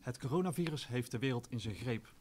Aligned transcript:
Het 0.00 0.18
coronavirus 0.18 0.88
heeft 0.88 1.10
de 1.10 1.18
wereld 1.18 1.50
in 1.50 1.60
zijn 1.60 1.74
greep. 1.74 2.12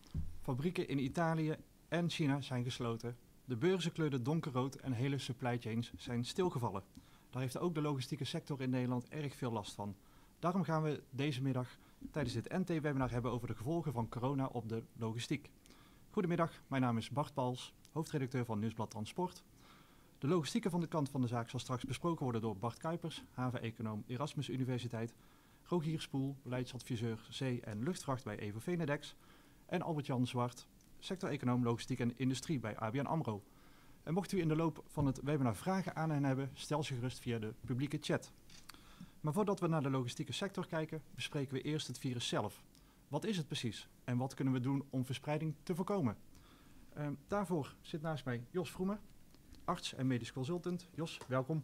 Fabrieken 0.41 0.87
in 0.87 1.03
Italië 1.03 1.55
en 1.87 2.09
China 2.09 2.41
zijn 2.41 2.63
gesloten. 2.63 3.17
De 3.45 3.55
beurzen 3.55 3.91
kleurden 3.91 4.23
donkerrood 4.23 4.75
en 4.75 4.91
hele 4.91 5.17
supply 5.17 5.57
chains 5.59 5.93
zijn 5.97 6.25
stilgevallen. 6.25 6.83
Daar 7.29 7.41
heeft 7.41 7.57
ook 7.57 7.73
de 7.73 7.81
logistieke 7.81 8.23
sector 8.25 8.61
in 8.61 8.69
Nederland 8.69 9.09
erg 9.09 9.35
veel 9.35 9.51
last 9.51 9.73
van. 9.73 9.95
Daarom 10.39 10.63
gaan 10.63 10.83
we 10.83 11.03
deze 11.09 11.41
middag 11.41 11.77
tijdens 12.11 12.33
dit 12.33 12.49
NT-webinar 12.49 13.11
hebben 13.11 13.31
over 13.31 13.47
de 13.47 13.55
gevolgen 13.55 13.93
van 13.93 14.09
corona 14.09 14.45
op 14.45 14.69
de 14.69 14.83
logistiek. 14.97 15.49
Goedemiddag, 16.09 16.51
mijn 16.67 16.81
naam 16.81 16.97
is 16.97 17.09
Bart 17.09 17.33
Pals, 17.33 17.73
hoofdredacteur 17.91 18.45
van 18.45 18.59
Nieuwsblad 18.59 18.89
Transport. 18.89 19.43
De 20.17 20.27
logistieke 20.27 20.69
van 20.69 20.79
de 20.79 20.87
kant 20.87 21.09
van 21.09 21.21
de 21.21 21.27
zaak 21.27 21.49
zal 21.49 21.59
straks 21.59 21.83
besproken 21.83 22.23
worden 22.23 22.41
door 22.41 22.57
Bart 22.57 22.77
Kuipers, 22.77 23.23
haven-econoom 23.31 24.03
Erasmus 24.07 24.49
Universiteit, 24.49 25.13
Rogier 25.69 26.01
Spoel, 26.01 26.37
beleidsadviseur 26.43 27.27
zee- 27.29 27.61
en 27.61 27.83
luchtvracht 27.83 28.23
bij 28.23 28.39
Evo 28.39 28.59
Venedex 28.59 29.15
en 29.65 29.81
Albert-Jan 29.81 30.27
Zwart, 30.27 30.67
sector-econoom 30.99 31.63
logistiek 31.63 31.99
en 31.99 32.17
industrie 32.17 32.59
bij 32.59 32.77
ABN 32.77 33.05
AMRO. 33.05 33.43
En 34.03 34.13
mocht 34.13 34.31
u 34.31 34.39
in 34.39 34.47
de 34.47 34.55
loop 34.55 34.83
van 34.87 35.05
het 35.05 35.21
webinar 35.21 35.55
vragen 35.55 35.95
aan 35.95 36.09
hen 36.09 36.23
hebben, 36.23 36.49
stel 36.53 36.83
ze 36.83 36.93
gerust 36.93 37.19
via 37.19 37.39
de 37.39 37.53
publieke 37.65 37.97
chat. 38.01 38.31
Maar 39.21 39.33
voordat 39.33 39.59
we 39.59 39.67
naar 39.67 39.83
de 39.83 39.89
logistieke 39.89 40.33
sector 40.33 40.67
kijken, 40.67 41.01
bespreken 41.15 41.53
we 41.53 41.61
eerst 41.61 41.87
het 41.87 41.99
virus 41.99 42.27
zelf. 42.27 42.63
Wat 43.07 43.25
is 43.25 43.37
het 43.37 43.47
precies 43.47 43.89
en 44.03 44.17
wat 44.17 44.33
kunnen 44.33 44.53
we 44.53 44.59
doen 44.59 44.83
om 44.89 45.05
verspreiding 45.05 45.55
te 45.63 45.75
voorkomen? 45.75 46.17
Ehm, 46.93 47.13
daarvoor 47.27 47.75
zit 47.81 48.01
naast 48.01 48.25
mij 48.25 48.45
Jos 48.49 48.71
Vroemen, 48.71 48.99
arts 49.65 49.93
en 49.93 50.07
medisch 50.07 50.33
consultant. 50.33 50.87
Jos, 50.95 51.19
welkom. 51.27 51.63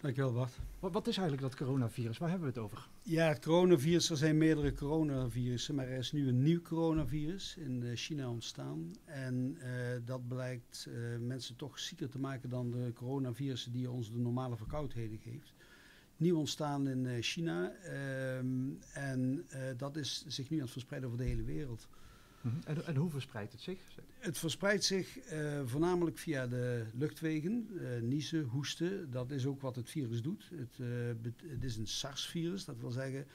Dankjewel 0.00 0.32
Bart. 0.32 0.58
Wat, 0.78 0.92
wat 0.92 1.06
is 1.06 1.16
eigenlijk 1.16 1.48
dat 1.48 1.58
coronavirus? 1.58 2.18
Waar 2.18 2.30
hebben 2.30 2.48
we 2.48 2.54
het 2.54 2.64
over? 2.64 2.88
Ja, 3.02 3.28
het 3.28 3.44
coronavirus, 3.44 4.10
er 4.10 4.16
zijn 4.16 4.38
meerdere 4.38 4.72
coronavirussen, 4.72 5.74
maar 5.74 5.88
er 5.88 5.98
is 5.98 6.12
nu 6.12 6.28
een 6.28 6.42
nieuw 6.42 6.62
coronavirus 6.62 7.56
in 7.56 7.82
eh, 7.82 7.90
China 7.94 8.30
ontstaan. 8.30 8.92
En 9.04 9.56
eh, 9.60 9.70
dat 10.04 10.28
blijkt 10.28 10.86
uh, 10.88 11.18
mensen 11.18 11.56
toch 11.56 11.78
zieker 11.78 12.08
te 12.08 12.18
maken 12.18 12.48
dan 12.48 12.70
de 12.70 12.92
coronavirussen 12.94 13.72
die 13.72 13.90
ons 13.90 14.10
de 14.10 14.18
normale 14.18 14.56
verkoudheden 14.56 15.18
geeft. 15.18 15.54
Nieuw 16.16 16.38
ontstaan 16.38 16.88
in 16.88 17.22
China 17.22 17.70
ehm, 17.70 18.70
en 18.92 19.46
dat 19.76 19.96
is 19.96 20.24
zich 20.26 20.50
nu 20.50 20.56
aan 20.56 20.62
het 20.62 20.72
verspreiden 20.72 21.10
over 21.10 21.22
de 21.24 21.28
hele 21.28 21.42
wereld. 21.42 21.88
Mhm. 22.40 22.56
En, 22.64 22.86
en, 22.86 22.96
hoe 22.96 23.10
verspreidt 23.10 23.52
het 23.52 23.60
zich? 23.60 23.78
Het 24.18 24.38
verspreidt 24.38 24.84
zich 24.84 25.32
uh, 25.32 25.60
voornamelijk 25.64 26.18
via 26.18 26.46
de 26.46 26.84
luchtwegen, 26.94 27.68
uh, 27.72 28.00
niezen, 28.00 28.42
hoesten. 28.42 29.10
Dat 29.10 29.30
is 29.30 29.46
ook 29.46 29.60
wat 29.60 29.76
het 29.76 29.90
virus 29.90 30.22
doet. 30.22 30.50
Het, 30.54 30.78
uh, 30.78 30.88
het 31.46 31.64
is 31.64 31.76
een 31.76 31.86
SARS-virus, 31.86 32.64
dat 32.64 32.80
wil 32.80 32.90
zeggen 32.90 33.26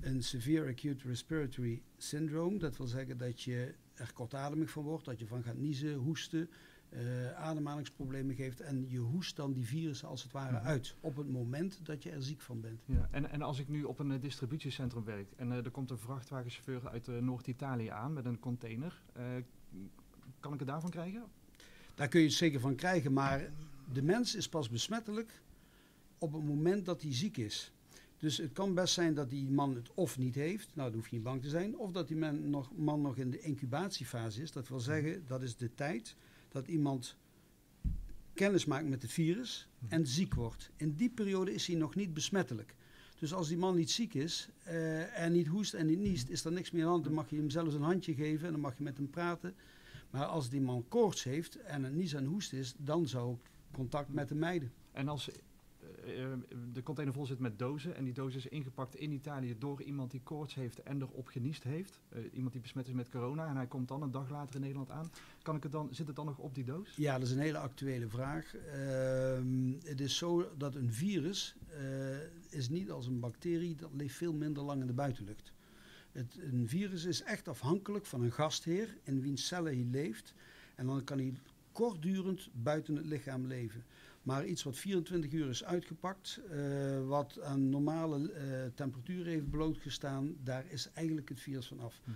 een 0.00 0.22
Severe 0.22 0.70
Acute 0.70 1.08
Respiratory 1.08 1.82
Syndrome. 1.96 2.58
Dat 2.58 2.76
wil 2.76 2.86
zeggen 2.86 3.18
dat 3.18 3.42
je 3.42 3.74
er 3.94 4.12
kortademig 4.12 4.70
van 4.70 4.82
wordt, 4.82 5.04
dat 5.04 5.18
je 5.18 5.26
van 5.26 5.42
gaat 5.42 5.58
niezen, 5.58 5.94
hoesten, 5.94 6.48
uh, 6.90 7.32
ademhalingsproblemen 7.32 8.34
geeft. 8.34 8.60
En 8.60 8.86
je 8.88 8.98
hoest 8.98 9.36
dan 9.36 9.52
die 9.52 9.66
virussen 9.66 10.08
als 10.08 10.22
het 10.22 10.32
ware 10.32 10.58
uit 10.58 10.94
op 11.00 11.16
het 11.16 11.28
moment 11.28 11.80
dat 11.82 12.02
je 12.02 12.10
er 12.10 12.22
ziek 12.22 12.40
van 12.40 12.60
bent. 12.60 12.82
Ja, 12.84 13.08
en, 13.10 13.30
en 13.30 13.42
als 13.42 13.58
ik 13.58 13.68
nu 13.68 13.84
op 13.84 13.98
een 13.98 14.10
uh, 14.10 14.20
distributiecentrum 14.20 15.04
werk 15.04 15.32
en 15.36 15.48
uh, 15.48 15.64
er 15.64 15.70
komt 15.70 15.90
een 15.90 15.98
vrachtwagenchauffeur 15.98 16.88
uit 16.88 17.06
Noord-Italië 17.06 17.88
aan 17.88 18.12
met 18.12 18.24
een 18.24 18.38
container, 18.38 19.02
kan 20.40 20.52
ik 20.52 20.58
het 20.58 20.68
daarvan 20.68 20.90
krijgen? 20.90 21.24
Daar 21.94 22.08
kun 22.08 22.20
je 22.20 22.26
het 22.26 22.34
zeker 22.34 22.60
van 22.60 22.74
krijgen, 22.74 23.12
maar 23.12 23.50
de 23.92 24.02
mens 24.02 24.34
is 24.34 24.48
pas 24.48 24.68
besmettelijk 24.68 25.42
op 26.18 26.32
het 26.32 26.44
moment 26.44 26.84
dat 26.84 27.02
hij 27.02 27.14
ziek 27.14 27.36
is. 27.36 27.72
Dus 28.18 28.36
het 28.36 28.52
kan 28.52 28.74
best 28.74 28.94
zijn 28.94 29.14
dat 29.14 29.30
die 29.30 29.50
man 29.50 29.74
het 29.74 29.90
of 29.94 30.18
niet 30.18 30.34
heeft, 30.34 30.70
nou 30.74 30.88
daar 30.88 30.98
hoef 30.98 31.08
je 31.08 31.14
niet 31.16 31.24
bang 31.24 31.42
te 31.42 31.48
zijn, 31.48 31.78
of 31.78 31.92
dat 31.92 32.08
die 32.08 32.16
man 32.16 32.50
nog, 32.50 32.76
man 32.76 33.00
nog 33.00 33.16
in 33.16 33.30
de 33.30 33.40
incubatiefase 33.40 34.42
is. 34.42 34.52
Dat 34.52 34.68
wil 34.68 34.80
zeggen, 34.80 35.26
dat 35.26 35.42
is 35.42 35.56
de 35.56 35.74
tijd 35.74 36.16
dat 36.50 36.68
iemand 36.68 37.16
kennis 38.34 38.64
maakt 38.64 38.88
met 38.88 39.02
het 39.02 39.12
virus 39.12 39.68
en 39.88 40.06
ziek 40.06 40.34
wordt. 40.34 40.70
In 40.76 40.94
die 40.94 41.10
periode 41.10 41.54
is 41.54 41.66
hij 41.66 41.76
nog 41.76 41.94
niet 41.94 42.14
besmettelijk. 42.14 42.74
Dus 43.18 43.32
als 43.32 43.48
die 43.48 43.56
man 43.56 43.76
niet 43.76 43.90
ziek 43.90 44.14
is 44.14 44.48
uh, 44.66 45.20
en 45.20 45.32
niet 45.32 45.46
hoest 45.46 45.74
en 45.74 45.86
niet 45.86 45.98
niest, 45.98 46.28
is 46.28 46.44
er 46.44 46.52
niks 46.52 46.70
meer 46.70 46.86
aan. 46.86 47.02
Dan 47.02 47.12
mag 47.12 47.30
je 47.30 47.36
hem 47.36 47.50
zelfs 47.50 47.74
een 47.74 47.82
handje 47.82 48.14
geven 48.14 48.46
en 48.46 48.52
dan 48.52 48.60
mag 48.60 48.76
je 48.76 48.82
met 48.82 48.96
hem 48.96 49.10
praten. 49.10 49.54
Maar 50.10 50.24
als 50.24 50.50
die 50.50 50.60
man 50.60 50.84
koorts 50.88 51.24
heeft 51.24 51.56
en 51.56 51.84
het 51.84 51.94
nies 51.94 52.12
en 52.12 52.24
hoest 52.24 52.52
is, 52.52 52.74
dan 52.78 53.08
zou 53.08 53.32
ik 53.32 53.50
contact 53.72 54.12
met 54.12 54.28
hem 54.28 54.38
mijden. 54.38 54.72
En 54.92 55.08
als 55.08 55.28
de 56.72 56.82
container 56.82 57.14
vol 57.14 57.26
zit 57.26 57.38
met 57.38 57.58
dozen 57.58 57.96
en 57.96 58.04
die 58.04 58.12
doos 58.12 58.34
is 58.34 58.46
ingepakt 58.46 58.96
in 58.96 59.12
Italië 59.12 59.56
door 59.58 59.82
iemand 59.82 60.10
die 60.10 60.20
koorts 60.22 60.54
heeft 60.54 60.82
en 60.82 61.02
erop 61.02 61.26
geniest 61.26 61.62
heeft, 61.62 62.00
uh, 62.12 62.24
iemand 62.32 62.52
die 62.52 62.60
besmet 62.62 62.88
is 62.88 62.94
met 62.94 63.08
corona 63.08 63.48
en 63.48 63.56
hij 63.56 63.66
komt 63.66 63.88
dan 63.88 64.02
een 64.02 64.10
dag 64.10 64.30
later 64.30 64.54
in 64.54 64.60
Nederland 64.60 64.90
aan, 64.90 65.10
kan 65.42 65.56
ik 65.56 65.62
het 65.62 65.72
dan, 65.72 65.88
zit 65.90 66.06
het 66.06 66.16
dan 66.16 66.26
nog 66.26 66.38
op 66.38 66.54
die 66.54 66.64
doos? 66.64 66.96
Ja, 66.96 67.18
dat 67.18 67.26
is 67.28 67.34
een 67.34 67.40
hele 67.40 67.58
actuele 67.58 68.08
vraag. 68.08 68.54
Uh, 68.54 68.62
het 69.84 70.00
is 70.00 70.16
zo 70.16 70.56
dat 70.56 70.74
een 70.74 70.92
virus 70.92 71.56
is 72.48 72.68
niet 72.68 72.90
als 72.90 73.06
een 73.06 73.20
bacterie, 73.20 73.76
dat 73.76 73.90
leeft 73.92 74.16
veel 74.16 74.32
minder 74.32 74.62
lang 74.62 74.80
in 74.80 74.86
de 74.86 74.92
buitenlucht. 74.92 75.52
Het, 76.12 76.38
een 76.40 76.68
virus 76.68 77.04
is 77.04 77.22
echt 77.22 77.48
afhankelijk 77.48 78.06
van 78.06 78.22
een 78.22 78.32
gastheer 78.32 78.96
in 79.02 79.20
wiens 79.20 79.46
cellen 79.46 79.74
hij 79.74 79.86
leeft 79.90 80.34
en 80.74 80.86
dan 80.86 81.04
kan 81.04 81.18
hij 81.18 81.32
kortdurend 81.72 82.48
buiten 82.52 82.96
het 82.96 83.06
lichaam 83.06 83.46
leven. 83.46 83.84
Maar 84.22 84.46
iets 84.46 84.62
wat 84.62 84.76
24 84.76 85.32
uur 85.32 85.48
is 85.48 85.64
uitgepakt, 85.64 86.40
uh, 86.52 87.06
wat 87.06 87.40
aan 87.40 87.68
normale 87.68 88.18
uh, 88.18 88.34
temperatuur 88.74 89.26
heeft 89.26 89.50
blootgestaan, 89.50 90.36
daar 90.42 90.64
is 90.68 90.90
eigenlijk 90.92 91.28
het 91.28 91.40
virus 91.40 91.66
van 91.66 91.80
af. 91.80 92.00
Hm. 92.04 92.10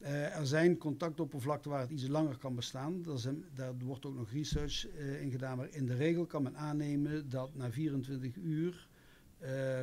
Uh, 0.00 0.36
er 0.36 0.46
zijn 0.46 0.78
contactoppervlakten 0.78 1.70
waar 1.70 1.80
het 1.80 1.90
iets 1.90 2.06
langer 2.06 2.36
kan 2.36 2.54
bestaan. 2.54 3.04
Zijn, 3.14 3.44
daar 3.54 3.78
wordt 3.78 4.06
ook 4.06 4.14
nog 4.14 4.30
research 4.30 4.86
in 4.96 5.30
gedaan. 5.30 5.56
Maar 5.56 5.68
in 5.70 5.86
de 5.86 5.94
regel 5.94 6.26
kan 6.26 6.42
men 6.42 6.56
aannemen 6.56 7.28
dat 7.28 7.54
na 7.54 7.70
24 7.70 8.36
uur 8.36 8.88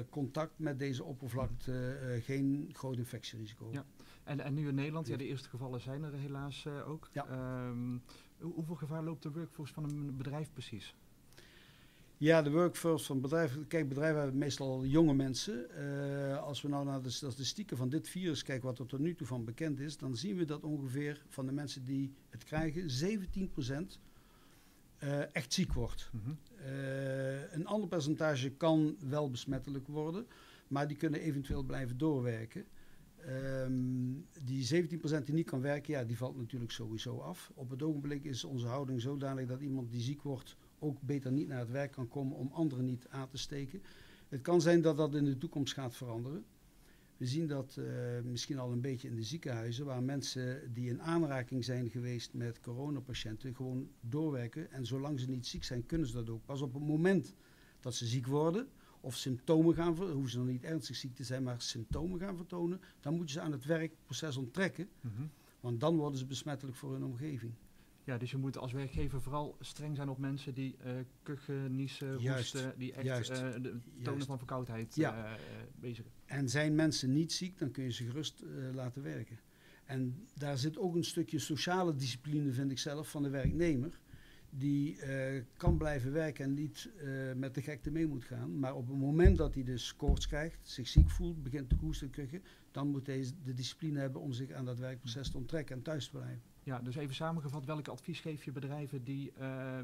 contact 0.09 0.59
met 0.59 0.79
deze 0.79 1.03
oppervlakte 1.03 1.97
geen 2.23 2.69
groot 2.73 2.97
infectierisico. 2.97 3.69
Ja. 3.71 3.85
En, 4.23 4.39
en 4.39 4.53
nu 4.53 4.67
in 4.67 4.75
Nederland, 4.75 5.07
ja, 5.07 5.17
de 5.17 5.25
eerste 5.25 5.49
gevallen 5.49 5.81
zijn 5.81 6.03
er 6.03 6.13
helaas 6.13 6.67
ook. 6.67 7.09
Ja. 7.11 7.67
Um, 7.67 8.01
hoeveel 8.39 8.75
gevaar 8.75 9.03
loopt 9.03 9.23
de 9.23 9.31
workforce 9.31 9.73
van 9.73 9.83
een 9.83 10.17
bedrijf 10.17 10.53
precies? 10.53 10.95
Ja, 12.21 12.41
de 12.41 12.51
workforce 12.51 13.05
van 13.05 13.21
bedrijven. 13.21 13.67
Kijk, 13.67 13.87
bedrijven 13.87 14.21
hebben 14.21 14.39
meestal 14.39 14.85
jonge 14.85 15.13
mensen. 15.13 15.65
Uh, 15.79 16.37
als 16.37 16.61
we 16.61 16.67
nou 16.67 16.85
naar 16.85 17.01
de 17.01 17.09
statistieken 17.09 17.77
van 17.77 17.89
dit 17.89 18.09
virus 18.09 18.43
kijken, 18.43 18.65
wat 18.65 18.79
er 18.79 18.85
tot 18.85 18.99
nu 18.99 19.15
toe 19.15 19.27
van 19.27 19.45
bekend 19.45 19.79
is, 19.79 19.97
dan 19.97 20.15
zien 20.15 20.37
we 20.37 20.45
dat 20.45 20.63
ongeveer 20.63 21.23
van 21.27 21.45
de 21.45 21.51
mensen 21.51 21.83
die 21.83 22.13
het 22.29 22.43
krijgen, 22.43 22.83
17% 22.83 23.99
uh, 25.03 25.35
echt 25.35 25.53
ziek 25.53 25.73
wordt. 25.73 26.09
Mm 26.11 26.21
-hmm. 26.23 26.37
uh, 26.65 27.53
een 27.53 27.65
ander 27.65 27.89
percentage 27.89 28.49
kan 28.49 28.95
wel 29.09 29.29
besmettelijk 29.29 29.87
worden, 29.87 30.25
maar 30.67 30.87
die 30.87 30.97
kunnen 30.97 31.19
eventueel 31.19 31.63
blijven 31.63 31.97
doorwerken. 31.97 32.65
Um, 33.27 34.25
die 34.43 34.85
17% 34.85 35.23
die 35.23 35.33
niet 35.33 35.49
kan 35.49 35.61
werken, 35.61 35.93
ja, 35.93 36.03
die 36.03 36.17
valt 36.17 36.37
natuurlijk 36.37 36.71
sowieso 36.71 37.17
af. 37.17 37.51
Op 37.53 37.69
het 37.69 37.81
ogenblik 37.81 38.23
is 38.23 38.43
onze 38.43 38.67
houding 38.67 39.01
zodanig 39.01 39.47
dat 39.47 39.61
iemand 39.61 39.91
die 39.91 40.01
ziek 40.01 40.21
wordt 40.21 40.57
ook 40.81 41.01
beter 41.01 41.31
niet 41.31 41.47
naar 41.47 41.59
het 41.59 41.71
werk 41.71 41.91
kan 41.91 42.07
komen 42.07 42.37
om 42.37 42.49
anderen 42.53 42.85
niet 42.85 43.07
aan 43.09 43.29
te 43.29 43.37
steken. 43.37 43.81
Het 44.29 44.41
kan 44.41 44.61
zijn 44.61 44.81
dat 44.81 44.97
dat 44.97 45.15
in 45.15 45.25
de 45.25 45.37
toekomst 45.37 45.73
gaat 45.73 45.95
veranderen. 45.95 46.45
We 47.17 47.25
zien 47.25 47.47
dat 47.47 47.75
uh, 47.79 47.85
misschien 48.23 48.59
al 48.59 48.71
een 48.71 48.81
beetje 48.81 49.07
in 49.07 49.15
de 49.15 49.23
ziekenhuizen, 49.23 49.85
waar 49.85 50.03
mensen 50.03 50.73
die 50.73 50.89
in 50.89 51.01
aanraking 51.01 51.65
zijn 51.65 51.89
geweest 51.89 52.33
met 52.33 52.59
coronapatiënten 52.59 53.55
gewoon 53.55 53.89
doorwerken. 53.99 54.71
En 54.71 54.85
zolang 54.85 55.19
ze 55.19 55.29
niet 55.29 55.47
ziek 55.47 55.63
zijn, 55.63 55.85
kunnen 55.85 56.07
ze 56.07 56.13
dat 56.13 56.29
ook. 56.29 56.45
Pas 56.45 56.61
op 56.61 56.73
het 56.73 56.83
moment 56.83 57.35
dat 57.79 57.95
ze 57.95 58.05
ziek 58.05 58.27
worden 58.27 58.67
of 59.01 59.15
symptomen 59.15 59.75
gaan 59.75 59.95
vertonen, 59.95 60.13
hoeven 60.13 60.31
ze 60.31 60.37
nog 60.37 60.47
niet 60.47 60.63
ernstig 60.63 60.95
ziek 60.95 61.15
te 61.15 61.23
zijn, 61.23 61.43
maar 61.43 61.61
symptomen 61.61 62.19
gaan 62.19 62.35
vertonen, 62.35 62.81
dan 62.99 63.15
moeten 63.15 63.33
ze 63.33 63.41
aan 63.41 63.51
het 63.51 63.65
werkproces 63.65 64.37
onttrekken. 64.37 64.89
Mm 65.01 65.11
-hmm. 65.15 65.29
Want 65.59 65.79
dan 65.79 65.95
worden 65.95 66.19
ze 66.19 66.25
besmettelijk 66.25 66.77
voor 66.77 66.91
hun 66.91 67.03
omgeving. 67.03 67.53
Ja, 68.11 68.17
dus 68.17 68.31
je 68.31 68.37
moet 68.37 68.57
als 68.57 68.71
werkgever 68.71 69.21
vooral 69.21 69.57
streng 69.59 69.95
zijn 69.95 70.09
op 70.09 70.17
mensen 70.17 70.53
die 70.53 70.75
uh, 70.85 70.91
kuchen, 71.23 71.75
niezen, 71.75 72.13
hoesten, 72.13 72.73
die 72.77 72.93
echt 72.93 73.29
uh, 73.29 73.35
de 73.37 73.61
tonen 73.61 73.81
Juist. 74.03 74.25
van 74.25 74.37
verkoudheid 74.37 74.95
ja. 74.95 75.25
uh, 75.25 75.39
bezig 75.79 76.05
En 76.25 76.49
zijn 76.49 76.75
mensen 76.75 77.13
niet 77.13 77.31
ziek, 77.31 77.57
dan 77.57 77.71
kun 77.71 77.83
je 77.83 77.91
ze 77.91 78.03
gerust 78.03 78.43
laten 78.73 79.03
werken. 79.03 79.39
En 79.85 80.27
daar 80.33 80.57
zit 80.57 80.77
ook 80.77 80.95
een 80.95 81.03
stukje 81.03 81.39
sociale 81.39 81.95
discipline, 81.95 82.51
vind 82.51 82.71
ik 82.71 82.79
zelf, 82.79 83.09
van 83.09 83.23
de 83.23 83.29
werknemer. 83.29 83.99
Die 84.49 84.97
kan 85.57 85.77
blijven 85.77 86.11
werken 86.11 86.45
en 86.45 86.53
niet 86.53 86.89
met 87.35 87.55
de 87.55 87.61
gekte 87.61 87.91
mee 87.91 88.07
moet 88.07 88.23
gaan. 88.23 88.59
Maar 88.59 88.75
op 88.75 88.87
het 88.87 88.97
moment 88.97 89.37
dat 89.37 89.53
hij 89.53 89.63
dus 89.63 89.95
koorts 89.95 90.27
krijgt, 90.27 90.59
zich 90.61 90.87
ziek 90.87 91.09
voelt, 91.09 91.43
begint 91.43 91.69
te 91.69 91.75
hoesten 91.75 92.07
en 92.07 92.13
kuchen, 92.13 92.43
dan 92.71 92.87
moet 92.87 93.07
hij 93.07 93.25
de 93.43 93.53
discipline 93.53 93.99
hebben 93.99 94.21
om 94.21 94.31
zich 94.31 94.51
aan 94.51 94.65
dat 94.65 94.79
werkproces 94.79 95.31
te 95.31 95.37
onttrekken 95.37 95.75
en 95.75 95.81
thuis 95.81 96.05
te 96.05 96.11
blijven. 96.11 96.50
Ja, 96.63 96.79
dus 96.79 96.95
even 96.95 97.15
samengevat, 97.15 97.65
welk 97.65 97.87
advies 97.87 98.19
geef 98.19 98.43
je 98.43 98.51
bedrijven 98.51 99.03
die 99.03 99.31
uh, 99.39 99.79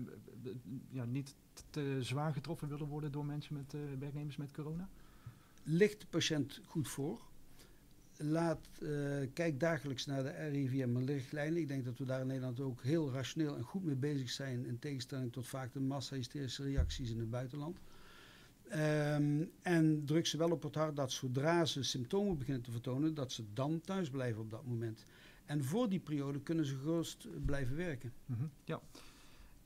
ja, 0.90 1.06
niet 1.06 1.36
te 1.70 1.98
zwaar 2.02 2.34
getroffen 2.34 2.68
willen 2.68 2.88
worden 2.88 3.12
door 3.12 3.26
mensen 3.26 3.54
met 3.56 3.74
uh, 3.74 3.82
werknemers 4.00 4.38
met 4.38 4.52
corona? 4.52 4.90
Ligt 5.64 6.02
de 6.02 6.08
patiënt 6.08 6.62
goed 6.66 6.88
voor. 6.88 7.22
laat, 8.18 8.68
uh, 8.80 9.28
kijk 9.34 9.60
dagelijks 9.60 10.06
naar 10.06 10.24
de 10.24 10.30
RIVM-richtlijnen. 10.30 11.62
Ik 11.62 11.68
denk 11.68 11.86
dat 11.86 11.98
we 11.98 12.06
daar 12.06 12.22
in 12.22 12.28
Nederland 12.28 12.60
ook 12.60 12.84
heel 12.84 13.12
rationeel 13.12 13.56
en 13.56 13.64
goed 13.64 13.84
mee 13.84 13.96
bezig 13.96 14.30
zijn. 14.30 14.66
In 14.66 14.80
tegenstelling 14.80 15.32
tot 15.32 15.48
vaak 15.48 15.74
de 15.74 15.80
massa-hysterische 15.80 16.64
reacties 16.64 17.10
in 17.10 17.20
het 17.20 17.30
buitenland. 17.30 17.80
Um, 18.76 19.52
en 19.62 20.06
druk 20.06 20.28
ze 20.28 20.38
wel 20.38 20.52
op 20.52 20.64
het 20.64 20.76
hart 20.76 20.96
dat 20.96 21.12
zodra 21.12 21.66
ze 21.66 21.84
symptomen 21.84 22.38
beginnen 22.38 22.64
te 22.64 22.72
vertonen, 22.72 23.14
dat 23.14 23.32
ze 23.32 23.44
dan 23.54 23.82
thuis 23.82 24.10
blijven 24.10 24.42
op 24.42 24.50
dat 24.50 24.66
moment. 24.66 25.06
En 25.48 25.64
voor 25.64 25.90
die 25.90 26.00
periode 26.00 26.40
kunnen 26.40 26.66
ze 26.66 26.76
gerust 26.76 27.28
blijven 27.46 27.76
werken. 27.76 28.14
Mm 28.26 28.36
-hmm, 28.38 28.50
ja. 28.64 28.82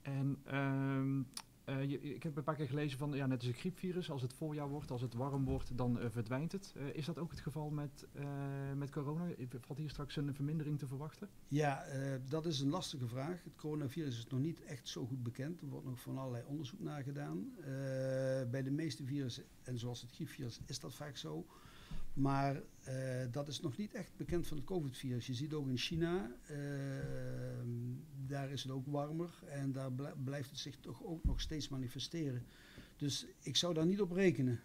En 0.02 0.38
um, 0.54 1.28
uh, 1.66 1.90
je, 1.90 2.02
ik 2.02 2.24
heb 2.24 2.38
een 2.38 2.44
paar 2.44 2.56
keer 2.56 2.68
gelezen 2.68 2.98
van, 2.98 3.12
ja, 3.14 3.26
net 3.26 3.38
als 3.38 3.48
een 3.48 3.54
griepvirus, 3.54 4.12
als 4.12 4.22
het 4.22 4.34
voorjaar 4.34 4.70
wordt, 4.70 4.92
als 4.92 5.02
het 5.02 5.14
warm 5.14 5.46
wordt, 5.46 5.78
dan 5.78 6.00
uh, 6.00 6.06
verdwijnt 6.10 6.52
het. 6.52 6.74
Uh, 6.78 6.96
is 6.96 7.06
dat 7.06 7.18
ook 7.18 7.32
het 7.32 7.40
geval 7.40 7.70
met, 7.70 8.08
met 8.76 8.90
corona? 8.90 9.28
Valt 9.60 9.80
hier 9.80 9.90
straks 9.90 10.16
een 10.16 10.34
vermindering 10.34 10.80
te 10.80 10.88
verwachten? 10.88 11.30
Ja, 11.48 11.86
dat 12.28 12.46
is 12.46 12.60
een 12.60 12.70
lastige 12.70 13.08
vraag. 13.08 13.44
Het 13.44 13.56
coronavirus 13.56 14.18
is 14.18 14.28
nog 14.28 14.40
niet 14.40 14.64
echt 14.64 14.88
zo 14.88 15.06
goed 15.06 15.24
bekend. 15.24 15.62
Er 15.62 15.68
wordt 15.68 15.86
nog 15.86 16.00
van 16.00 16.18
allerlei 16.18 16.44
onderzoek 16.48 16.80
naar 16.80 17.04
gedaan. 17.04 17.52
bij 18.52 18.64
de 18.64 18.72
meeste 18.72 19.04
virussen, 19.04 19.44
en 19.64 19.80
zoals 19.80 20.02
het 20.02 20.12
griepvirus, 20.12 20.60
is 20.66 20.80
dat 20.80 20.96
vaak 20.96 21.18
zo. 21.18 21.46
Maar 22.14 22.56
uh, 22.56 22.94
dat 23.32 23.48
is 23.48 23.60
nog 23.60 23.78
niet 23.78 23.94
echt 23.94 24.16
bekend 24.18 24.48
van 24.48 24.58
het 24.58 24.66
COVID-virus. 24.66 25.28
Je 25.28 25.34
ziet 25.34 25.54
ook 25.54 25.68
in 25.68 25.78
China, 25.78 26.32
uh, 26.52 26.58
daar 28.28 28.52
is 28.52 28.64
het 28.64 28.72
ook 28.72 28.86
warmer 28.86 29.30
en 29.48 29.72
daar 29.72 29.92
blijft 30.24 30.50
het 30.50 30.60
zich 30.60 30.76
toch 30.80 31.04
ook 31.04 31.24
nog 31.24 31.42
steeds 31.42 31.70
manifesteren. 31.70 32.46
Dus 32.98 33.26
ik 33.42 33.56
zou 33.56 33.74
daar 33.74 33.86
niet 33.86 34.02
op 34.02 34.12
rekenen. 34.12 34.60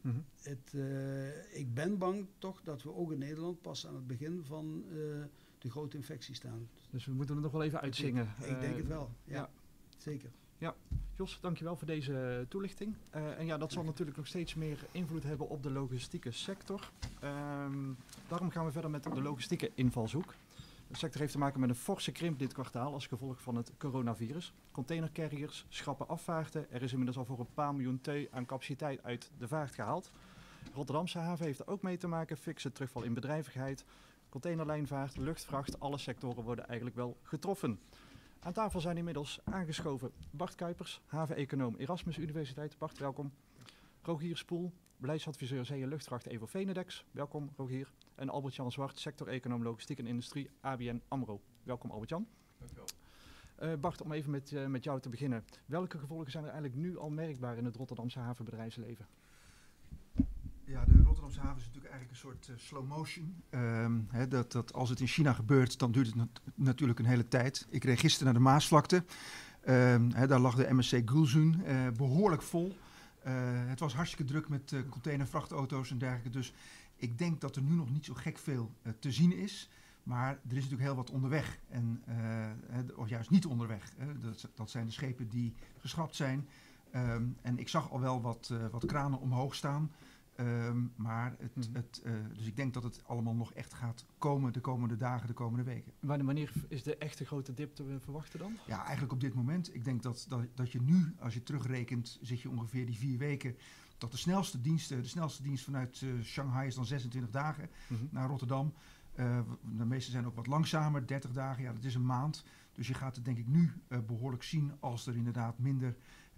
Mm 0.00 0.10
-hmm. 0.10 0.24
het, 0.42 0.72
uh, 0.74 1.58
ik 1.58 1.74
ben 1.74 1.98
bang 1.98 2.26
toch 2.38 2.62
dat 2.62 2.82
we 2.82 2.94
ook 2.94 3.12
in 3.12 3.18
Nederland 3.18 3.62
pas 3.62 3.86
aan 3.86 3.94
het 3.94 4.06
begin 4.06 4.44
van 4.44 4.84
de 5.58 5.70
grote 5.70 5.96
infectie 5.96 6.34
staan. 6.34 6.68
Dus 6.90 7.06
we 7.06 7.12
moeten 7.12 7.36
er 7.36 7.42
nog 7.42 7.52
wel 7.52 7.62
even 7.62 7.80
uitzingen. 7.80 8.34
Ik, 8.40 8.46
ik 8.46 8.60
denk 8.60 8.76
het 8.76 8.86
wel, 8.86 9.10
ja. 9.24 9.34
ja. 9.34 9.50
Zeker. 9.96 10.30
Ja, 10.60 10.74
Jos, 11.16 11.38
dankjewel 11.40 11.76
voor 11.76 11.86
deze 11.86 12.46
toelichting. 12.48 12.94
Uh, 13.14 13.38
en 13.38 13.46
ja, 13.46 13.58
dat 13.58 13.72
zal 13.72 13.84
natuurlijk 13.84 14.16
nog 14.16 14.26
steeds 14.26 14.54
meer 14.54 14.78
invloed 14.90 15.22
hebben 15.22 15.48
op 15.48 15.62
de 15.62 15.70
logistieke 15.70 16.30
sector. 16.30 16.90
Um, 17.24 17.96
daarom 18.28 18.50
gaan 18.50 18.64
we 18.64 18.72
verder 18.72 18.90
met 18.90 19.02
de 19.02 19.22
logistieke 19.22 19.70
invalshoek. 19.74 20.34
De 20.88 20.96
sector 20.96 21.20
heeft 21.20 21.32
te 21.32 21.38
maken 21.38 21.60
met 21.60 21.68
een 21.68 21.74
forse 21.74 22.12
krimp 22.12 22.38
dit 22.38 22.52
kwartaal 22.52 22.92
als 22.92 23.06
gevolg 23.06 23.42
van 23.42 23.56
het 23.56 23.72
coronavirus. 23.78 24.52
Containercarriers 24.72 25.66
schrappen 25.68 26.08
afvaarten. 26.08 26.70
Er 26.70 26.82
is 26.82 26.90
inmiddels 26.90 27.18
al 27.18 27.24
voor 27.24 27.38
een 27.38 27.54
paar 27.54 27.74
miljoen 27.74 28.00
teu 28.00 28.28
aan 28.30 28.46
capaciteit 28.46 29.02
uit 29.02 29.30
de 29.38 29.48
vaart 29.48 29.74
gehaald. 29.74 30.10
Rotterdamse 30.74 31.18
haven 31.18 31.44
heeft 31.44 31.60
er 31.60 31.68
ook 31.68 31.82
mee 31.82 31.96
te 31.96 32.08
maken. 32.08 32.36
Fikse 32.36 32.72
terugval 32.72 33.02
in 33.02 33.14
bedrijvigheid. 33.14 33.84
Containerlijnvaart, 34.28 35.16
luchtvracht, 35.16 35.80
alle 35.80 35.98
sectoren 35.98 36.42
worden 36.42 36.66
eigenlijk 36.66 36.96
wel 36.96 37.16
getroffen. 37.22 37.78
Aan 38.42 38.52
tafel 38.52 38.80
zijn 38.80 38.96
inmiddels 38.96 39.40
aangeschoven 39.44 40.12
Bart 40.30 40.54
Kuipers, 40.54 41.00
haven-econoom 41.06 41.74
Erasmus 41.76 42.18
Universiteit. 42.18 42.78
Bart, 42.78 42.98
welkom. 42.98 43.32
Rogier 44.02 44.36
Spoel, 44.36 44.72
beleidsadviseur 44.96 45.64
Zee 45.64 45.82
en 45.82 45.88
Luchtvracht 45.88 46.26
Evo 46.26 46.46
Venedex. 46.46 47.04
Welkom, 47.10 47.50
Rogier. 47.56 47.92
En 48.14 48.28
Albert-Jan 48.28 48.72
Zwart, 48.72 48.98
sector-econoom 48.98 49.62
Logistiek 49.62 49.98
en 49.98 50.06
Industrie 50.06 50.50
ABN 50.60 51.02
AMRO. 51.08 51.40
Welkom, 51.62 51.90
Albert-Jan. 51.90 52.26
Dankjewel. 52.58 52.86
Uh, 53.62 53.74
Bart, 53.80 54.02
om 54.02 54.12
even 54.12 54.30
met, 54.30 54.50
uh, 54.50 54.66
met 54.66 54.84
jou 54.84 55.00
te 55.00 55.08
beginnen. 55.08 55.44
Welke 55.66 55.98
gevolgen 55.98 56.30
zijn 56.30 56.44
er 56.44 56.50
eigenlijk 56.50 56.80
nu 56.80 56.98
al 56.98 57.10
merkbaar 57.10 57.56
in 57.56 57.64
het 57.64 57.76
Rotterdamse 57.76 58.18
havenbedrijfsleven? 58.18 59.06
Ja, 60.64 60.84
de 60.84 60.99
Rotterdamse 61.20 61.60
is 61.60 61.66
natuurlijk 61.66 61.92
eigenlijk 61.92 62.10
een 62.10 62.16
soort 62.16 62.48
uh, 62.48 62.56
slow 62.56 62.86
motion. 62.86 63.42
Hè, 64.08 64.28
dat, 64.28 64.52
dat 64.52 64.72
als 64.72 64.88
het 64.88 65.00
in 65.00 65.06
China 65.06 65.32
gebeurt, 65.32 65.78
dan 65.78 65.92
duurt 65.92 66.06
het 66.06 66.16
nat 66.16 66.40
natuurlijk 66.54 66.98
een 66.98 67.04
hele 67.04 67.28
tijd. 67.28 67.66
Ik 67.70 67.84
reed 67.84 67.98
gisteren 67.98 68.24
naar 68.24 68.42
de 68.42 68.48
Maasvlakte. 68.48 69.04
Hè, 69.60 70.26
daar 70.26 70.40
lag 70.40 70.54
de 70.54 70.72
MSC 70.72 71.00
Gulzun 71.04 71.62
uh, 71.66 71.88
behoorlijk 71.96 72.42
vol. 72.42 72.76
Uh, 73.26 73.32
het 73.44 73.80
was 73.80 73.94
hartstikke 73.94 74.32
druk 74.32 74.48
met 74.48 74.74
containervrachtauto's 74.88 75.90
en 75.90 75.98
dergelijke. 75.98 76.30
Dus 76.30 76.52
ik 76.96 77.18
denk 77.18 77.40
dat 77.40 77.56
er 77.56 77.62
nu 77.62 77.74
nog 77.74 77.90
niet 77.90 78.04
zo 78.04 78.14
gek 78.14 78.38
veel 78.38 78.70
te 78.98 79.12
zien 79.12 79.32
is. 79.32 79.70
Maar 80.02 80.30
er 80.30 80.38
is 80.44 80.54
natuurlijk 80.54 80.82
heel 80.82 80.94
wat 80.94 81.10
onderweg. 81.10 81.58
En, 81.68 82.02
of 82.96 83.08
juist 83.08 83.30
niet 83.30 83.46
onderweg. 83.46 83.92
Dat, 84.20 84.48
dat, 84.54 84.70
zijn 84.70 84.86
de 84.86 84.92
schepen 84.92 85.28
die 85.28 85.54
geschrapt 85.78 86.16
zijn. 86.16 86.48
Um, 86.94 87.36
en 87.42 87.58
ik 87.58 87.68
zag 87.68 87.90
al 87.90 88.00
wel 88.00 88.20
wat, 88.20 88.52
wat 88.70 88.86
kranen 88.86 89.20
omhoog 89.20 89.54
staan. 89.54 89.90
Um, 90.40 90.92
maar 90.96 91.34
het, 91.38 91.56
mm 91.56 91.62
-hmm. 91.62 91.74
het, 91.74 92.02
uh, 92.04 92.12
dus 92.34 92.46
ik 92.46 92.56
denk 92.56 92.74
dat 92.74 92.82
het 92.82 93.00
allemaal 93.06 93.34
nog 93.34 93.52
echt 93.52 93.74
gaat 93.74 94.04
komen 94.18 94.52
de 94.52 94.60
komende 94.60 94.96
dagen, 94.96 95.26
de 95.26 95.32
komende 95.32 95.64
weken. 95.64 95.92
Wanneer 96.00 96.52
is 96.68 96.82
de 96.82 96.96
echte 96.96 97.24
grote 97.24 97.54
dip 97.54 97.74
te 97.74 97.96
verwachten 98.00 98.38
dan? 98.38 98.56
Ja, 98.66 98.82
eigenlijk 98.82 99.12
op 99.12 99.20
dit 99.20 99.34
moment. 99.34 99.74
Ik 99.74 99.84
denk 99.84 100.02
dat, 100.02 100.26
dat, 100.28 100.40
dat 100.54 100.72
je 100.72 100.80
nu, 100.82 101.14
als 101.18 101.34
je 101.34 101.42
terugrekent, 101.42 102.18
zit 102.20 102.40
je 102.40 102.50
ongeveer 102.50 102.86
die 102.86 102.98
vier 102.98 103.18
weken. 103.18 103.56
Dat 103.98 104.10
de 104.10 104.16
snelste 104.16 104.60
dienst, 104.60 104.88
de 104.88 105.04
snelste 105.04 105.42
dienst 105.42 105.64
vanuit 105.64 106.00
uh, 106.00 106.22
Shanghai 106.22 106.66
is 106.66 106.74
dan 106.74 106.86
26 106.86 107.30
dagen 107.30 107.70
mm 107.88 107.96
-hmm. 107.96 108.08
naar 108.10 108.28
Rotterdam. 108.28 108.72
Uh, 109.16 109.40
de 109.76 109.84
meeste 109.84 110.10
zijn 110.10 110.26
ook 110.26 110.36
wat 110.36 110.46
langzamer, 110.46 111.06
30 111.06 111.32
dagen, 111.32 111.62
ja, 111.62 111.72
dat 111.72 111.84
is 111.84 111.94
een 111.94 112.06
maand. 112.06 112.44
Dus 112.72 112.88
je 112.88 112.94
gaat 112.94 113.14
het 113.14 113.24
denk 113.24 113.38
ik 113.38 113.46
nu 113.46 113.72
behoorlijk 114.06 114.42
zien 114.42 114.72
als 114.80 115.06
er 115.06 115.16
inderdaad 115.16 115.58
minder, 115.58 115.96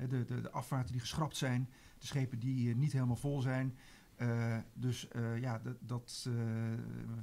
de, 0.08 0.24
de, 0.24 0.40
de 0.40 0.50
afvaarten 0.50 0.92
die 0.92 1.00
geschrapt 1.00 1.36
zijn, 1.36 1.68
de 1.98 2.06
schepen 2.06 2.38
die 2.38 2.68
uh, 2.68 2.74
niet 2.74 2.92
helemaal 2.92 3.16
vol 3.16 3.40
zijn. 3.40 3.76
Uh, 4.22 4.56
dus 4.74 5.08
uh, 5.16 5.40
ja, 5.40 5.58
dat, 5.58 5.76
dat 5.80 6.26
uh, 6.28 6.34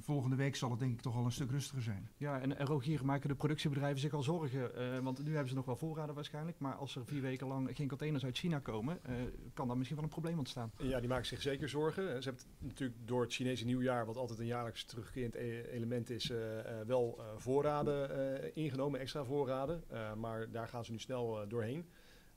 volgende 0.00 0.36
week 0.36 0.56
zal 0.56 0.70
het 0.70 0.78
denk 0.78 0.92
ik 0.92 1.00
toch 1.00 1.16
al 1.16 1.24
een 1.24 1.32
stuk 1.32 1.50
rustiger 1.50 1.82
zijn. 1.82 2.08
Ja, 2.16 2.40
en, 2.40 2.58
en 2.58 2.66
Rogier, 2.66 3.04
maken 3.04 3.28
de 3.28 3.34
productiebedrijven 3.34 4.00
zich 4.00 4.12
al 4.12 4.22
zorgen? 4.22 5.02
want 5.02 5.24
nu 5.24 5.30
hebben 5.30 5.48
ze 5.48 5.54
nog 5.54 5.64
wel 5.64 5.76
voorraden 5.76 6.14
waarschijnlijk, 6.14 6.58
maar 6.58 6.74
als 6.74 6.96
er 6.96 7.04
vier 7.04 7.22
weken 7.22 7.46
lang 7.46 7.76
geen 7.76 7.88
containers 7.88 8.24
uit 8.24 8.38
China 8.38 8.58
komen, 8.58 9.00
kan 9.54 9.66
daar 9.66 9.76
misschien 9.76 9.96
wel 9.96 10.06
een 10.06 10.12
probleem 10.12 10.38
ontstaan. 10.38 10.70
Ja, 10.76 11.00
die 11.00 11.08
maken 11.08 11.26
zich 11.26 11.42
zeker 11.42 11.68
zorgen. 11.68 12.22
Ze 12.22 12.28
hebben 12.28 12.46
natuurlijk 12.58 12.98
door 13.04 13.22
het 13.22 13.32
Chinese 13.32 13.64
nieuwjaar, 13.64 14.06
wat 14.06 14.16
altijd 14.16 14.38
een 14.38 14.46
jaarlijks 14.46 14.84
terugkerend 14.84 15.34
e 15.34 15.62
element 15.70 16.10
is, 16.10 16.32
wel 16.86 17.20
voorraden 17.36 18.54
ingenomen, 18.54 19.00
extra 19.00 19.24
voorraden. 19.24 19.84
maar 20.16 20.50
daar 20.50 20.68
gaan 20.68 20.84
ze 20.84 20.92
nu 20.92 20.98
snel 20.98 21.48
doorheen. 21.48 21.84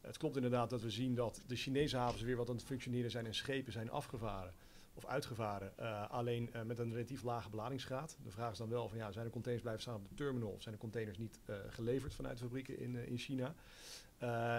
Het 0.08 0.18
klopt 0.18 0.36
inderdaad 0.36 0.70
dat 0.70 0.82
we 0.82 0.90
zien 0.90 1.16
dat 1.16 1.42
de 1.48 1.56
Chinese 1.56 1.98
havens 1.98 2.22
weer 2.22 2.36
wat 2.36 2.50
aan 2.50 2.56
het 2.56 2.66
functioneren 2.66 3.12
zijn 3.12 3.26
en 3.26 3.36
schepen 3.36 3.72
zijn 3.72 3.90
afgevaren 3.90 4.54
of 4.94 5.06
uitgevaren. 5.06 5.74
Uh, 5.80 6.10
alleen 6.10 6.50
uh, 6.56 6.62
met 6.62 6.80
een 6.80 6.94
relatief 6.94 7.24
lage 7.24 7.50
beladingsgraad. 7.50 8.18
De 8.24 8.32
vraag 8.32 8.52
is 8.52 8.58
dan 8.58 8.70
wel 8.70 8.90
van 8.90 8.98
ja, 8.98 9.12
zijn 9.12 9.26
de 9.26 9.32
containers 9.32 9.64
blijven 9.64 9.84
staan 9.84 10.02
op 10.02 10.10
de 10.10 10.16
terminal 10.16 10.50
of 10.50 10.62
zijn 10.62 10.76
de 10.76 10.82
containers 10.82 11.18
niet 11.18 11.40
uh, 11.50 11.56
geleverd 11.68 12.14
vanuit 12.14 12.40
fabrieken 12.40 12.80
in, 12.80 12.96
in 13.08 13.18
China? 13.18 13.56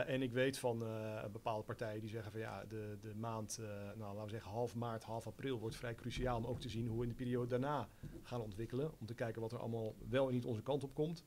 en 0.06 0.22
ik 0.22 0.32
weet 0.32 0.58
van 0.58 0.78
bepaalde 1.32 1.64
partijen 1.64 2.00
die 2.00 2.10
zeggen 2.10 2.30
van 2.32 2.40
ja, 2.40 2.64
de, 2.68 2.98
de 3.00 3.14
maand, 3.14 3.58
nou 3.96 4.14
laten 4.14 4.24
we 4.24 4.30
zeggen 4.30 4.50
half 4.50 4.74
maart, 4.74 5.04
half 5.04 5.26
april 5.26 5.58
wordt 5.58 5.76
vrij 5.76 5.94
cruciaal 5.94 6.36
om 6.36 6.46
ook 6.46 6.60
te 6.60 6.68
zien 6.68 6.86
hoe 6.86 6.96
we 6.96 7.02
in 7.02 7.08
de 7.08 7.14
periode 7.14 7.46
daarna 7.46 7.88
gaan 8.22 8.40
ontwikkelen. 8.40 8.92
Om 9.00 9.06
te 9.06 9.14
kijken 9.14 9.40
wat 9.40 9.52
er 9.52 9.58
allemaal 9.58 9.94
wel 10.08 10.26
en 10.26 10.34
niet 10.34 10.44
onze 10.44 10.62
kant 10.62 10.82
op 10.82 10.94
komt. 10.94 11.24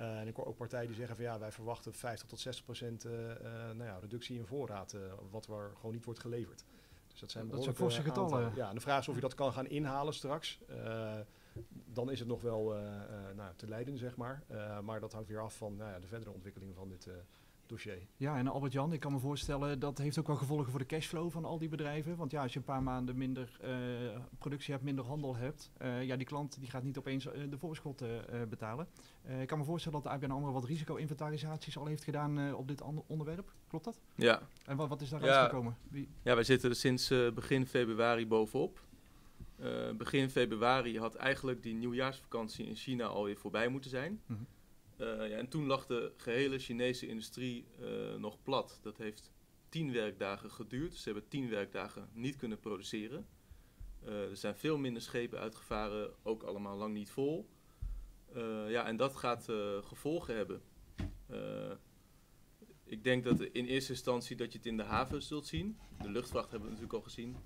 Uh, 0.00 0.20
en 0.20 0.26
ik 0.26 0.36
hoor 0.36 0.46
ook 0.46 0.56
partijen 0.56 0.86
die 0.86 0.96
zeggen 0.96 1.16
van 1.16 1.24
ja, 1.24 1.38
wij 1.38 1.52
verwachten 1.52 1.94
50 1.94 2.28
tot 2.28 2.40
60 2.40 2.64
procent 2.64 3.04
uh, 3.04 3.12
uh, 3.12 3.26
nou 3.52 3.84
ja, 3.84 3.98
reductie 4.00 4.38
in 4.38 4.46
voorraad, 4.46 4.96
wat 5.30 5.46
er 5.46 5.70
gewoon 5.76 5.94
niet 5.94 6.04
wordt 6.04 6.20
geleverd. 6.20 6.64
Dus 7.08 7.20
dat 7.20 7.30
zijn, 7.30 7.48
dat 7.48 7.62
zijn 7.62 7.74
forse 7.74 8.02
getallen. 8.02 8.52
Ja, 8.54 8.68
en 8.68 8.74
de 8.74 8.80
vraag 8.80 9.00
is 9.00 9.08
of 9.08 9.14
je 9.14 9.20
dat 9.20 9.34
kan 9.34 9.52
gaan 9.52 9.66
inhalen 9.66 10.14
straks. 10.14 10.58
dan 11.84 12.10
is 12.10 12.18
het 12.18 12.28
nog 12.28 12.40
wel 12.40 12.74
nou, 13.36 13.54
te 13.56 13.68
leiden, 13.68 13.98
zeg 13.98 14.16
maar. 14.16 14.42
maar 14.82 15.00
dat 15.00 15.12
hangt 15.12 15.28
weer 15.28 15.40
af 15.40 15.56
van 15.56 15.76
nou 15.76 15.90
ja, 15.90 15.98
de 15.98 16.06
verdere 16.06 16.30
ontwikkeling 16.30 16.74
van 16.74 16.88
dit, 16.88 17.08
dossier. 17.70 18.06
Ja, 18.16 18.36
en 18.36 18.48
Albert-Jan, 18.48 18.92
ik 18.92 19.00
kan 19.00 19.12
me 19.12 19.18
voorstellen 19.18 19.78
dat 19.78 19.98
heeft 19.98 20.18
ook 20.18 20.26
wel 20.26 20.36
gevolgen 20.36 20.70
voor 20.70 20.78
de 20.78 20.86
cashflow 20.86 21.30
van 21.30 21.44
al 21.44 21.58
die 21.58 21.68
bedrijven. 21.68 22.16
Want 22.16 22.30
ja, 22.30 22.42
als 22.42 22.52
je 22.52 22.58
een 22.58 22.64
paar 22.64 22.82
maanden 22.82 23.16
minder 23.16 23.58
uh, 23.64 23.68
productie 24.38 24.72
hebt, 24.72 24.84
minder 24.84 25.04
handel 25.04 25.36
hebt, 25.36 25.70
uh, 25.82 26.02
ja, 26.02 26.16
die 26.16 26.26
klant 26.26 26.58
die 26.60 26.70
gaat 26.70 26.82
niet 26.82 26.98
opeens 26.98 27.26
uh, 27.26 27.32
de 27.50 27.58
voorschot 27.58 28.04
betalen. 28.48 28.86
ik 29.40 29.46
kan 29.46 29.58
me 29.58 29.64
voorstellen 29.64 30.02
dat 30.02 30.12
de 30.12 30.18
ABN 30.18 30.30
AMRO 30.30 30.52
wat 30.52 30.64
risico-inventarisaties 30.64 31.78
al 31.78 31.86
heeft 31.86 32.04
gedaan 32.04 32.54
op 32.54 32.68
dit 32.68 32.82
onderwerp. 33.06 33.52
Klopt 33.68 33.84
dat? 33.84 34.00
Ja. 34.14 34.42
En 34.64 34.76
wat, 34.76 34.88
wat 34.88 35.00
is 35.00 35.08
daar 35.08 35.24
ja. 35.24 35.44
gekomen? 35.44 35.76
Wie? 35.88 36.08
Ja, 36.22 36.34
wij 36.34 36.44
zitten 36.44 36.70
er 36.70 36.76
sinds 36.76 37.08
begin 37.34 37.66
februari 37.66 38.26
bovenop. 38.26 38.80
begin 39.96 40.30
februari 40.30 40.98
had 40.98 41.14
eigenlijk 41.14 41.62
die 41.62 41.74
nieuwjaarsvakantie 41.74 42.66
in 42.66 42.76
China 42.76 43.06
alweer 43.06 43.36
voorbij 43.36 43.68
moeten 43.68 43.90
zijn. 43.90 44.20
Mm 44.26 44.36
-hmm. 44.36 44.46
Uh, 45.00 45.28
ja, 45.28 45.36
en 45.36 45.48
toen 45.48 45.66
lag 45.66 45.86
de 45.86 46.12
gehele 46.16 46.58
Chinese 46.58 47.06
industrie 47.06 47.66
uh, 47.80 48.14
nog 48.14 48.42
plat. 48.42 48.78
Dat 48.82 48.98
heeft 48.98 49.30
tien 49.68 49.92
werkdagen 49.92 50.50
geduurd. 50.50 50.94
Ze 50.94 51.04
hebben 51.04 51.28
tien 51.28 51.48
werkdagen 51.48 52.08
niet 52.12 52.36
kunnen 52.36 52.60
produceren. 52.60 53.26
Uh, 54.04 54.30
er 54.30 54.36
zijn 54.36 54.56
veel 54.56 54.78
minder 54.78 55.02
schepen 55.02 55.38
uitgevaren, 55.38 56.10
ook 56.22 56.42
allemaal 56.42 56.76
lang 56.76 56.94
niet 56.94 57.10
vol. 57.10 57.48
ja, 58.68 58.86
en 58.86 58.96
dat 58.96 59.16
gaat 59.16 59.44
gevolgen 59.80 60.36
hebben. 60.36 60.62
ik 62.84 63.04
denk 63.04 63.24
dat 63.24 63.40
in 63.40 63.66
eerste 63.66 63.92
instantie 63.92 64.36
dat 64.36 64.52
je 64.52 64.58
het 64.58 64.66
in 64.66 64.76
de 64.76 64.82
haven 64.82 65.22
zult 65.22 65.46
zien. 65.46 65.78
De 66.02 66.10
luchtvracht 66.10 66.50
hebben 66.50 66.68
we 66.68 66.74
natuurlijk 66.74 67.04
al 67.04 67.10
gezien. 67.10 67.36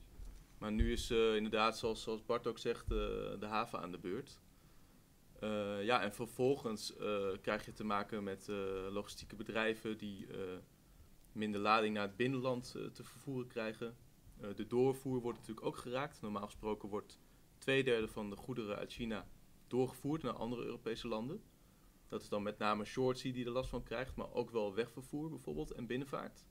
Maar 0.58 0.72
nu 0.72 0.92
is 0.92 1.10
inderdaad, 1.10 1.78
zoals, 1.78 2.02
zoals 2.02 2.24
Bart 2.24 2.46
ook 2.46 2.58
zegt, 2.58 2.88
de 2.88 3.46
haven 3.46 3.80
aan 3.80 3.90
de 3.90 3.98
beurt. 3.98 4.40
Ja, 5.80 6.02
en 6.02 6.12
vervolgens 6.14 6.94
krijg 7.40 7.64
je 7.64 7.72
te 7.72 7.84
maken 7.84 8.22
met 8.24 8.46
logistieke 8.90 9.36
bedrijven 9.36 9.98
die 9.98 10.26
minder 11.32 11.60
lading 11.60 11.94
naar 11.94 12.06
het 12.06 12.16
binnenland 12.16 12.70
te 12.70 13.04
vervoeren 13.04 13.48
krijgen. 13.48 13.96
de 14.54 14.66
doorvoer 14.66 15.20
wordt 15.20 15.38
natuurlijk 15.38 15.66
ook 15.66 15.76
geraakt. 15.76 16.20
Normaal 16.20 16.44
gesproken 16.44 16.88
wordt 16.88 17.18
twee 17.58 17.84
derde 17.84 18.08
van 18.08 18.30
de 18.30 18.36
goederen 18.36 18.76
uit 18.76 18.92
China 18.92 19.26
doorgevoerd 19.66 20.22
naar 20.22 20.32
andere 20.32 20.64
Europese 20.64 21.08
landen. 21.08 21.42
Dat 22.08 22.22
is 22.22 22.28
dan 22.28 22.42
met 22.42 22.58
name 22.58 22.84
shortsea 22.84 23.32
die 23.32 23.44
er 23.44 23.50
last 23.50 23.70
van 23.70 23.82
krijgt, 23.82 24.16
maar 24.16 24.32
ook 24.32 24.50
wel 24.50 24.74
wegvervoer 24.74 25.28
bijvoorbeeld 25.28 25.70
en 25.70 25.86
binnenvaart. 25.86 26.44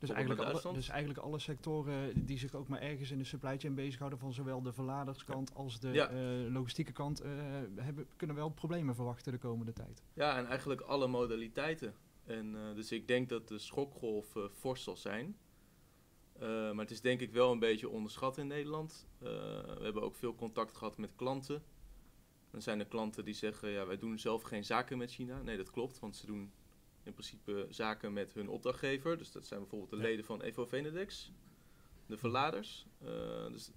Dus 0.00 0.10
eigenlijk, 0.10 0.40
alle, 0.40 0.74
dus 0.74 0.88
eigenlijk 0.88 1.20
alle 1.20 1.38
sectoren 1.38 2.26
die 2.26 2.38
zich 2.38 2.54
ook 2.54 2.68
maar 2.68 2.80
ergens 2.80 3.10
in 3.10 3.18
de 3.18 3.24
supply 3.24 3.58
chain 3.58 3.74
bezighouden, 3.74 4.18
van 4.18 4.32
zowel 4.32 4.62
de 4.62 4.72
verladerskant 4.72 5.54
als 5.54 5.80
de 5.80 6.00
eh, 6.00 6.52
logistieke 6.52 6.92
kant, 6.92 7.24
uh, 7.24 7.30
hebben, 7.74 8.06
kunnen 8.16 8.36
wel 8.36 8.48
problemen 8.48 8.94
verwachten 8.94 9.32
de 9.32 9.38
komende 9.38 9.72
tijd. 9.72 10.02
Ja, 10.14 10.36
en 10.36 10.46
eigenlijk 10.46 10.80
alle 10.80 11.06
modaliteiten. 11.06 11.94
En, 12.24 12.54
uh, 12.54 12.74
dus 12.74 12.92
ik 12.92 13.08
denk 13.08 13.28
dat 13.28 13.48
de 13.48 13.58
schokgolf 13.58 14.36
fors 14.52 14.82
zal 14.82 14.96
zijn. 14.96 15.36
maar 16.38 16.74
het 16.76 16.90
is 16.90 17.00
denk 17.00 17.20
ik 17.20 17.32
wel 17.32 17.52
een 17.52 17.58
beetje 17.58 17.88
onderschat 17.88 18.38
in 18.38 18.46
Nederland. 18.46 19.06
we 19.18 19.78
hebben 19.80 20.02
ook 20.02 20.14
veel 20.14 20.34
contact 20.34 20.76
gehad 20.76 20.98
met 20.98 21.14
klanten. 21.16 21.62
Dan 22.50 22.62
zijn 22.62 22.78
er 22.78 22.86
klanten 22.86 23.24
die 23.24 23.34
zeggen, 23.34 23.70
ja, 23.70 23.86
wij 23.86 23.98
doen 23.98 24.18
zelf 24.18 24.42
geen 24.42 24.64
zaken 24.64 24.98
met 24.98 25.10
China. 25.10 25.42
Nee, 25.42 25.56
dat 25.56 25.70
klopt, 25.70 25.98
want 25.98 26.16
ze 26.16 26.26
doen 26.26 26.52
in 27.02 27.12
principe 27.12 27.66
zaken 27.70 28.12
met 28.12 28.32
hun 28.32 28.48
opdrachtgever. 28.48 29.18
Dus 29.18 29.32
dat 29.32 29.46
zijn 29.46 29.60
bijvoorbeeld 29.60 29.90
de 29.90 29.96
leden 29.96 30.24
van 30.24 30.42
Evo 30.42 30.66
Venedex, 30.66 31.32
de 32.06 32.16
verladers. 32.16 32.86
Uh, 33.02 33.08
dus, 33.52 33.70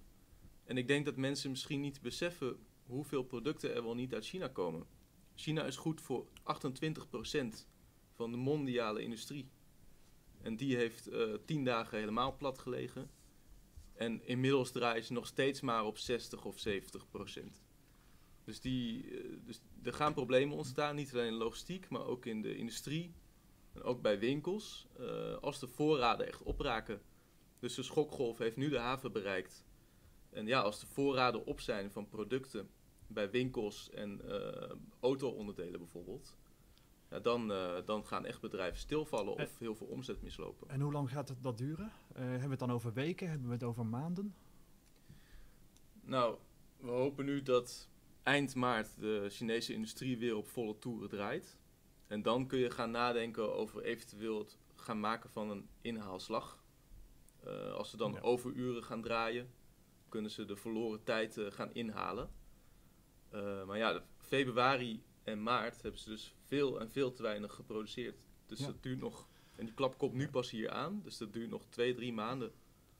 en 0.64 0.76
ik 0.76 0.88
denk 0.88 1.04
dat 1.04 1.16
mensen 1.16 1.50
misschien 1.50 1.80
niet 1.80 2.00
beseffen 2.00 2.56
hoeveel 2.86 3.22
producten 3.22 3.74
er 3.74 3.82
wel 3.82 3.94
niet 3.94 4.14
uit 4.14 4.26
China 4.26 4.48
komen. 4.48 4.86
China 5.34 5.64
is 5.64 5.76
goed 5.76 6.00
voor 6.00 6.26
28% 6.26 6.30
van 8.12 8.30
de 8.30 8.36
mondiale 8.36 9.02
industrie. 9.02 9.50
En 10.42 10.56
die 10.56 10.76
heeft 10.76 11.12
uh, 11.12 11.34
tien 11.44 11.64
dagen 11.64 11.98
helemaal 11.98 12.36
plat 12.36 12.58
gelegen. 12.58 13.10
En 13.94 14.26
inmiddels 14.26 14.72
draaien 14.72 15.04
ze 15.04 15.12
nog 15.12 15.26
steeds 15.26 15.60
maar 15.60 15.84
op 15.84 15.98
60 15.98 16.44
of 16.44 16.58
70 16.58 17.08
procent. 17.08 17.63
Dus, 18.44 18.60
die, 18.60 19.10
eh, 19.10 19.36
dus 19.44 19.60
er 19.82 19.92
gaan 19.92 20.14
problemen 20.14 20.56
ontstaan, 20.56 20.96
niet 20.96 21.12
alleen 21.12 21.26
in 21.26 21.32
logistiek, 21.32 21.88
maar 21.88 22.04
ook 22.04 22.26
in 22.26 22.42
de 22.42 22.56
industrie 22.56 23.14
en 23.72 23.82
ook 23.82 24.02
bij 24.02 24.18
winkels. 24.18 24.86
Uh, 25.00 25.34
als 25.36 25.60
de 25.60 25.68
voorraden 25.68 26.26
echt 26.26 26.42
opraken. 26.42 27.00
Dus 27.58 27.74
de 27.74 27.82
schokgolf 27.82 28.38
heeft 28.38 28.56
nu 28.56 28.68
de 28.68 28.78
haven 28.78 29.12
bereikt. 29.12 29.64
En 30.30 30.46
ja, 30.46 30.60
als 30.60 30.80
de 30.80 30.86
voorraden 30.86 31.46
op 31.46 31.60
zijn 31.60 31.90
van 31.90 32.08
producten 32.08 32.70
bij 33.06 33.30
winkels 33.30 33.90
en 33.90 34.20
uh, 34.24 34.70
auto-onderdelen 35.00 35.78
bijvoorbeeld, 35.78 36.36
ja, 37.10 37.20
dan, 37.20 37.50
uh, 37.50 37.74
dan 37.84 38.06
gaan 38.06 38.24
echt 38.24 38.40
bedrijven 38.40 38.78
stilvallen 38.78 39.34
of 39.34 39.58
heel 39.58 39.74
veel 39.74 39.86
omzet 39.86 40.22
mislopen. 40.22 40.68
En 40.68 40.80
hoe 40.80 40.92
lang 40.92 41.10
gaat 41.10 41.28
het 41.28 41.42
dat 41.42 41.58
duren? 41.58 41.92
hebben 42.14 42.42
we 42.42 42.48
het 42.48 42.58
dan 42.58 42.72
over 42.72 42.92
weken? 42.92 43.28
Hebben 43.28 43.46
we 43.46 43.54
het 43.54 43.62
over 43.62 43.86
maanden? 43.86 44.34
Nou, 46.00 46.38
we 46.76 46.90
hopen 46.90 47.24
nu 47.24 47.42
dat 47.42 47.88
eind 48.24 48.54
maart 48.54 49.00
de 49.00 49.26
Chinese 49.30 49.72
industrie 49.72 50.18
weer 50.18 50.36
op 50.36 50.48
volle 50.48 50.78
toeren 50.78 51.08
draait. 51.08 51.58
En 52.06 52.22
dan 52.22 52.46
kun 52.46 52.58
je 52.58 52.70
gaan 52.70 52.90
nadenken 52.90 53.54
over 53.54 53.82
eventueel 53.82 54.38
het 54.38 54.58
gaan 54.74 55.00
maken 55.00 55.30
van 55.30 55.50
een 55.50 55.68
inhaalslag. 55.80 56.64
Uh, 57.46 57.72
als 57.72 57.90
ze 57.90 57.96
dan 57.96 58.12
ja. 58.12 58.20
overuren 58.20 58.84
gaan 58.84 59.02
draaien, 59.02 59.50
kunnen 60.08 60.30
ze 60.30 60.44
de 60.44 60.56
verloren 60.56 61.04
tijd 61.04 61.36
uh, 61.36 61.50
gaan 61.50 61.74
inhalen. 61.74 62.30
Uh, 63.34 63.64
maar 63.64 63.78
ja, 63.78 64.04
februari 64.18 65.02
en 65.22 65.42
maart 65.42 65.82
hebben 65.82 66.00
ze 66.00 66.08
dus 66.08 66.34
veel 66.42 66.80
en 66.80 66.90
veel 66.90 67.12
te 67.12 67.22
weinig 67.22 67.54
geproduceerd. 67.54 68.22
Dus 68.46 68.58
ja. 68.58 68.66
dat 68.66 68.82
duurt 68.82 69.00
nog. 69.00 69.28
En 69.56 69.64
die 69.64 69.74
klap 69.74 69.98
komt 69.98 70.14
nu 70.14 70.28
pas 70.28 70.50
hier 70.50 70.70
aan. 70.70 71.00
Dus 71.02 71.18
dat 71.18 71.32
duurt 71.32 71.50
nog 71.50 71.64
twee, 71.68 71.94
drie 71.94 72.12
maanden 72.12 72.52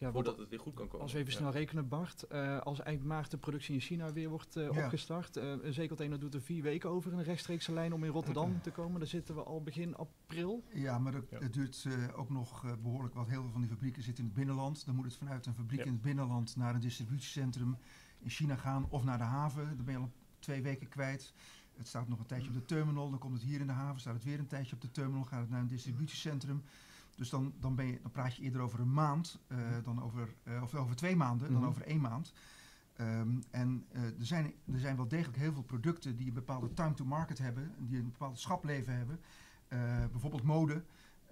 ja, 0.05 0.13
voordat 0.13 0.39
het 0.39 0.49
weer 0.49 0.59
goed 0.59 0.75
kan 0.75 0.87
komen. 0.87 1.01
Als 1.01 1.13
we 1.13 1.19
even 1.19 1.33
snel 1.33 1.51
rekenen, 1.51 1.89
Bart. 1.89 2.25
Uh, 2.33 2.61
als 2.61 2.81
eind 2.81 3.05
maart 3.05 3.31
de 3.31 3.37
productie 3.37 3.75
in 3.75 3.81
China 3.81 4.13
weer 4.13 4.29
wordt 4.29 4.57
uh, 4.57 4.73
ja. 4.73 4.85
opgestart. 4.85 5.37
Uh, 5.37 5.51
een 5.63 5.73
zeecontainer 5.73 6.21
doet 6.21 6.35
er 6.35 6.43
vier 6.43 6.63
weken 6.63 6.91
over 6.91 7.13
in 7.13 7.19
een 7.19 7.25
rechtstreekse 7.25 7.73
lijn 7.73 7.93
om 7.93 8.05
in 8.05 8.11
Rotterdam 8.11 8.63
te 8.63 8.71
komen. 8.71 8.99
Dan 8.99 9.09
zitten 9.09 9.35
we 9.35 9.43
al 9.43 9.63
begin 9.63 9.97
april. 9.97 10.65
Ja, 10.73 10.99
maar 10.99 11.13
dat, 11.13 11.25
het 11.31 11.53
duurt 11.53 11.87
ook 12.15 12.31
nog 12.31 12.77
behoorlijk 12.83 13.15
wat. 13.15 13.29
Heel 13.29 13.43
veel 13.43 13.51
van 13.51 13.61
die 13.61 13.71
fabrieken 13.71 14.03
zitten 14.03 14.25
in 14.25 14.31
het 14.31 14.39
binnenland. 14.39 14.87
Dan 14.87 14.95
moet 14.95 15.05
het 15.05 15.17
vanuit 15.17 15.47
een 15.47 15.55
fabriek 15.55 15.85
in 15.85 15.93
het 15.93 16.03
binnenland 16.03 16.57
naar 16.57 16.75
een 16.75 16.81
distributiecentrum 16.81 17.77
in 18.19 18.31
China 18.31 18.57
gaan. 18.57 18.87
Of 18.89 19.05
naar 19.05 19.19
de 19.19 19.25
haven. 19.25 19.77
Dan 19.77 19.85
ben 19.85 19.95
je 19.95 20.01
al 20.01 20.13
twee 20.39 20.63
weken 20.63 20.89
kwijt. 20.89 21.35
Het 21.77 21.89
staat 21.89 22.09
nog 22.09 22.19
een 22.19 22.27
tijdje 22.27 22.49
op 22.49 22.55
de 22.55 22.65
terminal. 22.65 23.11
Dan 23.11 23.19
komt 23.19 23.35
het 23.35 23.43
hier 23.43 23.61
in 23.61 23.67
de 23.67 23.73
haven. 23.73 24.01
Staat 24.01 24.15
het 24.15 24.25
weer 24.25 24.39
een 24.39 24.47
tijdje 24.47 24.75
op 24.75 24.81
de 24.81 24.91
terminal. 24.91 25.25
Gaat 25.25 25.41
het 25.41 25.51
naar 25.51 25.61
een 25.61 25.67
distributiecentrum. 25.67 26.63
Dus 27.17 27.31
dan, 27.31 27.55
dan, 27.61 27.75
ben 27.75 27.87
je, 27.87 27.99
dan 28.03 28.11
praat 28.11 28.37
je 28.37 28.43
eerder 28.43 28.61
over 28.61 28.81
een 28.81 28.93
maand 28.93 29.41
uh, 29.49 29.59
dan 29.83 30.03
over, 30.03 30.35
uh, 30.45 30.63
of 30.63 30.75
over 30.75 30.97
twee 30.97 31.17
maanden 31.17 31.53
dan 31.53 31.61
mhm. 31.61 31.69
over 31.69 31.83
één 31.83 32.01
maand. 32.01 32.33
Um, 33.01 33.43
en 33.51 33.87
uh, 33.93 34.03
er, 34.03 34.27
zijn, 34.27 34.53
er 34.73 34.79
zijn 34.79 34.97
wel 34.97 35.09
degelijk 35.09 35.39
heel 35.39 35.53
veel 35.53 35.63
producten 35.63 36.17
die 36.17 36.27
een 36.27 36.35
bepaalde 36.35 36.73
time 36.73 36.95
to 36.95 37.05
market 37.05 37.39
hebben, 37.39 37.75
die 37.79 37.99
een 37.99 38.05
bepaald 38.05 38.39
schapleven 38.39 38.97
hebben. 38.97 39.21
bijvoorbeeld 40.11 40.43
mode. 40.43 40.85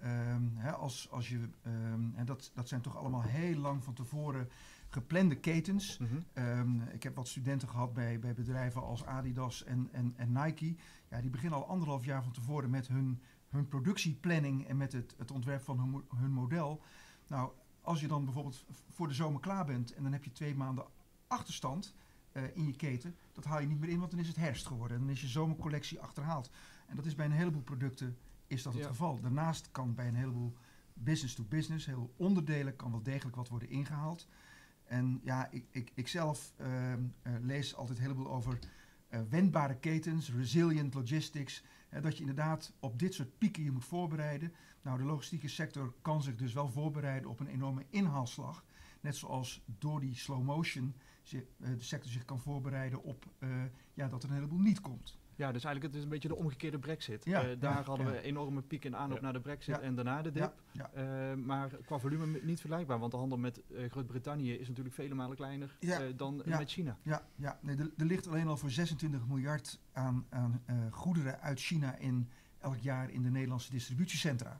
Um, 0.03 0.51
hè, 0.55 0.71
als, 0.71 1.07
als 1.11 1.29
je, 1.29 1.37
um, 1.65 2.13
en 2.15 2.25
dat, 2.25 2.51
dat 2.53 2.67
zijn 2.67 2.81
toch 2.81 2.97
allemaal 2.97 3.21
heel 3.21 3.55
lang 3.55 3.83
van 3.83 3.93
tevoren 3.93 4.49
geplande 4.89 5.35
ketens. 5.35 5.97
Mm 5.97 6.07
-hmm. 6.33 6.81
ik 6.81 7.03
heb 7.03 7.15
wat 7.15 7.27
studenten 7.27 7.69
gehad 7.69 7.93
bij, 7.93 8.19
bij 8.19 8.33
bedrijven 8.33 8.81
als 8.81 9.05
Adidas 9.05 9.63
en, 9.63 9.89
en, 9.91 10.13
en 10.15 10.31
Nike. 10.31 10.75
Ja, 11.09 11.21
die 11.21 11.29
beginnen 11.29 11.59
al 11.59 11.67
anderhalf 11.67 12.05
jaar 12.05 12.23
van 12.23 12.31
tevoren 12.31 12.69
met 12.69 12.87
hun 12.87 13.21
hun 13.53 13.67
productieplanning 13.67 14.67
en 14.67 14.77
met 14.77 14.91
het, 14.91 15.15
het 15.17 15.31
ontwerp 15.31 15.63
van 15.63 15.79
hun, 15.79 16.03
hun 16.15 16.31
model. 16.31 16.81
Nou, 17.27 17.51
als 17.81 18.01
je 18.01 18.07
dan 18.07 18.25
bijvoorbeeld 18.25 18.65
voor 18.89 19.07
de 19.07 19.13
zomer 19.13 19.41
klaar 19.41 19.65
bent 19.65 19.93
en 19.93 20.03
dan 20.03 20.11
heb 20.11 20.23
je 20.23 20.31
twee 20.31 20.55
maanden 20.55 20.85
achterstand 21.27 21.95
uh, 22.33 22.43
in 22.53 22.65
je 22.65 22.75
keten, 22.75 23.15
dat 23.33 23.45
haal 23.45 23.59
je 23.59 23.67
niet 23.67 23.79
meer 23.79 23.89
in, 23.89 23.99
want 23.99 24.11
dan 24.11 24.19
is 24.19 24.27
het 24.27 24.35
herfst 24.35 24.67
geworden. 24.67 24.97
En 24.97 25.03
dan 25.03 25.13
is 25.13 25.21
je 25.21 25.27
zomercollectie 25.27 25.99
achterhaald. 25.99 26.49
En 26.87 26.95
dat 26.95 27.05
is 27.05 27.15
bij 27.15 27.25
een 27.25 27.31
heleboel 27.31 27.61
producten 27.61 28.17
is 28.47 28.63
dat 28.63 28.73
het 28.73 28.85
geval. 28.85 29.19
Daarnaast 29.19 29.71
kan 29.71 29.95
bij 29.95 30.07
een 30.07 30.15
heleboel 30.15 30.53
business 30.93 31.35
to 31.35 31.43
business, 31.43 31.85
heel 31.85 32.13
onderdelen, 32.17 32.75
kan 32.75 32.91
wel 32.91 33.03
degelijk 33.03 33.35
wat 33.35 33.49
worden 33.49 33.69
ingehaald. 33.69 34.27
En 34.83 35.21
ja, 35.23 35.51
ik, 35.51 35.65
ik, 35.71 35.91
ik 35.93 36.07
zelf 36.07 36.53
uh, 36.57 36.93
uh, 36.93 36.99
lees 37.41 37.75
altijd 37.75 37.97
een 37.97 38.03
heleboel 38.03 38.31
over 38.31 38.59
wendbare 39.29 39.75
ketens, 39.75 40.31
resilient 40.31 40.93
logistics 40.93 41.63
dat 42.01 42.13
je 42.13 42.19
inderdaad 42.19 42.73
op 42.79 42.99
dit 42.99 43.13
soort 43.13 43.37
pieken 43.37 43.63
je 43.63 43.71
moet 43.71 43.85
voorbereiden. 43.85 44.53
Nou, 44.81 44.97
de 44.97 45.03
logistieke 45.03 45.47
sector 45.47 45.93
kan 46.01 46.23
zich 46.23 46.35
dus 46.35 46.53
wel 46.53 46.69
voorbereiden 46.69 47.29
op 47.29 47.39
een 47.39 47.47
enorme 47.47 47.85
inhaalslag. 47.89 48.65
Net 49.01 49.15
zoals 49.15 49.63
door 49.65 49.99
die 49.99 50.15
slow 50.15 50.43
motion 50.43 50.95
eh, 51.31 51.39
de 51.57 51.83
sector 51.83 52.11
zich 52.11 52.25
kan 52.25 52.39
voorbereiden 52.39 53.03
op 53.03 53.25
uh, 53.39 53.63
ja, 53.93 54.07
dat 54.07 54.23
er 54.23 54.29
een 54.29 54.35
heleboel 54.35 54.59
niet 54.59 54.81
komt. 54.81 55.19
Ja, 55.35 55.51
dus 55.51 55.63
eigenlijk 55.63 55.83
het 55.83 55.95
is 55.95 56.03
een 56.03 56.09
beetje 56.09 56.27
de 56.27 56.35
omgekeerde 56.35 56.79
brexit. 56.79 57.25
Ja, 57.25 57.49
uh, 57.49 57.59
daar 57.59 57.77
ja, 57.77 57.83
hadden 57.83 58.05
ja. 58.05 58.11
we 58.11 58.21
enorme 58.21 58.61
piek 58.61 58.85
in 58.85 58.95
aanloop 58.95 59.21
naar 59.21 59.33
de 59.33 59.39
brexit 59.39 59.79
en 59.79 59.95
daarna 59.95 60.21
de 60.21 60.31
dip. 60.31 60.53
Uh, 60.73 61.33
maar 61.33 61.69
qua 61.85 61.99
volume 61.99 62.39
niet 62.41 62.59
vergelijkbaar, 62.59 62.99
want 62.99 63.11
de 63.11 63.17
handel 63.17 63.37
met 63.37 63.61
uh, 63.67 63.89
Groot-Brittannië 63.91 64.53
is 64.53 64.67
natuurlijk 64.67 64.95
vele 64.95 65.13
malen 65.13 65.35
kleiner 65.35 65.75
dan 66.15 66.41
met 66.45 66.71
China. 66.71 66.97
Ja, 67.03 67.25
ja. 67.35 67.59
Nee, 67.61 67.77
er, 67.77 67.91
er, 67.97 68.05
ligt 68.05 68.27
alleen 68.27 68.47
al 68.47 68.57
voor 68.57 68.71
26 68.71 69.27
miljard 69.27 69.79
aan, 69.91 70.25
aan 70.29 70.63
goederen 70.91 71.39
uit 71.39 71.59
China 71.59 71.97
in 71.97 72.29
elk 72.59 72.77
jaar 72.77 73.09
in 73.09 73.21
de 73.21 73.29
Nederlandse 73.29 73.71
distributiecentra. 73.71 74.59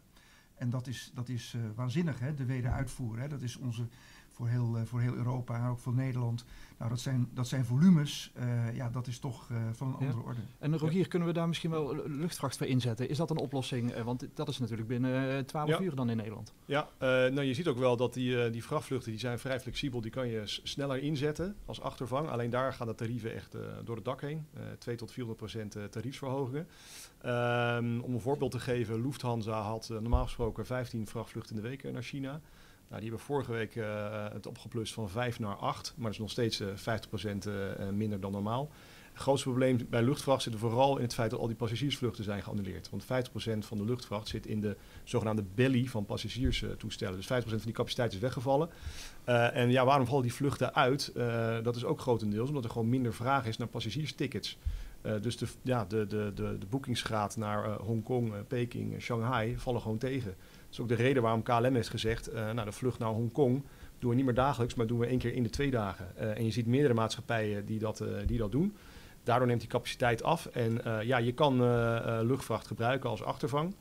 En 0.55 0.69
dat 0.69 0.87
is, 0.87 1.11
dat 1.13 1.29
is 1.29 1.55
waanzinnig, 1.75 2.19
hè, 2.19 2.33
de 2.33 2.45
wederuitvoer. 2.45 3.19
Hè. 3.19 3.27
Dat 3.27 3.41
is 3.41 3.57
onze 3.57 3.87
voor 4.33 4.47
heel, 4.47 4.77
voor 4.85 5.01
heel 5.01 5.13
Europa 5.13 5.55
en 5.55 5.67
ook 5.67 5.79
voor 5.79 5.93
Nederland. 5.93 6.45
Nou, 6.77 6.89
dat 6.89 6.99
zijn, 6.99 7.29
dat 7.33 7.47
zijn 7.47 7.65
volumes, 7.65 8.31
uh, 8.39 8.75
ja, 8.75 8.89
dat 8.89 9.07
is 9.07 9.19
toch 9.19 9.49
uh, 9.49 9.57
van 9.71 9.87
een 9.87 9.93
andere 9.93 10.23
orde. 10.23 10.39
En 10.59 10.77
Rogier, 10.77 10.99
ja. 10.99 11.07
kunnen 11.07 11.27
we 11.27 11.33
daar 11.33 11.47
misschien 11.47 11.69
wel 11.69 12.07
luchtvracht 12.07 12.57
voor 12.57 12.67
inzetten? 12.67 13.09
Is 13.09 13.17
dat 13.17 13.29
een 13.29 13.37
oplossing? 13.37 13.95
Uh, 13.95 14.01
want 14.01 14.27
dat 14.33 14.47
is 14.47 14.59
natuurlijk 14.59 14.87
binnen 14.87 15.45
12 15.45 15.69
ja. 15.69 15.79
uur 15.79 15.95
dan 15.95 16.09
in 16.09 16.17
Nederland. 16.17 16.53
Ja, 16.65 16.87
nou 16.99 17.41
je 17.41 17.53
ziet 17.53 17.67
ook 17.67 17.77
wel 17.77 17.97
dat 17.97 18.13
die, 18.13 18.49
die 18.49 18.63
vrachtvluchten 18.63 19.11
die 19.11 19.19
zijn 19.19 19.39
vrij 19.39 19.59
flexibel. 19.59 20.01
Die 20.01 20.11
kan 20.11 20.27
je 20.27 20.41
sneller 20.45 20.97
inzetten 20.97 21.55
als 21.65 21.81
achtervang. 21.81 22.29
Alleen 22.29 22.49
daar 22.49 22.73
gaan 22.73 22.87
de 22.87 22.95
tarieven 22.95 23.33
echt 23.33 23.55
door 23.83 23.95
het 23.95 24.05
dak 24.05 24.21
heen. 24.21 24.45
2 24.77 24.95
tot 24.95 25.11
400 25.11 25.39
procent 25.39 25.91
tariefsverhogingen. 25.91 26.67
Um, 27.25 28.01
om 28.01 28.13
een 28.13 28.21
voorbeeld 28.21 28.51
te 28.51 28.59
geven, 28.59 29.01
Lufthansa 29.01 29.61
had 29.61 29.89
normaal 29.89 30.23
gesproken 30.23 30.65
15 30.65 31.07
vrachtvluchten 31.07 31.55
in 31.55 31.61
de 31.61 31.67
week 31.67 31.91
naar 31.91 32.03
China. 32.03 32.41
Nou, 32.93 33.05
die 33.05 33.13
hebben 33.13 33.27
vorige 33.27 33.51
week 33.51 33.75
uh, 33.75 34.25
het 34.33 34.47
opgeplust 34.47 34.93
van 34.93 35.09
5 35.09 35.39
naar 35.39 35.55
8, 35.55 35.93
maar 35.95 36.03
dat 36.03 36.13
is 36.13 36.19
nog 36.19 36.29
steeds 36.29 36.61
uh, 36.61 36.67
50% 36.67 37.47
uh, 37.47 37.89
minder 37.89 38.19
dan 38.19 38.31
normaal. 38.31 38.71
Het 39.13 39.21
grootste 39.21 39.47
probleem 39.47 39.87
bij 39.89 40.01
luchtvracht 40.01 40.41
zit 40.41 40.55
vooral 40.55 40.97
in 40.97 41.03
het 41.03 41.13
feit 41.13 41.31
dat 41.31 41.39
al 41.39 41.47
die 41.47 41.55
passagiersvluchten 41.55 42.23
zijn 42.23 42.43
geannuleerd. 42.43 42.89
Want 42.89 43.03
50% 43.03 43.07
van 43.59 43.77
de 43.77 43.85
luchtvracht 43.85 44.27
zit 44.27 44.45
in 44.45 44.61
de 44.61 44.75
zogenaamde 45.03 45.43
belly 45.55 45.85
van 45.85 46.05
passagierstoestellen. 46.05 47.15
Dus 47.15 47.25
50% 47.25 47.27
van 47.45 47.59
die 47.63 47.73
capaciteit 47.73 48.13
is 48.13 48.19
weggevallen. 48.19 48.69
En 49.53 49.71
ja, 49.71 49.85
waarom 49.85 50.07
vallen 50.07 50.23
die 50.23 50.33
vluchten 50.33 50.75
uit? 50.75 51.11
Dat 51.63 51.75
is 51.75 51.83
ook 51.83 51.99
grotendeels 51.99 52.47
omdat 52.47 52.63
er 52.63 52.69
gewoon 52.69 52.89
minder 52.89 53.13
vraag 53.13 53.45
is 53.45 53.57
naar 53.57 53.67
passagierstickets. 53.67 54.57
Dus 55.21 55.37
de, 55.37 55.47
ja, 55.61 55.85
de, 55.85 56.07
de, 56.07 56.31
de, 56.35 56.57
de 56.57 56.65
boekingsgraad 56.69 57.37
naar 57.37 57.77
Hongkong, 57.79 58.33
Peking, 58.47 59.01
Shanghai 59.01 59.57
vallen 59.57 59.81
gewoon 59.81 59.97
tegen. 59.97 60.35
Is 60.73 60.79
ook 60.79 60.87
de 60.87 60.95
reden 60.95 61.21
waarom 61.21 61.43
KLM 61.43 61.75
heeft 61.75 61.89
gezegd, 61.89 62.33
nou 62.33 62.65
de 62.65 62.71
vlucht 62.71 62.99
naar 62.99 63.09
Hongkong 63.09 63.63
doen 63.99 64.09
we 64.09 64.15
niet 64.15 64.25
meer 64.25 64.33
dagelijks, 64.33 64.75
maar 64.75 64.87
doen 64.87 64.99
we 64.99 65.05
één 65.05 65.17
keer 65.17 65.33
in 65.33 65.43
de 65.43 65.49
twee 65.49 65.71
dagen. 65.71 66.35
en 66.35 66.45
je 66.45 66.51
ziet 66.51 66.65
meerdere 66.65 66.93
maatschappijen 66.93 67.65
die 67.65 67.79
dat, 67.79 68.03
die 68.25 68.37
dat 68.37 68.51
doen. 68.51 68.75
Daardoor 69.23 69.47
neemt 69.47 69.59
die 69.59 69.69
capaciteit 69.69 70.23
af. 70.23 70.45
En 70.45 70.81
ja, 71.05 71.17
je 71.17 71.31
kan 71.31 71.57
luchtvracht 72.25 72.67
gebruiken 72.67 73.09
als 73.09 73.23
achtervang. 73.23 73.75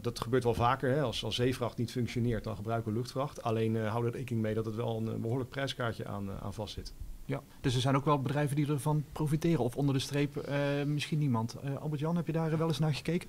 Dat 0.00 0.20
gebeurt 0.20 0.44
wel 0.44 0.54
vaker. 0.54 0.90
Hè. 0.90 1.02
Als, 1.02 1.24
als 1.24 1.34
zeevracht 1.34 1.78
niet 1.78 1.90
functioneert, 1.90 2.44
dan 2.44 2.56
gebruiken 2.56 2.92
we 2.92 2.98
luchtvracht. 2.98 3.42
Alleen 3.42 3.74
uh, 3.74 3.90
hou 3.90 4.06
er 4.06 4.12
rekening 4.12 4.44
mee 4.44 4.54
dat 4.54 4.64
het 4.64 4.74
wel 4.74 4.96
een, 4.96 5.20
behoorlijk 5.20 5.50
prijskaartje 5.50 6.06
aan, 6.06 6.30
aan 6.42 6.54
vast 6.54 6.74
zit. 6.74 6.94
Ja, 7.24 7.42
dus 7.60 7.74
er 7.74 7.80
zijn 7.80 7.96
ook 7.96 8.04
wel 8.04 8.22
bedrijven 8.22 8.56
die 8.56 8.68
ervan 8.68 9.04
profiteren. 9.12 9.64
Of 9.64 9.76
onder 9.76 9.94
de 9.94 10.00
streep 10.00 10.48
misschien 10.86 11.18
niemand. 11.18 11.56
Albert-Jan, 11.80 12.16
heb 12.16 12.26
je 12.26 12.32
daar 12.32 12.58
wel 12.58 12.68
eens 12.68 12.78
naar 12.78 12.94
gekeken? 12.94 13.28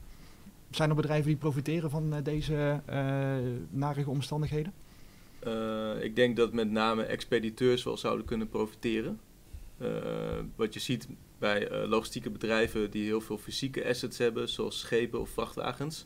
Zijn 0.70 0.90
er 0.90 0.96
bedrijven 0.96 1.28
die 1.28 1.38
profiteren 1.38 1.90
van 1.90 2.24
deze 2.24 2.82
narige 3.70 4.10
omstandigheden? 4.10 4.74
ik 6.02 6.16
denk 6.16 6.36
dat 6.36 6.54
met 6.54 6.72
name 6.72 7.04
expediteurs 7.04 7.84
wel 7.84 7.98
zouden 7.98 8.26
kunnen 8.26 8.50
profiteren. 8.50 9.20
wat 10.56 10.74
je 10.74 10.80
ziet 10.80 11.08
bij 11.40 11.86
logistieke 11.88 12.30
bedrijven 12.30 12.92
die 12.92 13.04
heel 13.04 13.22
veel 13.22 13.38
fysieke 13.38 13.88
assets 13.88 14.18
hebben, 14.18 14.50
zoals 14.50 14.80
schepen 14.80 15.20
of 15.20 15.30
vrachtwagens 15.30 16.06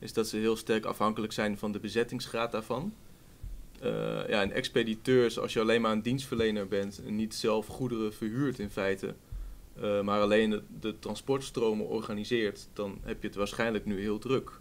is 0.00 0.12
dat 0.12 0.28
ze 0.28 0.36
heel 0.36 0.56
sterk 0.56 0.84
afhankelijk 0.84 1.32
zijn 1.32 1.58
van 1.58 1.72
de 1.72 1.78
bezettingsgraad 1.78 2.52
daarvan. 2.52 2.94
Uh, 3.82 3.88
ja, 4.28 4.42
en 4.42 4.52
expediteurs, 4.52 5.38
als 5.38 5.52
je 5.52 5.60
alleen 5.60 5.80
maar 5.80 5.92
een 5.92 6.02
dienstverlener 6.02 6.68
bent 6.68 7.02
en 7.06 7.16
niet 7.16 7.34
zelf 7.34 7.66
goederen 7.66 8.14
verhuurt 8.14 8.58
in 8.58 8.70
feite, 8.70 9.14
uh, 9.80 10.00
maar 10.00 10.20
alleen 10.20 10.62
de, 10.80 10.98
transportstromen 10.98 11.86
organiseert, 11.86 12.68
dan 12.72 12.98
heb 13.02 13.22
je 13.22 13.28
het 13.28 13.36
waarschijnlijk 13.36 13.84
nu 13.84 14.00
heel 14.00 14.18
druk. 14.18 14.60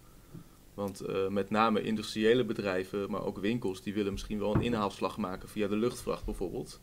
Want 0.73 1.09
uh, 1.09 1.27
met 1.27 1.49
name 1.49 1.81
industriële 1.81 2.45
bedrijven, 2.45 3.11
maar 3.11 3.25
ook 3.25 3.37
winkels, 3.37 3.81
die 3.81 3.93
willen 3.93 4.11
misschien 4.11 4.39
wel 4.39 4.55
een 4.55 4.61
inhaalslag 4.61 5.17
maken 5.17 5.49
via 5.49 5.67
de 5.67 5.75
luchtvracht 5.75 6.25
bijvoorbeeld. 6.25 6.81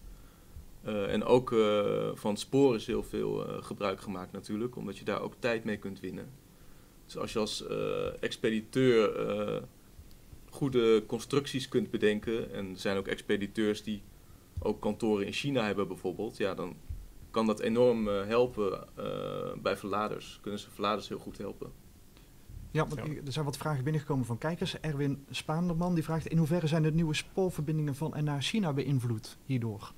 en 0.84 1.24
ook 1.24 1.54
van 2.14 2.36
sporen 2.36 2.76
is 2.76 2.86
heel 2.86 3.02
veel 3.02 3.36
gebruik 3.60 4.00
gemaakt 4.00 4.32
natuurlijk, 4.32 4.76
omdat 4.76 4.98
je 4.98 5.04
daar 5.04 5.20
ook 5.20 5.34
tijd 5.38 5.64
mee 5.64 5.76
kunt 5.76 6.00
winnen. 6.00 6.28
Dus 7.04 7.16
als 7.16 7.32
je 7.32 7.38
als 7.38 7.64
expediteur 8.20 9.10
goede 10.50 11.04
constructies 11.06 11.68
kunt 11.68 11.90
bedenken, 11.90 12.52
en 12.52 12.70
er 12.70 12.78
zijn 12.78 12.96
ook 12.96 13.06
expediteurs 13.06 13.82
die 13.82 14.02
ook 14.58 14.80
kantoren 14.80 15.26
in 15.26 15.32
China 15.32 15.64
hebben 15.64 15.88
bijvoorbeeld, 15.88 16.36
ja, 16.36 16.54
dan 16.54 16.76
kan 17.36 17.46
dat 17.46 17.60
enorm 17.60 18.08
uh, 18.08 18.26
helpen 18.26 18.86
bij 19.62 19.76
verladers. 19.76 20.38
Kunnen 20.42 20.60
ze 20.60 20.70
verladers 20.70 21.08
heel 21.08 21.18
goed 21.18 21.38
helpen. 21.38 21.70
Ja, 22.70 22.86
want 22.86 23.00
er 23.00 23.32
zijn 23.32 23.44
wat 23.44 23.56
vragen 23.56 23.84
binnengekomen 23.84 24.26
van 24.26 24.38
kijkers. 24.38 24.80
Erwin 24.80 25.24
Spaanderman 25.30 25.94
die 25.94 26.04
vraagt 26.04 26.26
in 26.26 26.38
hoeverre 26.38 26.66
zijn 26.66 26.82
de 26.82 26.92
nieuwe 26.92 27.14
spoorverbindingen 27.14 27.94
van 27.94 28.14
en 28.14 28.24
naar 28.24 28.42
China 28.42 28.72
beïnvloed 28.72 29.36
hierdoor? 29.44 29.92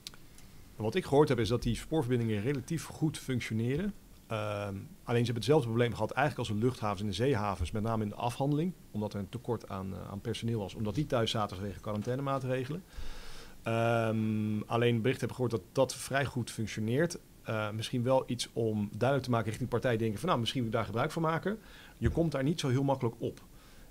Wat 0.77 0.95
ik 0.95 1.05
gehoord 1.05 1.29
heb 1.29 1.39
is 1.39 1.49
dat 1.49 1.63
die 1.63 1.77
spoorverbindingen 1.77 2.43
relatief 2.43 2.85
goed 2.85 3.19
functioneren. 3.19 3.85
Um, 3.85 4.89
alleen 5.05 5.25
ze 5.25 5.33
hebben 5.33 5.35
hetzelfde 5.35 5.67
probleem 5.67 5.93
gehad 5.93 6.11
eigenlijk 6.11 6.49
als 6.49 6.59
de 6.59 6.65
luchthavens 6.65 7.01
en 7.01 7.07
de 7.07 7.13
zeehavens, 7.13 7.71
met 7.71 7.83
name 7.83 8.03
in 8.03 8.09
de 8.09 8.15
afhandeling, 8.15 8.73
omdat 8.91 9.13
er 9.13 9.19
een 9.19 9.29
tekort 9.29 9.69
aan, 9.69 9.93
uh, 9.93 10.11
aan 10.11 10.21
personeel 10.21 10.59
was, 10.59 10.75
omdat 10.75 10.95
die 10.95 11.07
thuis 11.07 11.31
zaten 11.31 11.57
vanwege 11.57 11.81
quarantainemaatregelen. 11.81 12.83
Um, 13.65 14.63
alleen 14.67 15.01
bericht 15.01 15.19
hebben 15.19 15.37
gehoord 15.37 15.51
dat 15.51 15.63
dat 15.73 15.95
vrij 15.95 16.25
goed 16.25 16.51
functioneert. 16.51 17.19
Uh, 17.49 17.71
misschien 17.71 18.03
wel 18.03 18.25
iets 18.27 18.49
om 18.53 18.89
duidelijk 18.93 19.23
te 19.23 19.31
maken 19.31 19.49
richting 19.49 19.69
partij 19.69 19.97
denken 19.97 20.19
van 20.19 20.29
nou, 20.29 20.41
misschien 20.41 20.61
moet 20.63 20.71
ik 20.71 20.77
daar 20.77 20.87
gebruik 20.87 21.11
van 21.11 21.23
maken. 21.23 21.59
Je 21.99 22.09
komt 22.09 22.33
daar 22.33 22.43
niet 22.43 22.61
zo 22.61 22.69
heel 22.69 22.83
makkelijk 22.83 23.17
op. 23.19 23.41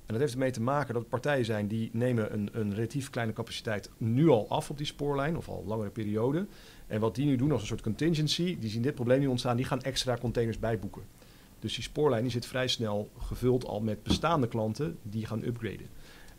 En 0.06 0.14
dat 0.14 0.20
heeft 0.20 0.34
ermee 0.34 0.52
te 0.52 0.62
maken 0.62 0.94
dat 0.94 1.10
partijen 1.10 1.46
zijn 1.46 1.68
die 1.68 1.90
nemen 1.94 2.34
een, 2.34 2.50
een 2.52 2.74
relatief 2.74 3.10
kleine 3.10 3.34
capaciteit 3.34 3.90
nu 3.98 4.30
al 4.30 4.50
af 4.50 4.70
op 4.70 4.78
die 4.78 4.86
spoorlijn, 4.86 5.38
of 5.38 5.50
al 5.50 5.64
langere 5.68 5.90
periode. 5.90 6.46
En 6.88 7.00
wat 7.00 7.16
die 7.16 7.26
nu 7.26 7.36
doen 7.36 7.52
als 7.52 7.62
een 7.62 7.68
soort 7.68 7.82
contingency, 7.82 8.60
die 8.60 8.70
zien 8.70 8.82
dit 8.82 8.96
probleem 8.96 9.20
niet 9.20 9.30
ontstaan, 9.30 9.56
die 9.58 9.66
gaan 9.66 9.82
extra 9.82 10.18
containers 10.18 10.60
bijboeken. 10.60 11.04
Dus 11.60 11.74
die 11.74 11.84
spoorlijn 11.84 12.22
die 12.22 12.32
zit 12.32 12.46
vrij 12.46 12.68
snel 12.68 13.10
gevuld 13.18 13.66
al 13.66 13.82
met 13.82 14.04
bestaande 14.04 14.48
klanten 14.48 14.98
die 15.02 15.26
gaan 15.26 15.44
upgraden. 15.44 15.88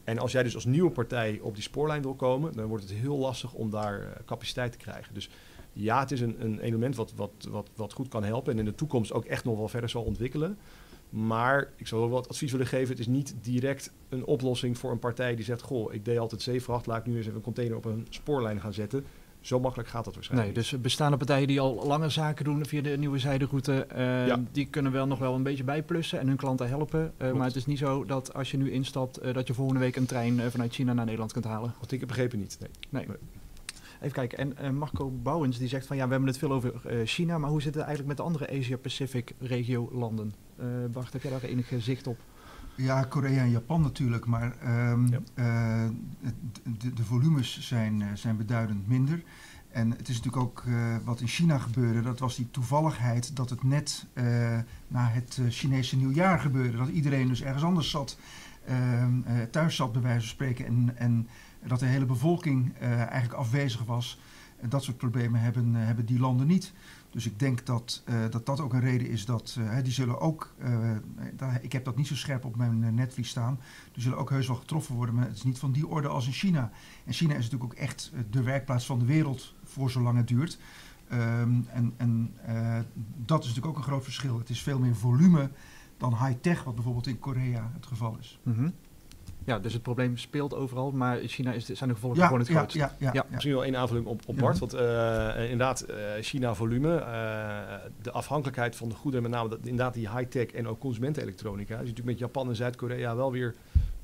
En 0.04 0.18
als 0.18 0.32
jij 0.32 0.42
dus 0.42 0.54
als 0.54 0.64
nieuwe 0.64 0.90
partij 0.90 1.38
op 1.42 1.54
die 1.54 1.62
spoorlijn 1.62 2.02
wil 2.02 2.14
komen, 2.14 2.52
dan 2.52 2.66
wordt 2.66 2.84
het 2.88 2.92
heel 2.92 3.18
lastig 3.18 3.52
om 3.52 3.70
daar 3.70 4.00
uh, 4.00 4.06
capaciteit 4.26 4.72
te 4.72 4.78
krijgen. 4.78 5.14
Dus 5.14 5.30
ja, 5.72 6.00
het 6.00 6.10
is 6.10 6.20
een, 6.20 6.36
een 6.44 6.58
element 6.58 6.96
wat, 6.96 7.12
wat, 7.16 7.30
wat, 7.50 7.68
wat 7.74 7.92
goed 7.92 8.08
kan 8.08 8.24
helpen 8.24 8.52
en 8.52 8.58
in 8.58 8.64
de 8.64 8.74
toekomst 8.74 9.12
ook 9.12 9.24
echt 9.24 9.44
nog 9.44 9.56
wel 9.56 9.68
verder 9.68 9.90
zal 9.90 10.02
ontwikkelen. 10.02 10.58
Maar 11.10 11.72
ik 11.76 11.86
zou 11.86 12.00
wel 12.00 12.10
wat 12.10 12.28
advies 12.28 12.52
willen 12.52 12.66
geven. 12.66 12.88
Het 12.88 12.98
is 12.98 13.06
niet 13.06 13.34
direct 13.42 13.92
een 14.08 14.24
oplossing 14.24 14.78
voor 14.78 14.90
een 14.90 14.98
partij 14.98 15.34
die 15.34 15.44
zegt: 15.44 15.62
Goh, 15.62 15.94
ik 15.94 16.04
deed 16.04 16.18
altijd 16.18 16.42
zeevracht, 16.42 16.86
laat 16.86 16.98
ik 16.98 17.06
nu 17.06 17.16
eens 17.16 17.24
even 17.24 17.36
een 17.36 17.42
container 17.42 17.76
op 17.76 17.84
een 17.84 18.06
spoorlijn 18.10 18.60
gaan 18.60 18.72
zetten. 18.72 19.04
Zo 19.40 19.60
makkelijk 19.60 19.88
gaat 19.88 20.04
dat 20.04 20.14
waarschijnlijk. 20.14 20.54
Nee, 20.54 20.62
dus 20.64 20.80
bestaande 20.80 21.16
partijen 21.16 21.46
die 21.46 21.60
al 21.60 21.86
langer 21.86 22.10
zaken 22.10 22.44
doen 22.44 22.66
via 22.66 22.82
de 22.82 22.98
nieuwe 22.98 23.18
zijderoute, 23.18 23.86
uh, 23.96 24.34
die 24.52 24.66
kunnen 24.66 24.92
wel 24.92 25.06
nog 25.06 25.18
wel 25.18 25.34
een 25.34 25.42
beetje 25.42 25.64
bijplussen 25.64 26.18
en 26.18 26.26
hun 26.26 26.36
klanten 26.36 26.68
helpen. 26.68 27.12
Uh, 27.22 27.32
maar 27.32 27.46
het 27.46 27.56
is 27.56 27.66
niet 27.66 27.78
zo 27.78 28.04
dat 28.04 28.34
als 28.34 28.50
je 28.50 28.56
nu 28.56 28.70
instapt, 28.70 29.24
uh, 29.24 29.34
dat 29.34 29.46
je 29.46 29.54
volgende 29.54 29.80
week 29.80 29.96
een 29.96 30.06
trein 30.06 30.50
vanuit 30.50 30.74
China 30.74 30.92
naar 30.92 31.04
Nederland 31.04 31.32
kunt 31.32 31.44
halen. 31.44 31.74
Wat 31.80 31.92
ik 31.92 31.98
heb 31.98 32.08
begrepen 32.08 32.38
niet. 32.38 32.56
Nee. 32.60 32.70
nee. 32.90 33.06
nee. 33.06 33.16
Even 34.00 34.12
kijken, 34.12 34.56
en 34.56 34.76
Marco 34.76 35.10
Bouwens 35.10 35.58
die 35.58 35.68
zegt 35.68 35.86
van 35.86 35.96
ja, 35.96 36.04
we 36.04 36.10
hebben 36.10 36.28
het 36.28 36.38
veel 36.38 36.52
over 36.52 36.72
China, 37.04 37.38
maar 37.38 37.50
hoe 37.50 37.62
zit 37.62 37.74
het 37.74 37.84
eigenlijk 37.84 38.08
met 38.08 38.16
de 38.16 38.22
andere 38.22 38.58
Asia-Pacific 38.58 39.34
regio 39.38 39.90
landen? 39.92 40.34
Bart, 40.92 41.12
heb 41.12 41.22
jij 41.22 41.30
daar 41.30 41.42
enig 41.42 41.72
zicht 41.78 42.06
op? 42.06 42.18
Ja, 42.78 43.04
Korea 43.04 43.42
en 43.42 43.50
Japan 43.50 43.80
natuurlijk, 43.80 44.26
maar 44.26 44.54
um, 44.90 45.06
ja. 45.06 45.20
uh, 45.34 45.90
de, 46.78 46.92
de, 46.92 47.04
volumes 47.04 47.60
zijn, 47.60 48.00
uh, 48.00 48.06
zijn 48.14 48.36
beduidend 48.36 48.88
minder. 48.88 49.22
En 49.68 49.90
het 49.90 50.08
is 50.08 50.16
natuurlijk 50.16 50.42
ook 50.42 50.64
uh, 50.68 50.96
wat 51.04 51.20
in 51.20 51.26
China 51.26 51.58
gebeurde, 51.58 52.02
dat 52.02 52.18
was 52.18 52.36
die 52.36 52.50
toevalligheid 52.50 53.36
dat 53.36 53.50
het 53.50 53.62
net 53.62 54.06
na 54.88 55.08
het 55.08 55.40
Chinese 55.48 55.96
nieuwjaar 55.96 56.38
gebeurde. 56.38 56.76
Dat 56.76 56.88
iedereen 56.88 57.28
dus 57.28 57.42
ergens 57.42 57.64
anders 57.64 57.90
zat, 57.90 58.18
ehm, 58.64 59.12
thuis 59.50 59.76
zat 59.76 59.92
bij 59.92 60.02
wijze 60.02 60.18
van 60.20 60.28
spreken 60.28 60.66
en, 60.66 60.92
en 60.96 61.28
dat 61.68 61.78
de 61.78 61.86
hele 61.86 62.06
bevolking 62.06 62.74
eigenlijk 62.78 63.32
afwezig 63.32 63.84
was. 63.84 64.18
En 64.60 64.68
dat 64.68 64.82
soort 64.82 64.96
problemen 64.96 65.40
hebben, 65.40 65.74
hebben 65.74 66.06
die 66.06 66.18
landen 66.18 66.46
niet. 66.46 66.72
Dus 67.10 67.26
ik 67.26 67.38
denk 67.38 67.66
dat, 67.66 68.02
uh, 68.08 68.16
dat 68.30 68.46
dat 68.46 68.60
ook 68.60 68.72
een 68.72 68.80
reden 68.80 69.08
is 69.08 69.24
dat 69.24 69.58
die 69.82 69.92
zullen 69.92 70.20
ook, 70.20 70.54
uh, 70.62 71.54
ik 71.60 71.72
heb 71.72 71.84
dat 71.84 71.96
niet 71.96 72.06
zo 72.06 72.14
scherp 72.14 72.44
op 72.44 72.56
mijn 72.56 72.94
netvlies 72.94 73.28
staan, 73.28 73.60
die 73.92 74.02
zullen 74.02 74.18
ook 74.18 74.30
heus 74.30 74.46
wel 74.46 74.56
getroffen 74.56 74.94
worden, 74.94 75.14
maar 75.14 75.26
het 75.26 75.36
is 75.36 75.42
niet 75.42 75.58
van 75.58 75.72
die 75.72 75.86
orde 75.86 76.08
als 76.08 76.26
in 76.26 76.32
China. 76.32 76.70
En 77.04 77.12
China 77.12 77.34
is 77.34 77.44
natuurlijk 77.44 77.72
ook 77.72 77.78
echt 77.78 78.12
de 78.30 78.42
werkplaats 78.42 78.86
van 78.86 78.98
de 78.98 79.04
wereld 79.04 79.54
voor 79.64 79.90
zolang 79.90 80.16
het 80.16 80.28
duurt. 80.28 80.58
Um, 81.12 81.66
en 81.72 81.94
en 81.96 82.34
dat 83.24 83.40
is 83.40 83.48
natuurlijk 83.48 83.66
ook 83.66 83.76
een 83.76 83.90
groot 83.90 84.04
verschil. 84.04 84.38
Het 84.38 84.50
is 84.50 84.62
veel 84.62 84.78
meer 84.78 84.96
volume 84.96 85.50
dan 85.96 86.24
high-tech, 86.24 86.64
wat 86.64 86.74
bijvoorbeeld 86.74 87.06
in 87.06 87.18
Korea 87.18 87.70
het 87.74 87.86
geval 87.86 88.16
is. 88.20 88.38
Mm. 88.42 88.72
Ja, 89.48 89.58
dus 89.58 89.72
het 89.72 89.82
probleem 89.82 90.16
speelt 90.16 90.54
overal, 90.54 90.90
maar 90.90 91.20
in 91.20 91.28
China 91.28 91.52
is, 91.52 91.64
zijn 91.66 91.88
de 91.88 91.94
gevolgen 91.94 92.18
ja, 92.18 92.24
gewoon 92.24 92.40
het 92.40 92.48
ja, 92.48 92.56
grootst. 92.56 92.76
Ja, 92.76 92.94
ja, 92.98 93.10
ja, 93.12 93.26
Misschien 93.28 93.52
wel 93.52 93.64
één 93.64 93.76
aanvulling 93.76 94.06
op, 94.06 94.22
op 94.26 94.36
Bart, 94.36 94.58
want 94.58 94.74
uh, 94.74 95.42
inderdaad, 95.42 95.86
uh, 95.90 95.96
China-volume, 96.20 96.98
uh, 96.98 97.06
de 98.02 98.10
afhankelijkheid 98.10 98.76
van 98.76 98.88
de 98.88 98.94
goederen, 98.94 99.22
met 99.22 99.32
name 99.32 99.48
dat, 99.48 99.58
inderdaad 99.62 99.94
die 99.94 100.10
high-tech 100.10 100.46
en 100.46 100.68
ook 100.68 100.78
consumentenelektronica, 100.78 101.74
is 101.74 101.80
natuurlijk 101.80 102.06
met 102.06 102.18
Japan 102.18 102.48
en 102.48 102.56
Zuid-Korea 102.56 103.16
wel 103.16 103.32
weer 103.32 103.54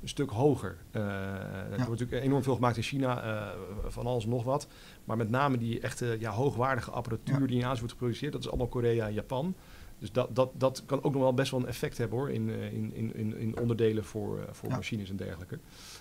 een 0.03 0.09
stuk 0.09 0.31
hoger. 0.31 0.77
er 0.91 1.77
wordt 1.77 1.89
natuurlijk 1.89 2.23
enorm 2.23 2.43
veel 2.43 2.55
gemaakt 2.55 2.77
in 2.77 2.83
China, 2.83 3.53
van 3.87 4.07
alles 4.07 4.25
en 4.25 4.31
nog 4.31 4.45
wat, 4.45 4.69
maar 5.05 5.17
met 5.17 5.31
name 5.31 5.59
die 5.59 5.81
echte 5.81 6.17
ja, 6.21 6.31
hoogwaardige 6.31 6.91
apparatuur 6.91 7.47
die 7.47 7.59
in 7.59 7.65
Azië 7.65 7.79
wordt 7.79 7.93
geproduceerd, 7.93 8.33
dat 8.33 8.41
is 8.41 8.49
allemaal 8.49 8.69
Korea 8.69 9.07
en 9.07 9.15
Japan. 9.15 9.55
Dus 9.99 10.13
dat, 10.13 10.37
dat, 10.37 10.51
dat 10.53 10.83
kan 10.87 11.03
ook 11.03 11.13
nog 11.13 11.23
wel 11.23 11.35
best 11.35 11.51
wel 11.51 11.61
een 11.61 11.67
effect 11.67 11.99
hebben 11.99 12.19
hoor, 12.19 12.31
in, 12.31 12.49
in, 12.49 13.15
in, 13.15 13.37
in 13.39 13.59
onderdelen 13.59 14.05
voor, 14.05 14.39
uh, 14.39 14.45
voor 14.51 14.69
ja. 14.69 14.77
machines 14.77 15.11
en 15.11 15.17
dergelijke. 15.17 15.59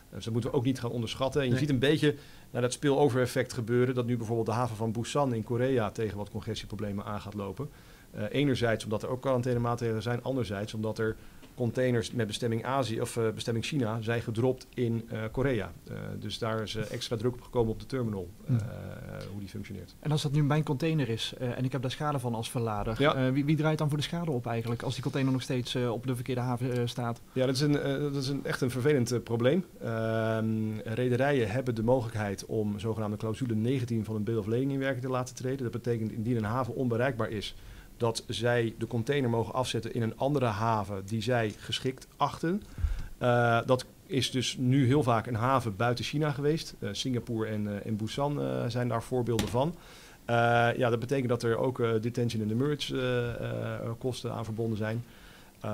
Dus 0.10 0.24
dat 0.24 0.34
moeten 0.34 0.52
we 0.52 0.58
ook 0.58 0.66
niet 0.66 0.80
gaan 0.80 0.92
onderschatten. 0.92 1.42
En 1.42 1.48
je 1.48 1.54
nee. 1.54 1.62
ziet 1.62 1.70
een 1.70 1.80
beetje 1.80 2.16
nou, 2.50 2.64
dat 2.64 2.74
spillover-effect 2.74 3.54
gebeuren, 3.54 3.96
dat 3.96 4.06
nu 4.06 4.18
bijvoorbeeld 4.18 4.48
de 4.48 4.54
haven 4.54 4.76
van 4.76 4.92
Busan 4.92 5.34
in 5.34 5.44
Korea 5.44 5.92
tegen 5.92 6.18
wat 6.18 6.30
congestieproblemen 6.30 7.06
aan 7.06 7.22
gaat 7.22 7.34
lopen. 7.34 7.70
Uh, 8.16 8.24
enerzijds 8.30 8.84
omdat 8.84 9.04
er 9.04 9.10
ook 9.10 9.22
quarantainemaatregelen 9.22 10.02
zijn, 10.02 10.24
anderzijds 10.24 10.74
omdat 10.74 11.00
er 11.00 11.16
containers 11.56 12.12
met 12.12 12.28
bestemming 12.28 12.66
Azië 12.66 13.02
of 13.02 13.18
eh, 13.18 13.30
bestemming 13.30 13.66
China 13.66 14.02
zijn 14.02 14.22
gedropt 14.22 14.68
in 14.74 15.06
eh, 15.10 15.20
Korea. 15.32 15.72
Eh, 15.88 15.96
dus 16.20 16.38
daar 16.38 16.62
is 16.62 16.76
extra 16.76 17.16
druk 17.16 17.34
op 17.34 17.42
gekomen 17.42 17.72
op 17.72 17.80
de 17.80 17.86
terminal, 17.86 18.28
Hm. 18.46 18.52
hoe 19.32 19.40
die 19.40 19.48
functioneert. 19.50 19.96
En 20.00 20.12
als 20.12 20.22
dat 20.22 20.32
nu 20.32 20.44
mijn 20.44 20.64
container 20.64 21.10
is 21.10 21.34
en 21.40 21.64
ik 21.66 21.72
heb 21.72 21.82
daar 21.82 21.92
schade 21.92 22.20
van 22.20 22.36
als 22.36 22.50
verlader, 22.50 23.02
Ja. 23.02 23.32
wie, 23.32 23.46
wie 23.46 23.56
draait 23.56 23.78
dan 23.78 23.90
voor 23.90 23.98
de 23.98 24.04
schade 24.04 24.32
op 24.32 24.46
eigenlijk 24.46 24.82
als 24.82 24.94
die 24.94 25.04
container 25.04 25.32
nog 25.32 25.42
steeds 25.42 25.76
op 25.76 26.08
de 26.08 26.16
verkeerde 26.16 26.42
haven 26.42 26.90
staat? 26.90 27.22
Ja, 27.34 27.46
dat 27.46 27.56
is, 27.56 27.62
een, 27.62 27.72
dat 28.02 28.16
is 28.16 28.28
een, 28.28 28.46
echt 28.46 28.62
een 28.62 28.72
vervelend 28.72 29.24
probleem. 29.24 29.66
Ehm, 29.82 30.78
rederijen 30.84 31.52
hebben 31.52 31.76
de 31.76 31.84
mogelijkheid 31.84 32.46
om 32.46 32.80
zogenaamde 32.80 33.18
clausule 33.18 33.56
19 33.56 34.06
van 34.06 34.16
een 34.16 34.24
bill 34.24 34.38
of 34.38 34.46
lading 34.46 34.72
in 34.72 34.80
werking 34.80 35.02
te 35.04 35.10
laten 35.10 35.36
treden. 35.36 35.64
Dat 35.64 35.72
betekent 35.72 36.12
indien 36.12 36.38
een 36.38 36.44
haven 36.44 36.76
onbereikbaar 36.76 37.30
is, 37.30 37.56
dat 38.04 38.24
zij 38.28 38.74
de 38.78 38.88
container 38.88 39.30
mogen 39.30 39.54
afzetten 39.54 39.94
in 39.94 40.02
een 40.02 40.18
andere 40.18 40.46
haven 40.46 41.06
die 41.06 41.22
zij 41.22 41.54
geschikt 41.58 42.08
achten. 42.18 42.64
Eh, 43.18 43.60
dat 43.66 43.86
is 44.06 44.32
dus 44.32 44.58
nu 44.58 44.86
heel 44.86 45.04
vaak 45.04 45.28
een 45.28 45.36
haven 45.36 45.76
buiten 45.76 46.06
China 46.06 46.32
geweest. 46.32 46.76
Eh, 46.80 46.90
Singapore 46.92 47.48
en, 47.48 47.84
eh, 47.84 47.94
Busan 47.94 48.42
zijn 48.68 48.88
daar 48.88 49.04
voorbeelden 49.04 49.48
van. 49.48 49.76
Ja, 50.78 50.90
dat 50.90 51.00
betekent 51.00 51.30
dat 51.30 51.44
er 51.44 51.58
ook 51.58 51.78
detention 52.02 52.42
en 52.42 52.48
demurrage 52.48 53.96
kosten 54.00 54.34
aan 54.34 54.46
verbonden 54.46 54.78
zijn. 54.78 55.04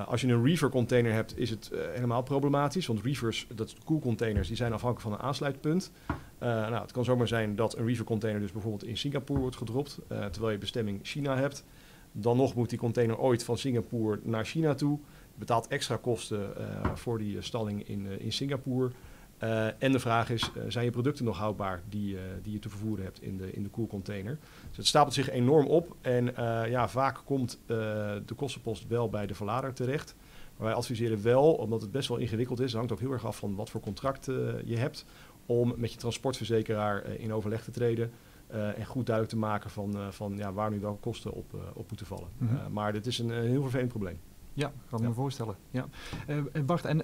Als 0.06 0.20
je 0.20 0.26
een 0.26 0.44
reefer 0.44 0.68
container 0.68 1.12
hebt, 1.12 1.38
is 1.38 1.50
het 1.50 1.70
helemaal 1.94 2.22
problematisch. 2.22 2.86
Want 2.86 3.02
reefers, 3.02 3.46
dat 3.54 3.74
koelcontainers, 3.84 4.48
die 4.48 4.56
zijn 4.56 4.72
afhankelijk 4.72 5.08
van 5.08 5.18
een 5.18 5.26
aansluitpunt. 5.26 5.90
Nou, 6.38 6.74
het 6.74 6.92
kan 6.92 7.04
zomaar 7.04 7.28
zijn 7.28 7.56
dat 7.56 7.76
een 7.76 7.86
reefer 7.86 8.04
container 8.04 8.40
dus 8.40 8.52
bijvoorbeeld 8.52 8.84
in 8.84 8.96
Singapore 8.96 9.40
wordt 9.40 9.56
gedropt, 9.56 9.98
terwijl 10.08 10.50
je 10.50 10.58
bestemming 10.58 11.00
China 11.02 11.36
hebt. 11.36 11.64
Dan 12.12 12.36
nog 12.36 12.54
moet 12.54 12.70
die 12.70 12.78
container 12.78 13.18
ooit 13.18 13.44
van 13.44 13.58
Singapore 13.58 14.20
naar 14.22 14.44
China 14.44 14.74
toe. 14.74 14.98
Betaalt 15.34 15.68
extra 15.68 15.96
kosten 15.96 16.56
eh, 16.56 16.94
voor 16.94 17.18
die 17.18 17.36
eh, 17.36 17.42
stalling 17.42 17.88
in, 17.88 18.06
eh, 18.06 18.20
in 18.20 18.32
Singapore. 18.32 18.90
En 19.78 19.92
de 19.92 19.98
vraag 19.98 20.30
is, 20.30 20.50
zijn 20.68 20.84
je 20.84 20.90
producten 20.90 21.24
nog 21.24 21.38
houdbaar 21.38 21.82
die, 21.88 22.16
die 22.42 22.52
je 22.52 22.58
te 22.58 22.68
vervoeren 22.68 23.04
hebt 23.04 23.22
in 23.22 23.36
de, 23.36 23.52
in 23.52 23.62
de 23.62 23.68
koelcontainer? 23.68 24.38
Dus 24.68 24.76
het 24.76 24.86
stapelt 24.86 25.14
zich 25.14 25.30
enorm 25.30 25.66
op 25.66 25.96
en 26.00 26.32
ja, 26.70 26.88
vaak 26.88 27.20
komt 27.24 27.58
de 27.66 28.34
kostenpost 28.36 28.86
wel 28.88 29.08
bij 29.08 29.26
de 29.26 29.34
verlader 29.34 29.72
terecht. 29.72 30.14
Maar 30.56 30.66
wij 30.66 30.76
adviseren 30.76 31.22
wel, 31.22 31.52
omdat 31.52 31.80
het 31.80 31.90
best 31.90 32.08
wel 32.08 32.16
ingewikkeld 32.16 32.60
is, 32.60 32.72
hangt 32.72 32.92
ook 32.92 33.00
heel 33.00 33.12
erg 33.12 33.26
af 33.26 33.36
van 33.36 33.54
wat 33.54 33.70
voor 33.70 33.80
contract 33.80 34.24
je 34.64 34.76
hebt, 34.76 35.04
om 35.46 35.74
met 35.76 35.92
je 35.92 35.98
transportverzekeraar 35.98 37.06
in 37.06 37.32
overleg 37.32 37.64
te 37.64 37.70
treden 37.70 38.10
eh, 38.52 38.78
en 38.78 38.86
goed 38.86 39.06
duidelijk 39.06 39.34
te 39.34 39.40
maken 39.40 39.70
van, 39.70 39.96
eh, 39.96 40.06
van 40.10 40.36
ja, 40.36 40.52
waar 40.52 40.70
nu 40.70 40.80
welke 40.80 41.00
kosten 41.00 41.32
op, 41.32 41.54
eh, 41.54 41.60
op 41.74 41.88
moeten 41.88 42.06
vallen. 42.06 42.28
Mhm. 42.38 42.54
Eh, 42.56 42.66
maar 42.66 42.92
dit 42.92 43.06
is 43.06 43.18
een, 43.18 43.28
een 43.28 43.46
heel 43.48 43.62
vervelend 43.62 43.88
probleem. 43.88 44.18
Ja, 44.52 44.72
kan 44.88 44.98
ik 44.98 45.04
Ja. 45.04 45.08
me 45.10 45.14
voorstellen. 45.14 45.54
Ja. 45.70 45.86
Eh, 46.26 46.36
en 46.52 46.66
Bart, 46.66 46.84
en 46.84 47.02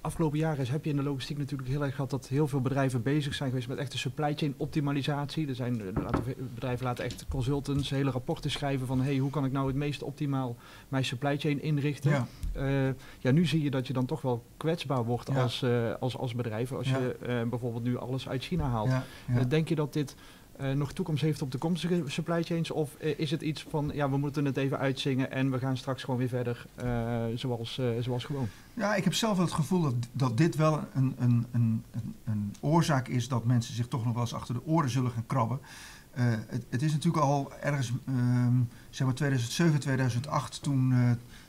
afgelopen 0.00 0.38
jaren 0.38 0.60
is- 0.60 0.68
heb 0.68 0.84
je 0.84 0.90
in 0.90 0.96
de 0.96 1.02
logistiek 1.02 1.38
natuurlijk 1.38 1.68
heel 1.68 1.84
erg 1.84 1.94
gehad 1.94 2.10
dat 2.10 2.28
heel 2.28 2.48
veel 2.48 2.60
bedrijven 2.60 3.02
bezig 3.02 3.34
zijn 3.34 3.48
geweest 3.48 3.68
met 3.68 3.78
echte 3.78 3.98
supply 3.98 4.34
chain 4.36 4.54
optimalisatie. 4.56 5.48
Er 5.48 5.54
zijn 5.54 5.82
bedrijven 6.54 6.84
laten 6.84 7.04
echt 7.04 7.26
consultants 7.28 7.90
hele 7.90 8.10
rapporten 8.10 8.50
schrijven 8.50 8.86
van 8.86 9.00
hey, 9.00 9.16
hoe 9.16 9.30
kan 9.30 9.44
ik 9.44 9.52
nou 9.52 9.66
het 9.66 9.76
meest 9.76 10.02
optimaal 10.02 10.56
mijn 10.88 11.04
supply 11.04 11.38
chain 11.38 11.62
inrichten. 11.62 12.10
Ja. 12.10 12.26
Eh, 12.52 12.88
ja, 13.18 13.30
nu 13.30 13.46
zie 13.46 13.62
je 13.62 13.70
dat 13.70 13.86
je 13.86 13.92
dan 13.92 14.06
toch 14.06 14.22
wel 14.22 14.44
kwetsbaar 14.56 15.04
wordt 15.04 15.28
Ja. 15.32 15.42
als, 15.42 15.62
eh, 15.62 15.94
als, 16.00 16.16
als 16.16 16.34
bedrijf. 16.34 16.72
Als 16.72 16.88
Ja. 16.90 16.98
je 16.98 17.14
eh, 17.14 17.42
bijvoorbeeld 17.48 17.84
nu 17.84 17.96
alles 17.98 18.28
uit 18.28 18.42
China 18.44 18.64
haalt. 18.64 18.88
Ja, 18.88 19.04
ja. 19.34 19.44
Denk 19.44 19.68
je 19.68 19.74
dat 19.74 19.92
dit 19.92 20.14
eh, 20.58 20.72
nog 20.72 20.92
toekomst 20.92 21.22
heeft 21.22 21.42
op 21.42 21.50
de 21.52 21.58
toekomstige 21.58 22.02
supply 22.06 22.42
chains? 22.42 22.70
Of 22.70 22.94
eh, 22.94 23.18
is 23.18 23.30
het 23.30 23.42
iets 23.42 23.66
van, 23.68 23.90
ja, 23.94 24.10
we 24.10 24.16
moeten 24.16 24.44
het 24.44 24.56
even 24.56 24.78
uitzingen 24.78 25.30
en 25.30 25.50
we 25.50 25.58
gaan 25.58 25.76
straks 25.76 26.02
gewoon 26.02 26.18
weer 26.18 26.28
verder 26.28 26.66
eh, 26.74 27.24
zoals, 27.34 27.80
zoals 28.00 28.24
gewoon? 28.24 28.48
Ja, 28.74 28.94
ik 28.94 29.04
heb 29.04 29.14
zelf 29.14 29.38
het 29.38 29.52
gevoel 29.52 29.82
dat, 29.82 29.94
dat 30.12 30.36
dit 30.36 30.56
wel 30.56 30.80
een, 30.94 31.14
een, 31.18 31.46
een, 31.52 31.84
een, 32.24 32.54
oorzaak 32.60 33.08
is 33.08 33.28
dat 33.28 33.44
mensen 33.44 33.74
zich 33.74 33.88
toch 33.88 34.04
nog 34.04 34.12
wel 34.12 34.22
eens 34.22 34.34
achter 34.34 34.54
de 34.54 34.64
oren 34.64 34.90
zullen 34.90 35.10
gaan 35.10 35.26
krabben. 35.26 35.60
Het, 36.10 36.66
het 36.70 36.82
is 36.82 36.92
natuurlijk 36.92 37.24
al 37.24 37.52
ergens, 37.60 37.92
ehm, 38.06 38.56
zeg 38.90 39.06
maar 39.06 39.16
2007, 39.16 39.80
2008, 39.80 40.62
toen, 40.62 40.94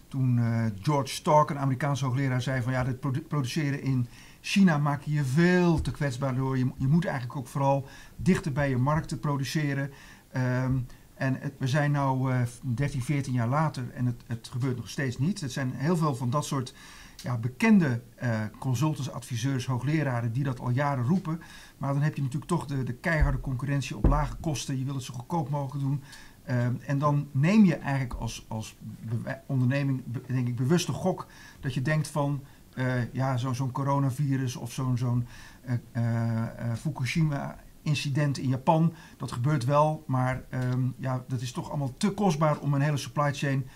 toen 0.07 0.39
George 0.81 1.13
Stark, 1.13 1.49
een 1.49 1.59
Amerikaanse 1.59 2.05
hoogleraar, 2.05 2.41
zei 2.41 2.61
van 2.61 2.71
ja, 2.71 2.83
dit 2.83 2.99
produ- 2.99 3.21
produceren 3.21 3.81
in 3.81 4.07
China 4.47 4.77
maak 4.77 5.01
je 5.01 5.23
veel 5.23 5.81
te 5.81 5.91
kwetsbaar 5.91 6.35
door. 6.35 6.57
Je, 6.57 6.71
je 6.77 6.87
moet 6.87 7.05
eigenlijk 7.05 7.37
ook 7.39 7.47
vooral 7.47 7.87
dichter 8.15 8.51
bij 8.51 8.69
je 8.69 8.77
markten 8.77 9.19
produceren. 9.19 9.91
Ehm, 10.31 10.77
en 11.15 11.37
het- 11.39 11.53
we 11.57 11.67
zijn 11.67 11.91
nu 11.91 12.45
13, 12.61 13.01
14 13.01 13.33
jaar 13.33 13.47
later 13.47 13.89
en 13.93 14.05
het, 14.05 14.23
het 14.27 14.47
gebeurt 14.51 14.77
nog 14.77 14.89
steeds 14.89 15.17
niet. 15.17 15.41
Het 15.41 15.51
zijn 15.51 15.71
heel 15.75 15.97
veel 15.97 16.15
van 16.15 16.29
dat 16.29 16.45
soort 16.45 16.73
ja, 17.15 17.37
bekende 17.37 18.01
eh, 18.15 18.41
consultants, 18.59 19.11
adviseurs, 19.11 19.65
hoogleraren 19.65 20.31
die 20.33 20.43
dat 20.43 20.59
al 20.59 20.69
jaren 20.69 21.05
roepen. 21.05 21.41
Maar 21.77 21.93
dan 21.93 22.01
heb 22.01 22.15
je 22.15 22.21
natuurlijk 22.21 22.51
toch 22.51 22.65
de, 22.65 22.83
de 22.83 22.93
keiharde 22.93 23.39
concurrentie 23.39 23.97
op 23.97 24.05
lage 24.07 24.35
kosten. 24.35 24.77
Je 24.79 24.85
wil 24.85 24.95
het 24.95 25.03
zo 25.03 25.13
goedkoop 25.13 25.49
mogelijk 25.49 25.83
doen. 25.85 26.01
Ehm, 26.43 26.73
en 26.85 26.97
dan 26.99 27.27
neem 27.31 27.65
je 27.65 27.75
eigenlijk 27.75 28.13
als, 28.13 28.45
als 28.47 28.77
onderneming, 29.45 30.03
denk 30.27 30.47
ik, 30.47 30.55
bewuste 30.55 30.91
gok 30.91 31.27
dat 31.59 31.73
je 31.73 31.81
denkt 31.81 32.07
van 32.07 32.43
eh, 32.77 33.13
ja, 33.13 33.37
zo- 33.37 33.53
zo'n 33.53 33.71
coronavirus 33.71 34.55
of 34.55 34.71
zo'n 34.71 34.97
zo'n 34.97 35.27
eh, 35.61 35.73
eh, 35.91 36.71
eh, 36.71 36.75
Fukushima-incident 36.77 38.37
in 38.37 38.49
Japan. 38.49 38.93
Dat 39.17 39.31
gebeurt 39.31 39.65
wel, 39.65 40.03
maar 40.07 40.43
ehm, 40.49 40.81
ja, 40.97 41.23
dat 41.27 41.41
is 41.41 41.51
toch 41.51 41.69
allemaal 41.69 41.93
te 41.97 42.09
kostbaar 42.11 42.59
om 42.59 42.73
een 42.73 42.81
hele 42.81 42.97
supply 42.97 43.33
chain 43.33 43.67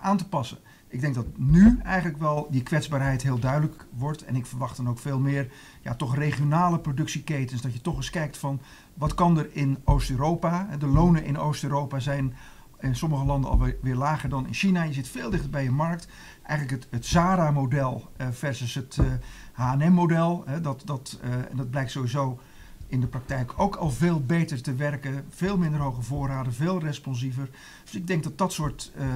aan 0.00 0.16
te 0.16 0.28
passen. 0.28 0.58
Ik 0.88 1.00
denk 1.00 1.14
dat 1.14 1.26
nu 1.36 1.78
eigenlijk 1.82 2.18
wel 2.18 2.46
die 2.50 2.62
kwetsbaarheid 2.62 3.22
heel 3.22 3.38
duidelijk 3.38 3.86
wordt. 3.96 4.24
En 4.24 4.36
ik 4.36 4.46
verwacht 4.46 4.76
dan 4.76 4.88
ook 4.88 4.98
veel 4.98 5.18
meer 5.18 5.52
ja, 5.82 5.94
toch 5.94 6.16
regionale 6.16 6.78
productieketens. 6.78 7.62
Dat 7.62 7.72
je 7.72 7.80
toch 7.80 7.96
eens 7.96 8.10
kijkt 8.10 8.36
van 8.36 8.60
wat 8.94 9.14
kan 9.14 9.38
er 9.38 9.48
in 9.52 9.78
Oost-Europa. 9.84 10.68
De 10.78 10.86
lonen 10.86 11.24
in 11.24 11.38
Oost-Europa 11.38 11.98
zijn 12.00 12.34
in 12.80 12.96
sommige 12.96 13.24
landen 13.24 13.50
alweer 13.50 13.76
weer 13.82 13.94
lager 13.94 14.28
dan 14.28 14.46
in 14.46 14.54
China. 14.54 14.82
Je 14.82 14.92
zit 14.92 15.08
veel 15.08 15.30
dichter 15.30 15.50
bij 15.50 15.62
je 15.62 15.70
markt. 15.70 16.08
Eigenlijk 16.46 16.82
het, 16.82 16.92
het 16.92 17.06
Zara-model 17.06 18.08
eh, 18.16 18.26
versus 18.30 18.74
het 18.74 18.98
eh, 19.00 19.06
H&M-model. 19.52 20.44
dat, 20.62 20.82
dat, 20.84 21.18
eh, 21.22 21.32
en 21.32 21.56
dat 21.56 21.70
blijkt 21.70 21.90
sowieso 21.90 22.38
in 22.86 23.00
de 23.00 23.06
praktijk 23.06 23.52
ook 23.56 23.76
al 23.76 23.90
veel 23.90 24.20
beter 24.22 24.62
te 24.62 24.74
werken. 24.74 25.24
Veel 25.28 25.56
minder 25.58 25.80
hoge 25.80 26.02
voorraden, 26.02 26.52
veel 26.52 26.78
responsiever. 26.80 27.48
Dus 27.84 27.94
ik 27.94 28.06
denk 28.06 28.22
dat 28.22 28.38
dat 28.38 28.52
soort... 28.52 28.92
eh, 28.96 29.06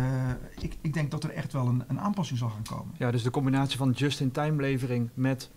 ik, 0.58 0.76
ik 0.80 0.92
denk 0.94 1.10
dat 1.10 1.24
er 1.24 1.30
echt 1.30 1.52
wel 1.52 1.66
een, 1.66 1.84
een 1.88 2.00
aanpassing 2.00 2.38
zal 2.38 2.48
gaan 2.48 2.62
komen. 2.76 2.94
Ja, 2.96 3.10
dus 3.10 3.22
de 3.22 3.30
combinatie 3.30 3.78
van 3.78 3.90
just-in-time 3.90 4.62
levering 4.62 5.10
met 5.14 5.50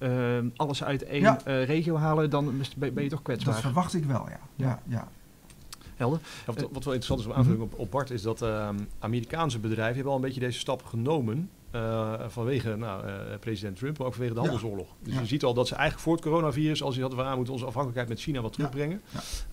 alles 0.56 0.84
uit 0.84 1.04
één 1.04 1.22
Ja. 1.22 1.42
eh, 1.46 1.66
regio 1.66 1.96
halen, 1.98 2.30
dan 2.30 2.54
ben 2.78 2.94
ben 2.94 3.04
je 3.04 3.10
toch 3.10 3.22
Dat 3.22 3.22
kwetsbaar. 3.22 3.60
verwacht 3.62 3.94
ik 3.94 4.06
wel, 4.06 4.30
ja. 4.30 4.40
Ja. 4.56 4.68
ja, 4.68 4.80
ja. 4.88 5.08
Helder. 5.96 6.20
Ja, 6.46 6.54
wat, 6.54 6.56
wat 6.72 6.84
wel 6.84 6.94
interessant 6.94 7.20
is 7.20 7.26
om 7.26 7.34
aanvulling 7.34 7.62
op, 7.64 7.80
op 7.80 7.92
Bart, 7.92 8.10
is 8.10 8.22
dat 8.22 8.42
ehm, 8.42 8.78
Amerikaanse 9.00 9.60
bedrijven 9.60 9.94
hebben 9.96 10.12
al 10.12 10.18
een 10.18 10.26
beetje 10.26 10.40
deze 10.40 10.60
stap 10.60 10.84
genomen. 10.86 11.50
Eh, 11.72 12.14
vanwege 12.28 12.76
nou, 12.76 13.08
eh, 13.08 13.14
president 13.40 13.78
Trump, 13.78 13.98
maar 13.98 14.08
ook 14.08 14.14
vanwege 14.14 14.34
de 14.36 14.42
Ja. 14.42 14.48
handelsoorlog. 14.48 14.88
Dus 15.04 15.14
Ja. 15.14 15.20
je 15.20 15.26
ziet 15.26 15.44
al 15.44 15.54
dat 15.54 15.68
ze 15.68 15.74
eigenlijk 15.76 16.04
voor 16.04 16.14
het 16.16 16.24
coronavirus, 16.24 16.84
als 16.84 16.96
je 16.96 17.04
ah, 17.04 17.30
we 17.30 17.36
moeten 17.36 17.54
onze 17.54 17.66
afhankelijkheid 17.66 18.10
met 18.10 18.20
China 18.20 18.42
wat 18.42 18.54
terugbrengen. 18.54 19.02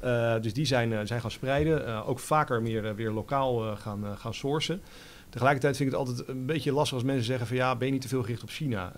Eh, 0.00 0.34
dus 0.40 0.52
die 0.52 0.64
zijn, 0.64 1.06
zijn 1.06 1.20
gaan 1.20 1.30
spreiden. 1.30 2.04
ook 2.06 2.18
vaker 2.18 2.62
meer 2.62 2.94
weer 2.94 3.10
lokaal 3.10 3.76
gaan, 3.76 4.04
gaan 4.16 4.34
sourcen. 4.34 4.82
Tegelijkertijd 5.30 5.76
vind 5.76 5.92
ik 5.92 5.98
het 5.98 6.06
altijd 6.08 6.28
een 6.28 6.46
beetje 6.46 6.72
lastig 6.72 6.94
als 6.94 7.02
mensen 7.06 7.24
zeggen 7.24 7.46
van 7.46 7.56
ja, 7.56 7.76
ben 7.76 7.86
je 7.86 7.92
niet 7.92 8.02
te 8.02 8.08
veel 8.08 8.22
gericht 8.22 8.42
op 8.42 8.48
China? 8.48 8.92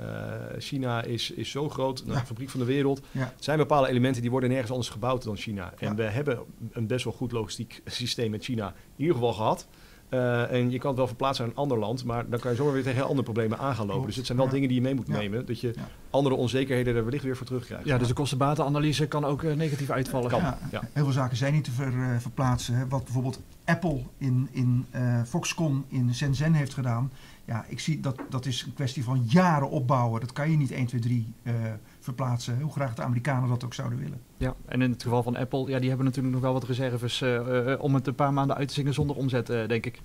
China 0.58 1.02
is, 1.02 1.30
is 1.30 1.50
zo 1.50 1.68
groot, 1.68 2.02
nou, 2.06 2.18
de 2.20 2.26
fabriek 2.26 2.50
van 2.50 2.60
de 2.60 2.66
wereld. 2.66 3.00
Ja. 3.10 3.20
Er 3.20 3.32
zijn 3.38 3.58
bepaalde 3.58 3.88
elementen 3.88 4.22
die 4.22 4.30
worden 4.30 4.48
nergens 4.50 4.70
anders 4.70 4.88
gebouwd 4.88 5.22
dan 5.24 5.36
China. 5.36 5.72
En 5.78 5.88
Ja. 5.88 5.94
we 5.94 6.02
hebben 6.02 6.38
een 6.72 6.86
best 6.86 7.04
wel 7.04 7.12
goed 7.12 7.32
logistiek 7.32 7.80
systeem 7.84 8.30
met 8.30 8.44
China 8.44 8.66
in 8.68 8.74
ieder 8.96 9.14
geval 9.14 9.32
gehad. 9.32 9.66
Eh, 10.10 10.52
en 10.52 10.70
je 10.70 10.78
kan 10.78 10.88
het 10.88 10.98
wel 10.98 11.06
verplaatsen 11.06 11.44
naar 11.44 11.52
een 11.54 11.60
ander 11.60 11.78
land, 11.78 12.04
maar 12.04 12.28
dan 12.28 12.40
kan 12.40 12.50
je 12.50 12.56
zomaar 12.56 12.72
weer 12.72 12.82
tegen 12.82 12.98
heel 12.98 13.06
andere 13.08 13.22
problemen 13.22 13.58
aan 13.58 13.74
gaan 13.74 13.86
lopen. 13.86 14.06
Dus 14.06 14.16
het 14.16 14.26
zijn 14.26 14.38
wel 14.38 14.46
Ja. 14.46 14.52
dingen 14.52 14.68
die 14.68 14.76
je 14.76 14.82
mee 14.82 14.94
moet 14.94 15.06
Ja. 15.06 15.16
nemen, 15.16 15.46
dat 15.46 15.60
je 15.60 15.72
Ja. 15.76 15.88
andere 16.10 16.34
onzekerheden 16.34 16.96
er 16.96 17.04
wellicht 17.04 17.24
weer 17.24 17.36
voor 17.36 17.46
terugkrijgt. 17.46 17.84
Ja, 17.86 17.98
dus 17.98 18.08
de 18.08 18.14
kostenbatenanalyse 18.14 19.06
kan 19.06 19.24
ook 19.24 19.42
eh, 19.42 19.54
negatief 19.56 19.90
uitvallen. 19.90 20.30
Kan. 20.30 20.40
Ja, 20.40 20.58
ja. 20.70 20.80
Heel 20.92 21.04
veel 21.04 21.12
zaken 21.12 21.36
zijn 21.36 21.52
niet 21.52 21.64
te 21.64 21.70
ver, 21.70 21.92
eh, 21.92 22.18
verplaatsen. 22.18 22.74
Hè. 22.74 22.88
Wat 22.88 23.04
bijvoorbeeld 23.04 23.40
Apple 23.64 24.00
in, 24.18 24.48
in 24.50 24.86
eh, 24.90 25.22
Foxconn 25.22 25.84
in 25.88 26.14
Shenzhen 26.14 26.52
heeft 26.52 26.74
gedaan. 26.74 27.10
Ja, 27.44 27.64
ik 27.68 27.80
zie 27.80 28.00
dat 28.00 28.20
dat 28.30 28.46
is 28.46 28.62
een 28.66 28.74
kwestie 28.74 29.04
van 29.04 29.24
jaren 29.28 29.70
opbouwen. 29.70 30.20
Dat 30.20 30.32
kan 30.32 30.50
je 30.50 30.56
niet 30.56 30.70
1, 30.70 30.86
2, 30.86 31.00
3 31.00 31.32
eh, 31.42 31.54
verplaatsen. 32.00 32.60
Hoe 32.60 32.72
graag 32.72 32.94
de 32.94 33.02
Amerikanen 33.02 33.48
dat 33.48 33.64
ook 33.64 33.74
zouden 33.74 33.98
willen. 33.98 34.20
Ja, 34.36 34.54
en 34.64 34.82
in 34.82 34.90
het 34.90 35.02
geval 35.02 35.22
van 35.22 35.36
Apple, 35.36 35.68
ja, 35.68 35.78
die 35.78 35.88
hebben 35.88 36.06
natuurlijk 36.06 36.34
nog 36.34 36.42
wel 36.42 36.52
wat 36.52 36.64
reserves 36.64 37.20
eh, 37.22 37.72
eh, 37.72 37.80
om 37.80 37.94
het 37.94 38.06
een 38.06 38.14
paar 38.14 38.32
maanden 38.32 38.56
uit 38.56 38.68
te 38.68 38.74
zingen 38.74 38.94
zonder 38.94 39.16
omzet, 39.16 39.50
eh, 39.50 39.68
denk 39.68 39.86
ik. 39.86 40.00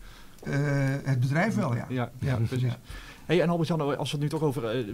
Het 1.04 1.20
bedrijf 1.20 1.56
wel, 1.56 1.76
ja. 1.76 1.86
Ja, 1.90 2.12
ja, 2.20 2.36
precies. 2.36 2.62
Ja. 2.62 2.78
Hey, 3.26 3.42
en 3.42 3.50
Albert-Jan, 3.50 3.98
als 3.98 4.12
we 4.12 4.18
het 4.18 4.26
nu 4.26 4.30
toch 4.30 4.42
over 4.42 4.86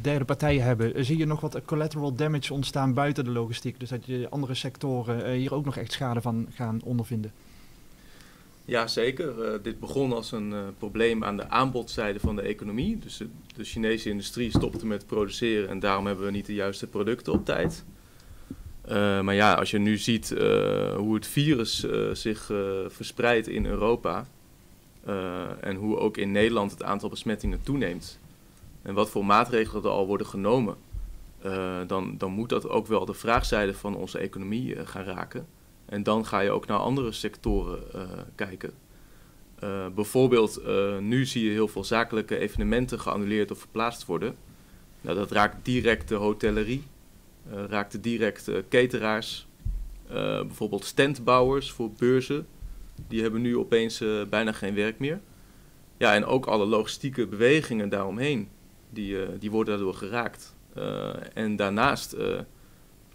derde 0.00 0.24
partijen 0.24 0.64
hebben, 0.64 1.04
zie 1.04 1.18
je 1.18 1.26
nog 1.26 1.40
wat 1.40 1.64
collateral 1.64 2.14
damage 2.14 2.52
ontstaan 2.52 2.94
buiten 2.94 3.24
de 3.24 3.30
logistiek? 3.30 3.80
Dus 3.80 3.88
dat 3.88 4.06
je 4.06 4.26
andere 4.30 4.54
sectoren 4.54 5.32
hier 5.32 5.54
ook 5.54 5.64
nog 5.64 5.76
echt 5.76 5.92
schade 5.92 6.20
van 6.20 6.46
gaan 6.50 6.80
ondervinden? 6.84 7.32
Ja, 8.66 8.86
zeker. 8.86 9.52
Uh, 9.52 9.58
dit 9.62 9.80
begon 9.80 10.12
als 10.12 10.32
een 10.32 10.50
uh, 10.50 10.58
probleem 10.78 11.24
aan 11.24 11.36
de 11.36 11.48
aanbodzijde 11.48 12.20
van 12.20 12.36
de 12.36 12.42
economie. 12.42 12.98
Dus 12.98 13.22
de, 13.56 13.64
Chinese 13.64 14.08
industrie 14.08 14.50
stopte 14.50 14.86
met 14.86 15.06
produceren 15.06 15.68
en 15.68 15.78
daarom 15.78 16.06
hebben 16.06 16.24
we 16.24 16.30
niet 16.30 16.46
de 16.46 16.54
juiste 16.54 16.86
producten 16.86 17.32
op 17.32 17.44
tijd. 17.44 17.84
Uh, 18.88 19.20
maar 19.20 19.34
ja, 19.34 19.54
als 19.54 19.70
je 19.70 19.78
nu 19.78 19.96
ziet 19.96 20.28
hoe 20.96 21.14
het 21.14 21.26
virus 21.26 21.86
zich 22.12 22.52
verspreidt 22.86 23.48
in 23.48 23.66
Europa 23.66 24.26
en 25.60 25.76
hoe 25.76 25.98
ook 25.98 26.16
in 26.16 26.32
Nederland 26.32 26.70
het 26.70 26.82
aantal 26.82 27.08
besmettingen 27.08 27.62
toeneemt 27.62 28.18
en 28.82 28.94
wat 28.94 29.10
voor 29.10 29.24
maatregelen 29.24 29.82
er 29.82 29.88
al 29.88 30.06
worden 30.06 30.26
genomen, 30.26 30.76
dan, 31.86 32.14
dan 32.18 32.30
moet 32.30 32.48
dat 32.48 32.68
ook 32.68 32.86
wel 32.86 33.04
de 33.04 33.14
vraagzijde 33.14 33.74
van 33.74 33.96
onze 33.96 34.18
economie 34.18 34.86
gaan 34.86 35.04
raken. 35.04 35.46
En 35.86 36.02
dan 36.02 36.26
ga 36.26 36.40
je 36.40 36.50
ook 36.50 36.66
naar 36.66 36.78
andere 36.78 37.12
sectoren 37.12 37.82
uh, 37.94 38.02
kijken. 38.34 38.70
Uh, 39.64 39.86
bijvoorbeeld, 39.94 40.60
uh, 40.66 40.98
nu 40.98 41.26
zie 41.26 41.44
je 41.44 41.50
heel 41.50 41.68
veel 41.68 41.84
zakelijke 41.84 42.38
evenementen 42.38 43.00
geannuleerd 43.00 43.50
of 43.50 43.58
verplaatst 43.58 44.06
worden. 44.06 44.36
Nou, 45.00 45.16
dat 45.16 45.30
raakt 45.30 45.64
direct 45.64 46.08
de 46.08 46.14
hotellerie, 46.14 46.82
raakt 47.68 48.02
direct 48.02 48.50
cateraars, 48.68 49.46
bijvoorbeeld 50.46 50.84
standbouwers 50.84 51.72
voor 51.72 51.90
beurzen. 51.90 52.46
Die 53.08 53.22
hebben 53.22 53.40
nu 53.40 53.56
opeens 53.56 54.02
bijna 54.30 54.52
geen 54.52 54.74
werk 54.74 54.98
meer. 54.98 55.20
Ja, 55.96 56.14
en 56.14 56.24
ook 56.24 56.46
alle 56.46 56.66
logistieke 56.66 57.26
bewegingen 57.26 57.88
daaromheen, 57.88 58.48
die, 58.90 59.38
die 59.38 59.50
worden 59.50 59.74
daardoor 59.74 59.94
geraakt. 59.94 60.56
en 61.34 61.56
daarnaast 61.56 62.16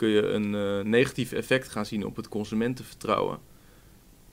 kun 0.01 0.09
je 0.09 0.27
een 0.27 0.53
uh, 0.53 0.79
negatief 0.83 1.31
effect 1.31 1.69
gaan 1.69 1.85
zien 1.85 2.05
op 2.05 2.15
het 2.15 2.27
consumentenvertrouwen. 2.27 3.39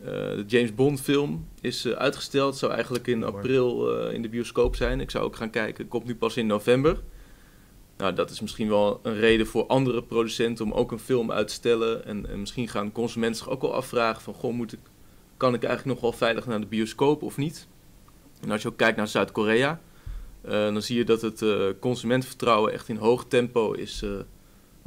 Uh, 0.00 0.06
de 0.06 0.44
James 0.46 0.74
Bond 0.74 1.00
film 1.00 1.48
is 1.60 1.86
uh, 1.86 1.92
uitgesteld, 1.92 2.56
zou 2.56 2.72
eigenlijk 2.72 3.06
in 3.06 3.24
april 3.24 3.90
in 4.08 4.22
de 4.22 4.28
bioscoop 4.28 4.76
zijn. 4.76 5.00
Ik 5.00 5.10
zou 5.10 5.24
ook 5.24 5.36
gaan 5.36 5.50
kijken, 5.50 5.88
komt 5.88 6.04
nu 6.04 6.16
pas 6.16 6.36
in 6.36 6.46
november. 6.46 7.02
Nou, 7.96 8.14
dat 8.14 8.30
is 8.30 8.40
misschien 8.40 8.68
wel 8.68 9.00
een 9.02 9.14
reden 9.14 9.46
voor 9.46 9.66
andere 9.66 10.02
producenten 10.02 10.64
om 10.64 10.72
ook 10.72 10.92
een 10.92 10.98
film 10.98 11.32
uit 11.32 11.48
te 11.48 11.54
stellen. 11.54 12.04
En, 12.04 12.28
en 12.28 12.40
misschien 12.40 12.68
gaan 12.68 12.92
consumenten 12.92 13.38
zich 13.38 13.50
ook 13.50 13.62
wel 13.62 13.74
afvragen 13.74 14.22
van, 14.22 14.34
goh, 14.34 14.52
moet 14.52 14.72
ik, 14.72 14.80
kan 15.36 15.54
ik 15.54 15.62
eigenlijk 15.62 15.94
nog 15.94 16.10
wel 16.10 16.18
veilig 16.18 16.46
naar 16.46 16.60
de 16.60 16.66
bioscoop 16.66 17.22
of 17.22 17.36
niet? 17.36 17.66
En 18.42 18.50
als 18.50 18.62
je 18.62 18.68
ook 18.68 18.76
kijkt 18.76 18.96
naar 18.96 19.08
Zuid-Korea, 19.08 19.80
dan 20.42 20.82
zie 20.82 20.96
je 20.96 21.04
dat 21.04 21.22
het 21.22 21.44
consumentenvertrouwen 21.80 22.72
echt 22.72 22.88
in 22.88 22.96
hoog 22.96 23.24
tempo 23.24 23.72
is 23.72 24.04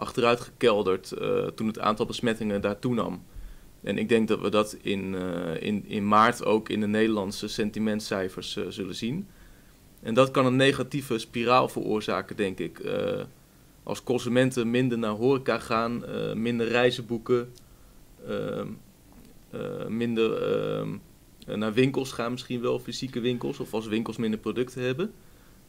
achteruit 0.01 0.39
gekelderd 0.39 1.13
uh, 1.21 1.45
toen 1.45 1.67
het 1.67 1.79
aantal 1.79 2.05
besmettingen 2.05 2.61
daar 2.61 2.79
toenam. 2.79 3.23
En 3.83 3.97
ik 3.97 4.09
denk 4.09 4.27
dat 4.27 4.39
we 4.39 4.49
dat 4.49 4.77
in, 4.81 5.13
uh, 5.13 5.61
in, 5.61 5.85
in 5.87 6.07
maart 6.07 6.45
ook 6.45 6.69
in 6.69 6.79
de 6.79 6.87
Nederlandse 6.87 7.47
sentimentcijfers 7.47 8.55
uh, 8.55 8.65
zullen 8.69 8.95
zien. 8.95 9.27
En 10.01 10.13
dat 10.13 10.31
kan 10.31 10.45
een 10.45 10.55
negatieve 10.55 11.17
spiraal 11.17 11.69
veroorzaken, 11.69 12.35
denk 12.35 12.59
ik. 12.59 12.81
als 13.83 14.03
consumenten 14.03 14.69
minder 14.69 14.97
naar 14.97 15.11
horeca 15.11 15.59
gaan, 15.59 16.03
minder 16.41 16.67
reizen 16.67 17.05
boeken, 17.05 17.53
ehm, 18.27 18.67
minder 19.87 20.43
ehm, 20.43 20.97
naar 21.59 21.73
winkels 21.73 22.11
gaan, 22.11 22.31
misschien 22.31 22.61
wel 22.61 22.79
fysieke 22.79 23.19
winkels, 23.19 23.59
of 23.59 23.73
als 23.73 23.87
winkels 23.87 24.17
minder 24.17 24.39
producten 24.39 24.81
hebben 24.81 25.13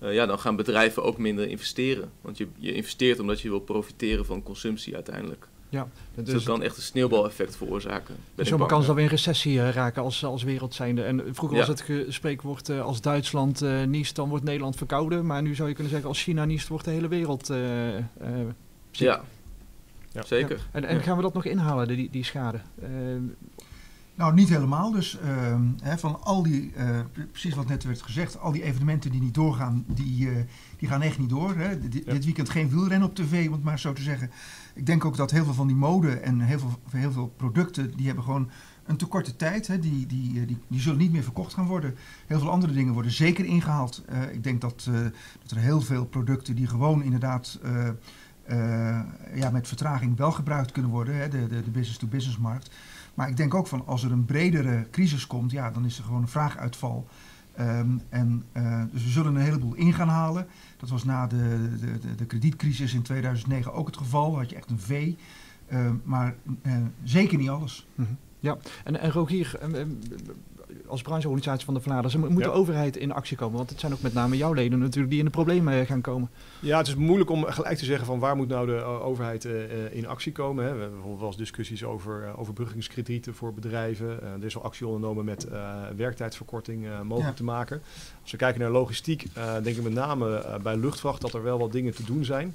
uh, 0.02 0.14
ja, 0.14 0.26
dan 0.26 0.38
gaan 0.38 0.56
bedrijven 0.56 1.02
ook 1.02 1.18
minder 1.18 1.48
investeren. 1.48 2.10
Want 2.20 2.38
je, 2.38 2.46
je 2.58 2.72
investeert 2.72 3.20
omdat 3.20 3.40
je 3.40 3.48
wil 3.48 3.60
profiteren 3.60 4.24
van 4.24 4.42
consumptie 4.42 4.94
uiteindelijk. 4.94 5.46
Ja, 5.68 5.88
dus, 6.14 6.24
dus 6.24 6.34
dat 6.34 6.42
kan 6.42 6.62
echt 6.62 6.76
een 6.76 6.82
sneeuwbaleffect 6.82 7.56
veroorzaken. 7.56 8.16
Dus 8.34 8.48
zomaar 8.48 8.68
kan 8.68 8.80
ze 8.80 8.86
dan 8.86 8.94
weer 8.94 9.04
in 9.04 9.10
recessie 9.10 9.54
uh, 9.54 9.70
raken 9.70 10.02
als, 10.02 10.24
als 10.24 10.42
wereld 10.42 10.74
zijnde. 10.74 11.02
En 11.02 11.34
vroeger 11.34 11.58
ja. 11.58 11.66
was 11.66 11.80
het 11.80 12.14
spreekwoord 12.14 12.68
uh, 12.68 12.82
als 12.82 13.00
Duitsland 13.00 13.62
uh, 13.62 13.84
niest, 13.84 14.16
dan 14.16 14.28
wordt 14.28 14.44
Nederland 14.44 14.76
verkouden. 14.76 15.26
Maar 15.26 15.42
nu 15.42 15.54
zou 15.54 15.68
je 15.68 15.74
kunnen 15.74 15.92
zeggen 15.92 16.10
als 16.10 16.22
China 16.22 16.44
niest, 16.44 16.68
wordt 16.68 16.84
de 16.84 16.90
hele 16.90 17.08
wereld 17.08 17.46
ziek. 18.90 19.06
Ja, 19.06 19.22
ja. 20.12 20.22
zeker. 20.24 20.56
Ja. 20.56 20.62
En, 20.72 20.84
en 20.84 21.00
gaan 21.00 21.16
we 21.16 21.22
dat 21.22 21.34
nog 21.34 21.44
inhalen, 21.44 21.88
die, 21.88 22.10
die 22.10 22.24
schade? 22.24 22.60
Nou, 24.14 24.34
niet 24.34 24.48
helemaal. 24.48 24.90
Dus 24.90 25.18
uh, 25.24 25.60
hè, 25.82 25.98
van 25.98 26.22
al 26.22 26.42
die, 26.42 26.72
uh, 26.76 27.00
precies 27.30 27.54
wat 27.54 27.68
net 27.68 27.84
werd 27.84 28.02
gezegd, 28.02 28.38
al 28.38 28.52
die 28.52 28.62
evenementen 28.62 29.10
die 29.10 29.20
niet 29.20 29.34
doorgaan, 29.34 29.84
die, 29.86 30.26
uh, 30.26 30.36
die 30.76 30.88
gaan 30.88 31.02
echt 31.02 31.18
niet 31.18 31.28
door. 31.28 31.56
Hè. 31.56 31.88
D 31.88 31.94
ja. 31.94 32.12
Dit 32.12 32.24
weekend 32.24 32.48
geen 32.48 32.68
wielrennen 32.68 33.08
op 33.08 33.14
tv, 33.14 33.46
om 33.46 33.52
het 33.52 33.62
maar 33.62 33.78
zo 33.78 33.92
te 33.92 34.02
zeggen. 34.02 34.30
Ik 34.74 34.86
denk 34.86 35.04
ook 35.04 35.16
dat 35.16 35.30
heel 35.30 35.44
veel 35.44 35.54
van 35.54 35.66
die 35.66 35.76
mode 35.76 36.10
en 36.10 36.40
heel 36.40 36.58
veel, 36.58 36.78
heel 36.90 37.12
veel 37.12 37.32
producten, 37.36 37.96
die 37.96 38.06
hebben 38.06 38.24
gewoon 38.24 38.50
een 38.86 38.96
te 38.96 39.06
korte 39.06 39.36
tijd. 39.36 39.66
Hè. 39.66 39.78
Die, 39.78 40.06
die, 40.06 40.46
die, 40.46 40.58
die 40.68 40.80
zullen 40.80 40.98
niet 40.98 41.12
meer 41.12 41.22
verkocht 41.22 41.54
gaan 41.54 41.66
worden. 41.66 41.94
Heel 42.26 42.38
veel 42.38 42.50
andere 42.50 42.72
dingen 42.72 42.92
worden 42.92 43.12
zeker 43.12 43.44
ingehaald. 43.44 44.04
Ik 44.32 44.44
denk 44.44 44.60
dat, 44.60 44.88
dat 45.42 45.50
er 45.50 45.56
heel 45.56 45.80
veel 45.80 46.04
producten 46.04 46.54
die 46.54 46.66
gewoon 46.66 47.02
inderdaad 47.02 47.60
ja, 49.34 49.50
met 49.52 49.68
vertraging 49.68 50.16
wel 50.16 50.32
gebruikt 50.32 50.72
kunnen 50.72 50.90
worden, 50.90 51.16
hè, 51.16 51.28
de, 51.28 51.46
de, 51.46 51.62
de 51.62 51.70
business-to-business 51.70 52.38
markt. 52.38 52.70
Maar 53.14 53.28
ik 53.28 53.36
denk 53.36 53.54
ook 53.54 53.66
van 53.66 53.86
als 53.86 54.04
er 54.04 54.12
een 54.12 54.24
bredere 54.24 54.86
crisis 54.90 55.26
komt, 55.26 55.50
ja, 55.50 55.70
dan 55.70 55.84
is 55.84 55.98
er 55.98 56.04
gewoon 56.04 56.22
een 56.22 56.28
vraaguitval. 56.28 57.06
Um, 57.60 58.00
en, 58.08 58.44
uh, 58.56 58.82
dus 58.92 59.04
we 59.04 59.10
zullen 59.10 59.34
een 59.34 59.42
heleboel 59.42 59.74
in 59.74 59.92
gaan 59.92 60.08
halen. 60.08 60.46
Dat 60.76 60.88
was 60.88 61.04
na 61.04 61.26
de, 61.26 61.76
de, 62.00 62.14
de, 62.14 62.26
kredietcrisis 62.26 62.94
in 62.94 63.02
2009 63.02 63.72
ook 63.72 63.86
het 63.86 63.96
geval. 63.96 64.36
had 64.36 64.50
je 64.50 64.56
echt 64.56 64.70
een 64.70 64.78
V. 64.78 65.12
Uh, 65.68 65.90
maar 66.04 66.34
uh, 66.62 66.76
zeker 67.02 67.38
niet 67.38 67.48
alles. 67.48 67.86
-hmm. 67.94 68.16
Ja, 68.38 68.56
en, 68.84 69.00
en 69.00 69.10
Rogier, 69.10 69.58
als 70.86 71.02
brancheorganisatie 71.02 71.64
van 71.64 71.74
de 71.74 71.80
Vlaanderen, 71.80 72.20
moet 72.20 72.44
ja. 72.44 72.44
de 72.44 72.50
overheid 72.50 72.96
in 72.96 73.12
actie 73.12 73.36
komen? 73.36 73.56
Want 73.56 73.70
het 73.70 73.80
zijn 73.80 73.92
ook 73.92 74.00
met 74.00 74.14
name 74.14 74.36
jouw 74.36 74.52
leden 74.52 74.78
natuurlijk 74.78 75.10
die 75.10 75.18
in 75.18 75.24
de 75.24 75.30
problemen 75.30 75.80
eh, 75.80 75.86
gaan 75.86 76.00
komen. 76.00 76.30
Ja, 76.60 76.78
het 76.78 76.86
is 76.86 76.94
moeilijk 76.94 77.30
om 77.30 77.44
gelijk 77.44 77.78
te 77.78 77.84
zeggen 77.84 78.06
van 78.06 78.18
waar 78.18 78.36
moet 78.36 78.48
nou 78.48 78.66
de 78.66 78.72
uh, 78.72 79.06
overheid 79.06 79.44
uh, 79.44 79.52
in 79.92 80.06
actie 80.06 80.32
komen. 80.32 80.64
Hè. 80.64 80.72
We 80.72 80.78
hebben 80.78 80.90
bijvoorbeeld 80.90 81.20
wel 81.20 81.28
eens 81.28 81.38
discussies 81.38 81.84
over 81.84 82.36
overbruggingskredieten 82.36 83.34
voor 83.34 83.54
bedrijven. 83.54 84.22
er 84.22 84.44
is 84.44 84.56
al 84.56 84.62
actie 84.62 84.86
ondernomen 84.86 85.24
met 85.24 85.46
werktijdsverkorting 85.96 86.86
mogelijk 87.02 87.30
ja. 87.30 87.32
te 87.32 87.44
maken. 87.44 87.82
Als 88.22 88.30
we 88.30 88.36
kijken 88.36 88.60
naar 88.60 88.70
logistiek, 88.70 89.26
denk 89.62 89.76
ik 89.76 89.82
met 89.82 89.92
name 89.92 90.58
bij 90.62 90.76
luchtvracht 90.76 91.20
dat 91.20 91.32
er 91.32 91.42
wel 91.42 91.58
wat 91.58 91.72
dingen 91.72 91.94
te 91.94 92.04
doen 92.04 92.24
zijn. 92.24 92.54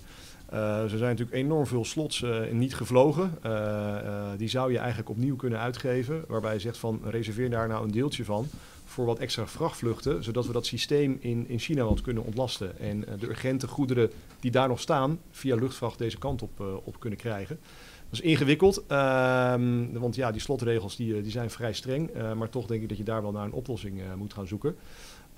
Uh, 0.53 0.81
er 0.81 0.89
zijn 0.89 1.01
natuurlijk 1.01 1.37
enorm 1.37 1.67
veel 1.67 1.85
slots 1.85 2.21
uh, 2.21 2.51
niet 2.51 2.75
gevlogen. 2.75 3.37
Uh, 3.45 4.29
die 4.37 4.47
zou 4.47 4.71
je 4.71 4.77
eigenlijk 4.77 5.09
opnieuw 5.09 5.35
kunnen 5.35 5.59
uitgeven. 5.59 6.23
Waarbij 6.27 6.53
je 6.53 6.59
zegt 6.59 6.77
van 6.77 7.01
reserveer 7.03 7.49
daar 7.49 7.67
nou 7.67 7.83
een 7.83 7.91
deeltje 7.91 8.25
van 8.25 8.47
voor 8.85 9.05
wat 9.05 9.19
extra 9.19 9.47
vrachtvluchten. 9.47 10.23
Zodat 10.23 10.45
we 10.45 10.53
dat 10.53 10.65
systeem 10.65 11.17
in, 11.19 11.45
in 11.47 11.59
China 11.59 11.83
wat 11.83 12.01
kunnen 12.01 12.23
ontlasten. 12.23 12.79
En 12.79 12.99
de 13.19 13.27
urgente 13.27 13.67
goederen 13.67 14.11
die 14.39 14.51
daar 14.51 14.67
nog 14.67 14.79
staan 14.79 15.19
via 15.31 15.55
luchtvracht 15.55 15.97
deze 15.97 16.17
kant 16.17 16.41
op, 16.41 16.59
op 16.83 16.99
kunnen 16.99 17.19
krijgen. 17.19 17.59
Dat 18.09 18.19
is 18.19 18.25
ingewikkeld, 18.25 18.83
ehm, 18.87 19.91
want 19.91 20.15
ja, 20.15 20.31
die 20.31 20.41
slotregels 20.41 20.95
die, 20.95 21.21
die 21.21 21.31
zijn 21.31 21.49
vrij 21.49 21.73
streng. 21.73 22.09
maar 22.35 22.49
toch 22.49 22.65
denk 22.65 22.81
ik 22.81 22.89
dat 22.89 22.97
je 22.97 23.03
daar 23.03 23.21
wel 23.21 23.31
naar 23.31 23.45
een 23.45 23.51
oplossing 23.51 24.01
moet 24.17 24.33
gaan 24.33 24.47
zoeken. 24.47 24.75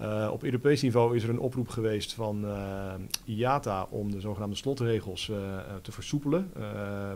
Uh, 0.02 0.30
op 0.32 0.44
Europees 0.44 0.82
niveau 0.82 1.16
is 1.16 1.24
er 1.24 1.30
een 1.30 1.40
oproep 1.40 1.68
geweest 1.68 2.14
van 2.14 2.46
uh, 2.46 2.94
IATA 3.26 3.88
om 3.90 4.12
de 4.12 4.20
zogenaamde 4.20 4.56
slotregels 4.56 5.28
uh, 5.28 5.38
te 5.82 5.92
versoepelen. 5.92 6.52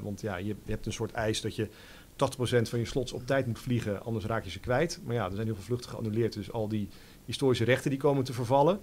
want 0.02 0.22
ja, 0.22 0.36
je, 0.36 0.46
je, 0.46 0.72
hebt 0.72 0.86
een 0.86 0.94
soort 0.94 1.12
eis 1.12 1.42
dat 1.42 1.56
je 1.56 1.68
80% 1.68 1.68
van 2.46 2.80
je 2.80 2.86
slots 2.86 3.12
op 3.12 3.28
tijd 3.28 3.48
moet 3.48 3.60
vliegen, 3.60 4.04
anders 4.04 4.26
raak 4.26 4.44
je 4.44 4.50
ze 4.50 4.60
kwijt. 4.60 5.02
Maar 5.06 5.16
ja, 5.16 5.26
er 5.26 5.34
zijn 5.34 5.46
heel 5.46 5.56
veel 5.56 5.64
vluchten 5.64 5.90
geannuleerd, 5.90 6.34
dus 6.34 6.52
al 6.52 6.68
die 6.68 6.88
historische 7.26 7.64
rechten 7.64 7.90
die 7.90 8.00
komen 8.00 8.24
te 8.24 8.34
vervallen. 8.34 8.80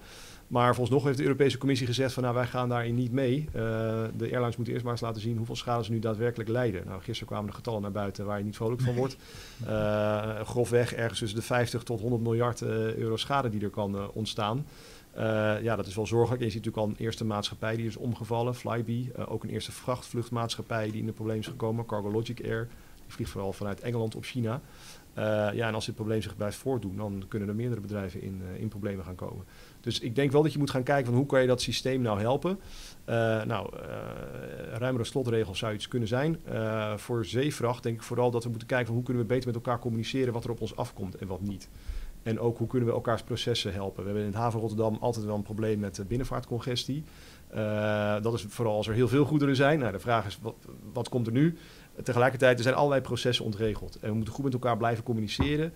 Maar 0.50 0.74
volgens 0.74 0.96
nog 0.96 1.04
heeft 1.04 1.16
de 1.16 1.24
Europese 1.24 1.58
Commissie 1.58 1.86
gezegd 1.86 2.12
van 2.12 2.22
nou 2.22 2.34
wij 2.34 2.46
gaan 2.46 2.68
daarin 2.68 2.94
niet 2.94 3.12
mee. 3.12 3.38
Uh, 3.38 3.52
de 4.16 4.30
airlines 4.30 4.56
moeten 4.56 4.72
eerst 4.72 4.84
maar 4.84 4.92
eens 4.92 5.02
laten 5.02 5.20
zien 5.20 5.36
hoeveel 5.36 5.56
schade 5.56 5.84
ze 5.84 5.90
nu 5.90 5.98
daadwerkelijk 5.98 6.48
leiden. 6.48 6.82
Nou, 6.86 7.00
gisteren 7.02 7.26
kwamen 7.26 7.50
de 7.50 7.56
getallen 7.56 7.82
naar 7.82 7.90
buiten 7.92 8.26
waar 8.26 8.38
je 8.38 8.44
niet 8.44 8.56
vrolijk 8.56 8.80
van 8.80 8.94
wordt. 8.94 9.16
Uh, 9.66 10.40
grofweg 10.52 10.94
ergens 10.94 11.18
tussen 11.18 11.38
de 11.38 11.44
50 11.44 11.82
tot 11.82 12.00
100 12.00 12.22
miljard 12.22 12.60
uh, 12.60 12.94
euro 12.94 13.16
schade 13.16 13.48
die 13.48 13.62
er 13.62 13.70
kan 13.70 14.12
ontstaan. 14.12 14.66
ja, 15.62 15.76
dat 15.76 15.86
is 15.86 15.94
wel 15.94 16.06
zorgelijk. 16.06 16.42
Je 16.42 16.50
ziet 16.50 16.64
natuurlijk 16.64 16.86
al 16.86 16.92
een 16.92 17.04
eerste 17.04 17.24
maatschappij 17.24 17.76
die 17.76 17.86
is 17.86 17.96
omgevallen, 17.96 18.54
Flybe. 18.54 19.26
ook 19.26 19.42
een 19.42 19.50
eerste 19.50 19.72
vrachtvluchtmaatschappij 19.72 20.90
die 20.90 21.00
in 21.00 21.06
de 21.06 21.12
problemen 21.12 21.42
is 21.42 21.48
gekomen, 21.48 21.86
Cargologic 21.86 22.44
Air. 22.44 22.68
Die 23.04 23.14
vliegt 23.14 23.30
vooral 23.30 23.52
vanuit 23.52 23.80
Engeland 23.80 24.14
op 24.14 24.24
China. 24.24 24.60
ja, 25.14 25.68
en 25.68 25.74
als 25.74 25.86
dit 25.86 25.94
probleem 25.94 26.22
zich 26.22 26.36
blijft 26.36 26.56
voortdoen, 26.56 26.96
dan 26.96 27.24
kunnen 27.28 27.48
er 27.48 27.54
meerdere 27.54 27.80
bedrijven 27.80 28.22
in, 28.22 28.42
in 28.58 28.68
problemen 28.68 29.04
gaan 29.04 29.14
komen. 29.14 29.44
Dus 29.80 30.00
ik 30.00 30.14
denk 30.14 30.32
wel 30.32 30.42
dat 30.42 30.52
je 30.52 30.58
moet 30.58 30.70
gaan 30.70 30.82
kijken 30.82 31.06
van 31.06 31.14
hoe 31.14 31.26
kan 31.26 31.40
je 31.40 31.46
dat 31.46 31.60
systeem 31.60 32.00
nou 32.00 32.20
helpen. 32.20 32.58
Uh, 33.06 33.42
nou, 33.42 33.74
uh, 33.74 33.80
ruimere 34.78 35.04
slotregels 35.04 35.58
zou 35.58 35.74
iets 35.74 35.88
kunnen 35.88 36.08
zijn. 36.08 36.40
Uh, 36.52 36.96
voor 36.96 37.24
zeevracht 37.24 37.82
denk 37.82 37.96
ik 37.96 38.02
vooral 38.02 38.30
dat 38.30 38.42
we 38.42 38.48
moeten 38.48 38.68
kijken 38.68 38.86
van 38.86 38.94
hoe 38.94 39.04
kunnen 39.04 39.22
we 39.22 39.28
beter 39.28 39.46
met 39.46 39.54
elkaar 39.54 39.78
communiceren 39.78 40.32
wat 40.32 40.44
er 40.44 40.50
op 40.50 40.60
ons 40.60 40.76
afkomt 40.76 41.14
en 41.14 41.26
wat 41.26 41.40
niet. 41.40 41.68
En 42.22 42.40
ook 42.40 42.58
hoe 42.58 42.66
kunnen 42.66 42.88
we 42.88 42.94
elkaars 42.94 43.22
processen 43.22 43.72
helpen. 43.72 43.96
We 43.96 44.04
hebben 44.04 44.22
in 44.22 44.30
het 44.30 44.40
haven 44.40 44.60
Rotterdam 44.60 44.96
altijd 45.00 45.24
wel 45.24 45.34
een 45.34 45.42
probleem 45.42 45.78
met 45.78 46.04
binnenvaartcongestie. 46.08 47.04
dat 48.22 48.34
is 48.34 48.44
vooral 48.48 48.76
als 48.76 48.88
er 48.88 48.94
heel 48.94 49.08
veel 49.08 49.24
goederen 49.24 49.56
zijn. 49.56 49.78
Nou, 49.78 49.92
de 49.92 49.98
vraag 49.98 50.26
is, 50.26 50.38
wat, 50.42 50.54
wat 50.92 51.08
komt 51.08 51.26
er 51.26 51.32
nu? 51.32 51.56
Tegelijkertijd, 52.02 52.56
er 52.56 52.62
zijn 52.62 52.74
allerlei 52.74 53.00
processen 53.00 53.44
ontregeld. 53.44 53.98
En 54.00 54.08
we 54.08 54.14
moeten 54.14 54.34
goed 54.34 54.44
met 54.44 54.52
elkaar 54.52 54.76
blijven 54.76 55.04
communiceren. 55.04 55.72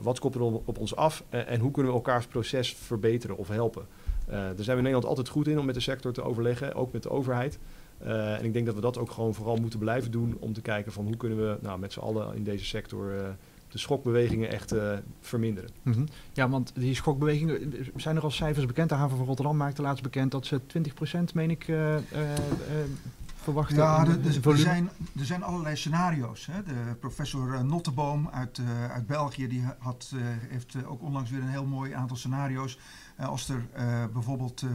Wat 0.00 0.18
komt 0.18 0.34
er 0.34 0.42
op 0.42 0.78
ons 0.78 0.96
af 0.96 1.24
en 1.28 1.60
hoe 1.60 1.70
kunnen 1.70 1.92
we 1.92 1.98
elkaars 1.98 2.26
proces 2.26 2.74
verbeteren 2.74 3.36
of 3.36 3.48
helpen? 3.48 3.86
daar 4.26 4.54
zijn 4.56 4.56
we 4.56 4.72
in 4.76 4.82
Nederland 4.82 5.04
altijd 5.04 5.28
goed 5.28 5.48
in 5.48 5.58
om 5.58 5.66
met 5.66 5.74
de 5.74 5.80
sector 5.80 6.12
te 6.12 6.22
overleggen, 6.22 6.74
ook 6.74 6.92
met 6.92 7.02
de 7.02 7.10
overheid. 7.10 7.58
en 7.98 8.44
ik 8.44 8.52
denk 8.52 8.66
dat 8.66 8.74
we 8.74 8.80
dat 8.80 8.98
ook 8.98 9.10
gewoon 9.10 9.34
vooral 9.34 9.56
moeten 9.56 9.78
blijven 9.78 10.10
doen 10.10 10.36
om 10.40 10.52
te 10.52 10.60
kijken 10.60 10.92
van 10.92 11.04
hoe 11.04 11.16
kunnen 11.16 11.38
we 11.38 11.58
nou, 11.60 11.78
met 11.78 11.92
z'n 11.92 12.00
allen 12.00 12.34
in 12.34 12.44
deze 12.44 12.64
sector 12.64 13.12
de 13.68 13.78
schokbewegingen 13.78 14.52
echt 14.52 14.74
verminderen. 15.20 15.70
Mhm. 15.82 16.06
Ja, 16.32 16.48
want 16.48 16.72
die 16.74 16.94
schokbewegingen, 16.94 17.74
zijn 17.96 18.16
er 18.16 18.22
al 18.22 18.30
cijfers 18.30 18.66
bekend? 18.66 18.88
De 18.88 18.94
haven 18.94 19.16
van 19.16 19.26
Rotterdam 19.26 19.56
maakte 19.56 19.82
laatst 19.82 20.02
bekend 20.02 20.30
dat 20.30 20.46
ze 20.46 20.60
20% 20.66 21.34
meen 21.34 21.50
ik 21.50 21.66
verwachten? 23.46 23.76
Ja, 23.76 24.06
er, 24.06 24.58
zijn, 24.58 24.90
er 25.18 25.24
zijn 25.24 25.42
allerlei 25.42 25.76
scenario's. 25.76 26.46
Hè. 26.46 26.62
De 26.62 26.96
professor 27.00 27.54
eh, 27.54 27.60
Notteboom 27.60 28.28
uit, 28.32 28.58
uh, 28.58 28.90
uit 28.90 29.06
België 29.06 29.48
die 29.48 29.64
had, 29.78 30.12
uh, 30.14 30.20
heeft 30.48 30.84
ook 30.84 31.02
onlangs 31.02 31.30
weer 31.30 31.40
een 31.40 31.48
heel 31.48 31.66
mooi 31.66 31.92
aantal 31.92 32.16
scenario's. 32.16 32.78
als 33.18 33.48
er 33.48 33.66
bijvoorbeeld 34.12 34.64
25%, 34.64 34.68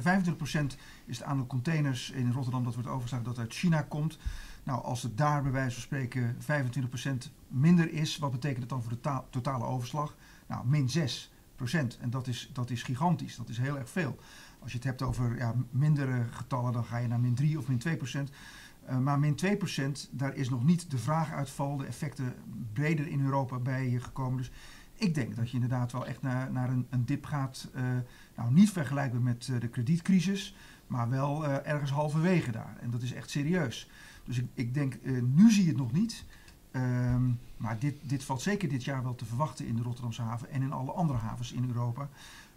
25 0.00 0.76
is 1.06 1.18
het 1.18 1.26
aantal 1.26 1.46
containers 1.46 2.10
in 2.10 2.32
Rotterdam 2.32 2.64
dat 2.64 2.74
wordt 2.74 2.88
overgeslagen 2.88 3.26
dat 3.26 3.38
uit 3.38 3.54
China 3.54 3.82
komt. 3.82 4.18
Nou, 4.62 4.82
als 4.82 5.02
het 5.02 5.16
daar 5.16 5.42
bij 5.42 5.52
wijze 5.52 5.72
van 5.74 5.82
spreken 5.82 6.36
25% 6.40 7.30
minder 7.48 7.92
is, 7.92 8.18
wat 8.18 8.30
betekent 8.30 8.60
het 8.60 8.68
dan 8.68 8.82
voor 8.82 8.92
de 9.00 9.20
totale 9.30 9.64
overslag? 9.64 10.14
Nou, 10.46 10.66
min 10.66 10.88
6%. 10.88 12.00
En 12.00 12.10
dat 12.10 12.26
is, 12.26 12.50
dat 12.52 12.70
is 12.70 12.82
gigantisch, 12.82 13.36
dat 13.36 13.48
is 13.48 13.58
heel 13.58 13.78
erg 13.78 13.90
veel. 13.90 14.18
Als 14.58 14.72
je 14.72 14.78
het 14.78 14.86
hebt 14.86 15.02
over 15.02 15.36
ja, 15.36 15.54
mindere 15.70 16.24
getallen, 16.30 16.72
dan 16.72 16.84
ga 16.84 16.96
je 16.96 17.08
naar 17.08 17.20
min 17.20 17.34
3 17.34 17.58
of 17.58 17.68
min 17.68 17.78
2 17.78 17.96
procent. 17.96 18.30
Uh, 18.88 18.98
maar 18.98 19.18
min 19.18 19.34
2 19.34 19.56
procent, 19.56 20.08
daar 20.12 20.34
is 20.36 20.48
nog 20.48 20.64
niet 20.64 20.90
de 20.90 20.98
vraaguitval, 20.98 21.76
de 21.76 21.86
effecten 21.86 22.34
breder 22.72 23.08
in 23.08 23.24
Europa 23.24 23.58
bij 23.58 23.98
gekomen. 24.00 24.38
Dus 24.38 24.50
ik 24.94 25.14
denk 25.14 25.36
dat 25.36 25.48
je 25.48 25.54
inderdaad 25.54 25.92
wel 25.92 26.06
echt 26.06 26.22
naar, 26.22 26.52
naar 26.52 26.68
een, 26.68 26.86
een 26.90 27.04
dip 27.04 27.24
gaat. 27.24 27.68
Uh, 27.76 27.82
nou, 28.36 28.52
niet 28.52 28.70
vergelijkbaar 28.70 29.22
met 29.22 29.48
uh, 29.50 29.60
de 29.60 29.68
kredietcrisis, 29.68 30.56
maar 30.86 31.08
wel 31.08 31.46
ergens 31.46 31.90
halverwege 31.90 32.50
daar. 32.50 32.76
En 32.80 32.90
dat 32.90 33.02
is 33.02 33.12
echt 33.12 33.30
serieus. 33.30 33.90
Dus 34.24 34.38
ik, 34.38 34.46
ik 34.54 34.74
denk, 34.74 34.98
nu 35.34 35.50
zie 35.50 35.62
je 35.62 35.68
het 35.68 35.78
nog 35.78 35.92
niet. 35.92 36.24
Um, 36.72 37.38
maar 37.56 37.78
dit, 37.78 37.94
dit 38.02 38.24
valt 38.24 38.42
zeker 38.42 38.68
dit 38.68 38.84
jaar 38.84 39.02
wel 39.02 39.14
te 39.14 39.24
verwachten 39.24 39.66
in 39.66 39.76
de 39.76 39.82
Rotterdamse 39.82 40.22
haven 40.22 40.50
en 40.50 40.62
in 40.62 40.72
alle 40.72 40.92
andere 40.92 41.18
havens 41.18 41.52
in 41.52 41.64
Europa. 41.68 42.08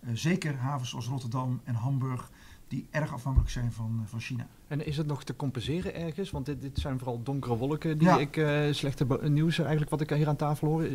Uh, 0.04 0.10
zeker 0.14 0.56
havens 0.56 0.90
zoals 0.90 1.08
Rotterdam 1.08 1.62
en 1.64 1.76
Hamburg, 1.76 2.30
die 2.68 2.88
erg 2.92 3.14
afhankelijk 3.14 3.52
zijn 3.52 3.72
van, 3.72 4.00
uh, 4.02 4.08
van 4.10 4.20
China. 4.20 4.48
En 4.68 4.86
is 4.86 4.98
het 4.98 5.08
nog 5.08 5.24
te 5.24 5.36
compenseren 5.36 5.96
ergens? 5.96 6.32
Want 6.32 6.46
dit, 6.46 6.62
dit 6.62 6.80
zijn 6.80 6.98
vooral 6.98 7.24
donkere 7.24 7.58
wolken 7.58 7.98
die 7.98 8.08
ja. 8.08 8.20
ik, 8.20 8.38
uh, 8.38 8.62
slechte 8.72 9.20
nieuws 9.22 9.60
eigenlijk 9.60 9.90
wat 9.90 10.02
ik 10.02 10.10
hier 10.10 10.28
aan 10.28 10.36
tafel 10.36 10.68
hoor. 10.68 10.88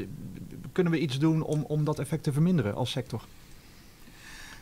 Kunnen 0.73 0.93
we 0.93 1.01
iets 1.01 1.19
doen 1.19 1.43
om, 1.43 1.63
om 1.63 1.85
dat 1.85 1.99
effect 1.99 2.23
te 2.23 2.33
verminderen 2.33 2.75
als 2.75 2.91
sector? 2.91 3.25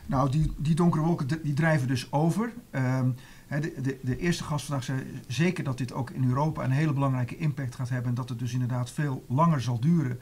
Nou, 0.05 0.29
die, 0.29 0.51
die 0.57 0.75
donkere 0.75 1.03
wolken 1.03 1.27
die 1.43 1.53
drijven 1.53 1.87
dus 1.87 2.11
over. 2.11 2.53
Um, 2.71 3.15
de, 3.47 3.81
de, 3.81 3.97
de, 4.01 4.17
eerste 4.17 4.43
gast 4.43 4.65
vandaag 4.65 4.83
zei 4.83 5.03
zeker 5.27 5.63
dat 5.63 5.77
dit 5.77 5.93
ook 5.93 6.09
in 6.09 6.27
Europa 6.27 6.63
een 6.63 6.71
hele 6.71 6.93
belangrijke 6.93 7.37
impact 7.37 7.75
gaat 7.75 7.89
hebben. 7.89 8.09
En 8.09 8.15
dat 8.15 8.29
het 8.29 8.39
dus 8.39 8.53
inderdaad 8.53 8.91
veel 8.91 9.25
langer 9.27 9.61
zal 9.61 9.79
duren. 9.79 10.19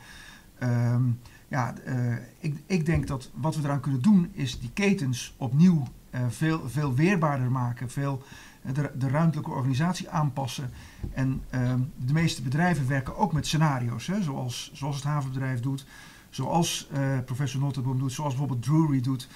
Um, 0.64 1.20
ja, 1.54 1.74
uh, 1.88 2.16
ik, 2.40 2.56
ik, 2.66 2.86
denk 2.86 3.08
dat 3.08 3.30
wat 3.34 3.56
we 3.56 3.64
eraan 3.64 3.80
kunnen 3.80 4.02
doen 4.02 4.32
is 4.32 4.60
die 4.60 4.70
ketens 4.74 5.34
opnieuw 5.38 5.88
uh, 6.12 6.22
veel, 6.30 6.70
veel 6.70 6.94
weerbaarder 6.94 7.52
maken. 7.52 7.90
Veel, 7.90 8.24
uh, 8.66 8.74
de, 8.74 8.92
de, 8.98 9.08
ruimtelijke 9.08 9.52
organisatie 9.52 10.10
aanpassen. 10.10 10.70
En 11.14 11.42
ehm, 11.50 11.80
de 11.98 12.14
meeste 12.14 12.42
bedrijven 12.42 12.88
werken 12.88 13.18
ook 13.18 13.34
met 13.34 13.48
scenario's. 13.48 14.08
Hè, 14.08 14.22
zoals, 14.22 14.72
zoals 14.74 14.96
het 14.96 15.06
havenbedrijf 15.06 15.60
doet. 15.60 15.86
Zoals 16.30 16.90
professor 17.26 17.62
Notteboom 17.62 18.00
doet. 18.00 18.12
Zoals 18.12 18.36
bijvoorbeeld 18.36 18.64
Drury 18.64 19.02
doet. 19.02 19.28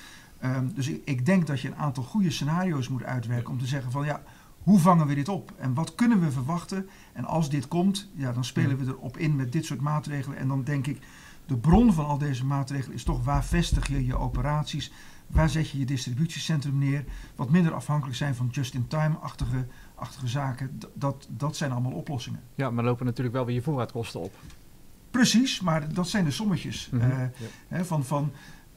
Um, 0.44 0.74
dus 0.74 0.88
ik, 0.88 1.02
ik, 1.06 1.26
denk 1.26 1.48
dat 1.48 1.62
je 1.62 1.68
een 1.68 1.76
aantal 1.76 2.04
goede 2.04 2.32
scenario's 2.32 2.88
moet 2.88 3.04
uitwerken 3.04 3.52
om 3.52 3.60
te 3.60 3.68
zeggen 3.68 3.92
van 3.92 4.06
ja, 4.06 4.24
hoe 4.64 4.80
vangen 4.80 5.08
we 5.08 5.16
dit 5.16 5.30
op 5.30 5.54
en 5.58 5.74
wat 5.74 5.96
kunnen 5.96 6.20
we 6.20 6.32
verwachten? 6.32 6.90
En 7.14 7.26
als 7.26 7.50
dit 7.50 7.68
komt, 7.68 8.10
ja, 8.16 8.32
dan 8.32 8.46
spelen 8.46 8.78
we 8.78 8.86
erop 8.86 9.18
in 9.18 9.36
met 9.36 9.52
dit 9.52 9.66
soort 9.66 9.82
maatregelen. 9.82 10.38
En 10.38 10.48
dan 10.48 10.64
denk 10.64 10.88
ik, 10.88 11.02
de 11.48 11.58
bron 11.58 11.94
van 11.94 12.06
al 12.06 12.18
deze 12.18 12.46
maatregelen 12.46 12.96
is 12.96 13.04
toch 13.04 13.24
waar 13.24 13.46
vestig 13.46 13.88
je 13.88 14.06
je 14.06 14.18
operaties, 14.18 14.92
waar 15.28 15.50
zet 15.50 15.70
je 15.70 15.80
je 15.80 15.86
distributiecentrum 15.86 16.78
neer, 16.78 17.06
wat 17.36 17.50
minder 17.50 17.74
afhankelijk 17.74 18.18
zijn 18.18 18.36
van 18.36 18.48
just-in-time-achtige 18.52 19.68
achtige 19.96 20.28
zaken. 20.28 20.80
Dat, 20.94 21.28
dat 21.30 21.56
zijn 21.56 21.72
allemaal 21.72 21.92
oplossingen. 21.92 22.42
Ja, 22.56 22.70
maar 22.70 22.84
lopen 22.84 23.06
natuurlijk 23.06 23.36
wel 23.36 23.46
weer 23.46 23.56
je 23.56 23.62
voorraadkosten 23.62 24.20
op. 24.20 24.34
Precies, 25.12 25.62
maar 25.62 25.94
dat 25.94 26.08
zijn 26.08 26.26
de 26.26 26.32
sommetjes. 26.32 26.90
Mm 26.92 27.00
-hmm. 27.00 27.12
uh, 27.12 27.18
ja. 27.18 27.48
hè, 27.68 27.86
van, 27.86 28.06
van 28.06 28.32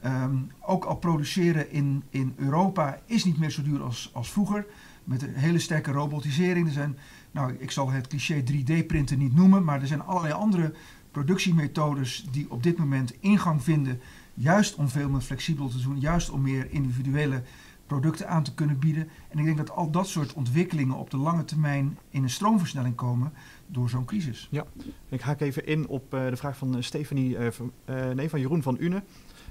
Um, 0.05 0.51
ook 0.61 0.85
al 0.85 0.97
produceren 0.97 1.71
in, 1.71 2.03
in 2.11 2.35
Europa 2.37 2.99
is 3.07 3.25
niet 3.25 3.39
meer 3.39 3.51
zo 3.51 3.63
duur 3.63 3.83
als, 3.83 4.11
als 4.13 4.31
vroeger. 4.31 4.67
Met 5.05 5.23
een 5.23 5.35
hele 5.35 5.59
sterke 5.59 5.93
robotisering. 5.93 6.67
Er 6.67 6.73
zijn, 6.73 6.99
nou, 7.31 7.57
ik 7.59 7.71
zal 7.71 7.91
het 7.91 8.07
cliché 8.07 8.43
3D-printen 8.53 9.19
niet 9.19 9.35
noemen, 9.35 9.65
maar 9.65 9.81
er 9.81 9.87
zijn 9.87 10.03
allerlei 10.03 10.35
andere 10.35 10.73
productiemethodes 11.11 12.27
die 12.31 12.51
op 12.51 12.63
dit 12.63 12.79
moment 12.79 13.15
ingang 13.21 13.63
vinden. 13.63 14.01
Juist 14.35 14.75
om 14.75 14.89
veel 14.89 15.09
meer 15.09 15.21
flexibel 15.21 15.69
te 15.69 15.83
doen, 15.83 16.01
juist 16.01 16.31
om 16.31 16.43
meer 16.43 16.71
individuele 16.71 17.43
producten 17.87 18.29
aan 18.29 18.43
te 18.43 18.55
kunnen 18.55 18.79
bieden. 18.79 19.09
En 19.29 19.39
ik 19.39 19.45
denk 19.45 19.57
dat 19.57 19.71
al 19.71 19.91
dat 19.91 20.09
soort 20.09 20.33
ontwikkelingen 20.33 20.95
op 20.95 21.11
de 21.11 21.17
lange 21.17 21.45
termijn 21.45 21.99
in 22.11 22.23
een 22.23 22.31
stroomversnelling 22.31 22.95
komen 22.95 23.33
door 23.67 23.91
zo'n 23.91 24.05
crisis. 24.05 24.49
Ja, 24.51 24.65
ik 25.09 25.21
haak 25.21 25.41
even 25.41 25.67
in 25.67 25.89
op 25.89 26.15
uh, 26.15 26.29
de 26.29 26.37
vraag 26.37 26.57
van 26.57 26.83
Stephanie, 26.83 27.39
uh, 27.39 27.51
van, 27.51 27.73
uh, 27.91 28.11
nee, 28.11 28.29
van 28.29 28.41
Jeroen 28.41 28.63
van 28.63 28.77
Une. 28.81 29.03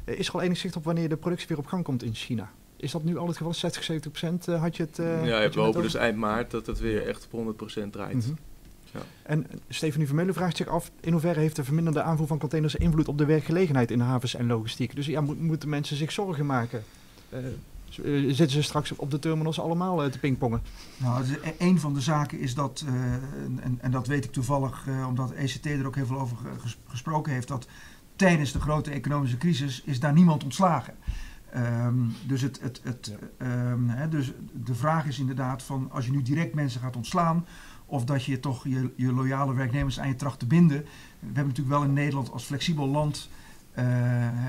is 0.05 0.27
er 0.27 0.33
al 0.33 0.41
enig 0.41 0.57
zicht 0.57 0.75
op 0.75 0.83
wanneer 0.83 1.09
de 1.09 1.17
productie 1.17 1.47
weer 1.47 1.57
op 1.57 1.65
gang 1.65 1.83
komt 1.83 2.03
in 2.03 2.13
China? 2.13 2.51
Is 2.75 2.91
dat 2.91 3.03
nu 3.03 3.17
al 3.17 3.27
het 3.27 3.37
geval? 3.37 3.53
60, 3.53 3.83
70 3.83 4.11
procent 4.11 4.45
had 4.45 4.77
je 4.77 4.83
het? 4.83 4.97
ja, 5.25 5.49
we 5.49 5.59
hopen 5.59 5.81
dus 5.81 5.95
eind 5.95 6.17
maart 6.17 6.51
dat 6.51 6.65
het 6.65 6.79
weer 6.79 7.07
echt 7.07 7.25
op 7.25 7.31
100 7.31 7.57
procent 7.57 7.93
draait. 7.93 8.13
Mm 8.13 8.21
-hmm. 8.21 8.37
Ja. 8.93 8.99
En 9.23 9.47
Stephanie 9.69 10.07
Vermeulen 10.07 10.33
vraagt 10.33 10.57
zich 10.57 10.67
af 10.67 10.91
in 10.99 11.11
hoeverre 11.11 11.39
heeft 11.39 11.55
de 11.55 11.63
verminderde 11.63 12.01
aanvoer 12.01 12.27
van 12.27 12.39
containers 12.39 12.75
invloed 12.75 13.07
op 13.07 13.17
de 13.17 13.25
werkgelegenheid 13.25 13.91
in 13.91 13.97
de 13.97 14.03
havens 14.03 14.35
en 14.35 14.47
logistiek. 14.47 14.95
Dus 14.95 15.05
ja, 15.05 15.21
mo 15.21 15.35
moeten 15.35 15.69
mensen 15.69 15.97
zich 15.97 16.11
zorgen 16.11 16.45
maken? 16.45 16.83
Uh, 17.33 17.39
zitten 18.27 18.49
ze 18.49 18.61
straks 18.61 18.95
op 18.95 19.11
de 19.11 19.19
terminals 19.19 19.59
allemaal 19.59 20.05
uh, 20.05 20.11
te 20.11 20.19
pingpongen? 20.19 20.61
Nou, 20.97 21.25
een 21.57 21.79
van 21.79 21.93
de 21.93 22.01
zaken 22.01 22.39
is 22.39 22.53
dat, 22.53 22.85
uh, 22.87 22.93
en, 23.63 23.77
en, 23.81 23.91
dat 23.91 24.07
weet 24.07 24.25
ik 24.25 24.31
toevallig 24.31 24.87
omdat 25.07 25.31
ECT 25.31 25.65
er 25.65 25.87
ook 25.87 25.95
heel 25.95 26.05
veel 26.05 26.19
over 26.19 26.37
ges 26.59 26.77
gesproken 26.87 27.33
heeft, 27.33 27.47
dat 27.47 27.67
tijdens 28.15 28.51
de 28.51 28.59
grote 28.59 28.91
economische 28.91 29.37
crisis 29.37 29.81
is 29.85 29.99
daar 29.99 30.13
niemand 30.13 30.43
ontslagen. 30.43 30.93
Um, 31.55 32.13
dus, 32.27 32.41
het, 32.41 32.59
het, 32.61 32.81
het, 32.83 33.15
ja. 33.39 33.71
um, 33.71 33.89
hè, 33.89 34.09
dus 34.09 34.31
de 34.53 34.75
vraag 34.75 35.05
is 35.05 35.19
inderdaad 35.19 35.63
van 35.63 35.91
als 35.91 36.05
je 36.05 36.11
nu 36.11 36.21
direct 36.21 36.53
mensen 36.53 36.81
gaat 36.81 36.95
ontslaan, 36.95 37.45
of 37.89 38.05
dat 38.05 38.23
je 38.23 38.39
toch 38.39 38.63
je, 38.63 38.93
je 38.95 39.13
loyale 39.13 39.53
werknemers 39.53 39.99
aan 39.99 40.07
je 40.07 40.15
tracht 40.15 40.39
te 40.39 40.45
binden. 40.45 40.77
We 41.19 41.25
hebben 41.25 41.47
natuurlijk 41.47 41.75
wel 41.75 41.83
in 41.83 41.93
Nederland 41.93 42.31
als 42.31 42.43
flexibel 42.43 42.87
land 42.87 43.29
uh, 43.79 43.85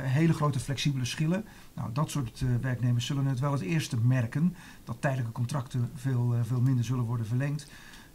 hele 0.02 0.32
grote 0.32 0.60
flexibele 0.60 1.04
schillen. 1.04 1.44
Nou, 1.74 1.92
dat 1.92 2.10
soort 2.10 2.40
uh, 2.40 2.50
werknemers 2.60 3.06
zullen 3.06 3.26
het 3.26 3.40
wel 3.40 3.52
het 3.52 3.60
eerste 3.60 3.96
merken 3.96 4.54
dat 4.84 4.96
tijdelijke 5.00 5.32
contracten 5.32 5.90
veel, 5.94 6.34
uh, 6.34 6.40
veel 6.42 6.60
minder 6.60 6.84
zullen 6.84 7.04
worden 7.04 7.26
verlengd. 7.26 7.70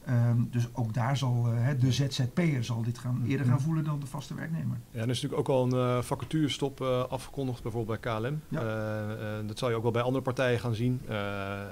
Um, 0.10 0.48
dus 0.52 0.68
ook 0.74 0.94
daar 0.94 1.18
zal 1.18 1.46
uh, 1.54 1.68
de 1.80 1.92
ZZP'er 1.92 2.64
zal 2.64 2.82
dit 2.82 2.98
gaan, 2.98 3.24
eerder 3.28 3.46
gaan 3.46 3.62
voelen 3.62 3.84
dan 3.84 4.00
de 4.00 4.06
vaste 4.06 4.36
werknemer. 4.36 4.78
Ja, 4.92 5.02
er 5.02 5.10
is 5.10 5.22
natuurlijk 5.22 5.50
ook 5.50 5.56
al 5.56 5.64
een 5.64 5.98
uh, 5.98 6.02
vacaturestop 6.02 6.82
uh, 6.82 7.04
afgekondigd, 7.04 7.64
bijvoorbeeld 7.64 8.02
bij 8.02 8.14
KLM. 8.14 8.42
Ja. 8.48 9.42
dat 9.48 9.58
zal 9.58 9.70
je 9.70 9.76
ook 9.76 9.82
wel 9.82 9.92
bij 9.92 10.02
andere 10.02 10.24
partijen 10.24 10.60
gaan 10.60 10.76
zien. 10.76 11.02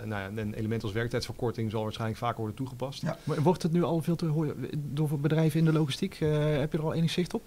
nou 0.06 0.08
ja, 0.08 0.30
een 0.36 0.54
element 0.54 0.84
als 0.84 0.92
werktijdsverkorting 0.92 1.72
zal 1.72 1.84
waarschijnlijk 1.84 2.20
vaker 2.20 2.38
worden 2.38 2.56
toegepast. 2.56 3.02
Ja. 3.02 3.18
Maar 3.24 3.42
wordt 3.42 3.64
het 3.64 3.72
nu 3.72 3.84
al 3.84 4.02
veel 4.02 4.16
te 4.16 4.26
horen 4.26 4.56
door 4.94 5.20
bedrijven 5.20 5.60
in 5.60 5.66
de 5.66 5.74
logistiek? 5.74 6.16
heb 6.16 6.72
je 6.72 6.78
er 6.78 6.84
al 6.84 6.94
enig 6.94 7.12
zicht 7.12 7.34
op? 7.34 7.42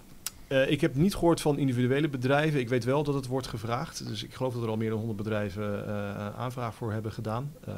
Uh, 0.47 0.71
ik 0.71 0.81
heb 0.81 0.95
niet 0.95 1.15
gehoord 1.15 1.41
van 1.41 1.57
individuele 1.57 2.09
bedrijven. 2.09 2.59
Ik 2.59 2.69
weet 2.69 2.83
wel 2.83 3.03
dat 3.03 3.13
het 3.13 3.27
wordt 3.27 3.47
gevraagd. 3.47 4.07
Dus 4.07 4.23
ik 4.23 4.33
geloof 4.33 4.53
dat 4.53 4.63
er 4.63 4.69
al 4.69 4.77
meer 4.77 4.89
dan 4.89 4.97
100 4.97 5.17
bedrijven 5.17 5.83
uh, 5.87 6.35
aanvraag 6.35 6.75
voor 6.75 6.91
hebben 6.91 7.11
gedaan. 7.11 7.51
Uh, 7.67 7.75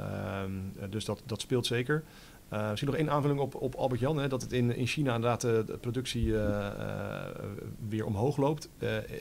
dus 0.90 1.06
dat, 1.06 1.22
dat 1.26 1.42
speelt 1.42 1.66
zeker. 1.66 2.04
Uh, 2.54 2.70
misschien 2.70 2.90
nog 2.90 3.00
één 3.00 3.10
aanvulling 3.10 3.40
op, 3.40 3.56
op 3.56 3.76
Albert 3.76 4.00
Jan. 4.00 4.18
Hè, 4.18 4.28
dat 4.28 4.42
het 4.42 4.52
in, 4.52 4.76
in 4.76 4.88
China 4.88 5.16
inderdaad 5.16 5.42
de, 5.42 5.64
de 5.66 5.78
productie 5.78 6.26
uh, 6.26 6.34
uh, 6.34 7.24
weer 7.90 8.06
omhoog 8.06 8.38
loopt. 8.38 8.70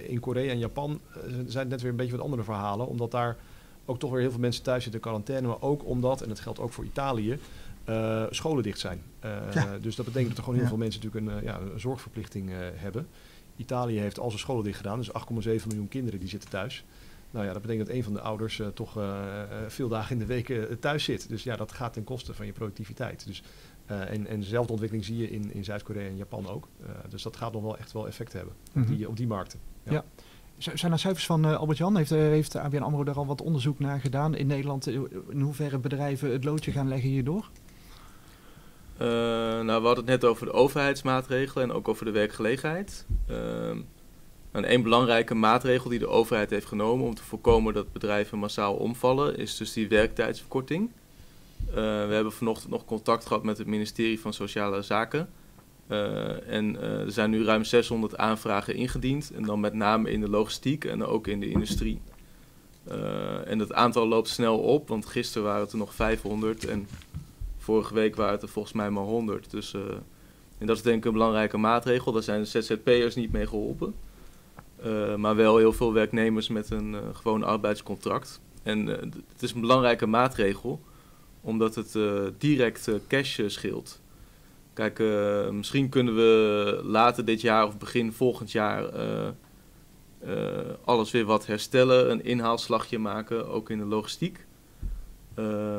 in 0.06 0.20
Korea 0.20 0.50
en 0.50 0.58
Japan 0.58 1.00
zijn 1.46 1.58
het 1.58 1.68
net 1.68 1.80
weer 1.80 1.90
een 1.90 1.96
beetje 1.96 2.16
wat 2.16 2.24
andere 2.24 2.42
verhalen. 2.42 2.86
Omdat 2.86 3.10
daar 3.10 3.36
ook 3.84 3.98
toch 3.98 4.10
weer 4.10 4.20
heel 4.20 4.30
veel 4.30 4.40
mensen 4.40 4.62
thuis 4.62 4.82
zitten 4.82 5.00
in 5.00 5.06
quarantaine. 5.06 5.46
Maar 5.46 5.60
ook 5.60 5.84
omdat, 5.84 6.22
en 6.22 6.28
dat 6.28 6.40
geldt 6.40 6.60
ook 6.60 6.72
voor 6.72 6.84
Italië, 6.84 7.38
scholen 8.30 8.62
dicht 8.62 8.78
zijn. 8.78 9.02
Ja. 9.54 9.78
Dus 9.80 9.96
dat 9.96 10.04
betekent 10.04 10.28
dat 10.28 10.38
er 10.38 10.44
gewoon 10.44 10.54
heel 10.54 10.62
ja. 10.62 10.68
veel 10.68 10.78
mensen 10.78 11.02
natuurlijk 11.02 11.32
een, 11.32 11.44
ja, 11.44 11.60
een 11.60 11.80
zorgverplichting 11.80 12.50
hebben. 12.74 13.06
Italië 13.56 13.98
heeft 13.98 14.18
al 14.18 14.28
zijn 14.28 14.40
scholen 14.40 14.64
dicht 14.64 14.76
gedaan. 14.76 14.98
Dus 14.98 15.10
8,7 15.10 15.66
miljoen 15.66 15.88
kinderen 15.88 16.20
die 16.20 16.28
zitten 16.28 16.50
thuis. 16.50 16.84
Nou 17.30 17.46
ja, 17.46 17.52
dat 17.52 17.62
betekent 17.62 17.86
dat 17.86 17.96
een 17.96 18.04
van 18.04 18.12
de 18.12 18.20
ouders 18.20 18.58
uh, 18.58 18.66
toch 18.66 18.98
uh, 18.98 19.22
veel 19.68 19.88
dagen 19.88 20.12
in 20.12 20.18
de 20.18 20.26
week 20.26 20.48
uh, 20.48 20.62
thuis 20.80 21.04
zit. 21.04 21.28
Dus 21.28 21.42
ja, 21.42 21.56
dat 21.56 21.72
gaat 21.72 21.92
ten 21.92 22.04
koste 22.04 22.34
van 22.34 22.46
je 22.46 22.52
productiviteit. 22.52 23.26
Dus 23.26 23.42
Uh, 23.90 24.10
en, 24.10 24.26
en 24.26 24.40
dezelfde 24.40 24.70
ontwikkeling 24.72 25.06
zie 25.06 25.16
je 25.16 25.30
in, 25.30 25.52
in 25.54 25.64
Zuid-Korea 25.64 26.06
en 26.08 26.16
Japan 26.16 26.48
ook. 26.48 26.68
Uh, 26.82 26.88
dus 27.08 27.22
dat 27.22 27.36
gaat 27.36 27.52
nog 27.52 27.62
wel 27.62 27.78
echt 27.78 27.92
wel 27.92 28.06
effect 28.06 28.32
hebben 28.32 28.54
Mhm. 28.72 28.82
op, 28.90 28.96
die, 28.96 29.08
op 29.08 29.16
die 29.16 29.26
markten. 29.26 29.58
Ja. 29.82 30.04
Zijn 30.56 30.92
er 30.92 30.98
cijfers 30.98 31.26
van 31.26 31.44
eh, 31.44 31.56
Albert-Jan? 31.56 31.96
Heeft, 31.96 32.12
eh, 32.12 32.18
heeft 32.18 32.56
ABN 32.56 32.82
AMRO 32.82 33.04
daar 33.04 33.14
al 33.16 33.26
wat 33.26 33.40
onderzoek 33.42 33.78
naar 33.78 34.00
gedaan 34.00 34.34
in 34.34 34.46
Nederland? 34.46 34.86
eh, 34.86 34.94
In 35.28 35.40
hoeverre 35.40 35.78
bedrijven 35.78 36.32
het 36.32 36.44
loodje 36.44 36.72
gaan 36.72 36.88
leggen 36.88 37.08
hierdoor? 37.08 37.50
Eh, 38.96 39.06
nou, 39.08 39.64
we 39.80 39.86
hadden 39.86 39.96
het 39.96 40.06
net 40.06 40.24
over 40.24 40.46
de 40.46 40.52
overheidsmaatregelen 40.52 41.64
en 41.68 41.72
ook 41.76 41.88
over 41.88 42.04
de 42.04 42.10
werkgelegenheid. 42.10 43.06
En 44.58 44.72
een 44.72 44.82
belangrijke 44.82 45.34
maatregel 45.34 45.90
die 45.90 45.98
de 45.98 46.08
overheid 46.08 46.50
heeft 46.50 46.66
genomen 46.66 47.06
om 47.06 47.14
te 47.14 47.22
voorkomen 47.22 47.74
dat 47.74 47.92
bedrijven 47.92 48.38
massaal 48.38 48.74
omvallen, 48.74 49.36
is 49.36 49.56
dus 49.56 49.72
die 49.72 49.88
werktijdsverkorting. 49.88 50.90
Eh, 51.68 51.74
we 51.74 52.14
hebben 52.14 52.32
vanochtend 52.32 52.70
nog 52.70 52.84
contact 52.84 53.26
gehad 53.26 53.42
met 53.42 53.58
het 53.58 53.66
ministerie 53.66 54.20
van 54.20 54.32
Sociale 54.32 54.82
Zaken. 54.82 55.28
Eh, 55.86 56.52
en 56.52 56.80
eh, 56.80 57.00
er 57.00 57.12
zijn 57.12 57.30
nu 57.30 57.44
ruim 57.44 57.64
600 57.64 58.16
aanvragen 58.16 58.74
ingediend. 58.74 59.30
En 59.30 59.42
dan 59.42 59.60
met 59.60 59.74
name 59.74 60.10
in 60.10 60.20
de 60.20 60.28
logistiek 60.28 60.84
en 60.84 61.04
ook 61.04 61.26
in 61.26 61.40
de 61.40 61.48
industrie. 61.48 62.00
En 63.44 63.58
het 63.58 63.72
aantal 63.72 64.06
loopt 64.06 64.28
snel 64.28 64.58
op, 64.58 64.88
want 64.88 65.06
gisteren 65.06 65.46
waren 65.46 65.62
het 65.62 65.72
er 65.72 65.78
nog 65.78 65.94
500 65.94 66.66
en 66.66 66.88
vorige 67.58 67.94
week 67.94 68.16
waren 68.16 68.32
het 68.32 68.42
er 68.42 68.48
volgens 68.48 68.74
mij 68.74 68.90
maar 68.90 69.04
100. 69.04 69.50
Dus, 69.50 69.74
en 70.58 70.66
dat 70.66 70.76
is 70.76 70.82
denk 70.82 70.96
ik 70.96 71.04
een 71.04 71.12
belangrijke 71.12 71.56
maatregel. 71.56 72.12
Daar 72.12 72.22
zijn 72.22 72.40
de 72.40 72.46
ZZP'ers 72.46 73.14
niet 73.14 73.32
mee 73.32 73.46
geholpen. 73.46 73.94
Eh, 74.82 75.14
maar 75.14 75.36
wel 75.36 75.56
heel 75.56 75.72
veel 75.72 75.92
werknemers 75.92 76.48
met 76.48 76.70
een 76.70 76.94
eh, 76.94 77.00
gewoon 77.12 77.42
arbeidscontract. 77.42 78.40
En 78.62 78.88
eh, 78.88 79.02
het 79.32 79.42
is 79.42 79.52
een 79.52 79.60
belangrijke 79.60 80.06
maatregel, 80.06 80.80
omdat 81.40 81.74
het 81.74 81.98
direct 82.38 82.90
cash 83.08 83.40
scheelt. 83.46 84.00
Kijk, 84.72 85.02
misschien 85.52 85.88
kunnen 85.88 86.14
we 86.14 86.80
later 86.84 87.24
dit 87.24 87.40
jaar 87.40 87.66
of 87.66 87.78
begin 87.78 88.12
volgend 88.12 88.52
jaar 88.52 88.90
alles 90.84 91.10
weer 91.10 91.24
wat 91.24 91.46
herstellen, 91.46 92.10
een 92.10 92.24
inhaalslagje 92.24 92.98
maken, 92.98 93.48
ook 93.48 93.70
in 93.70 93.78
de 93.78 93.84
logistiek. 93.84 94.46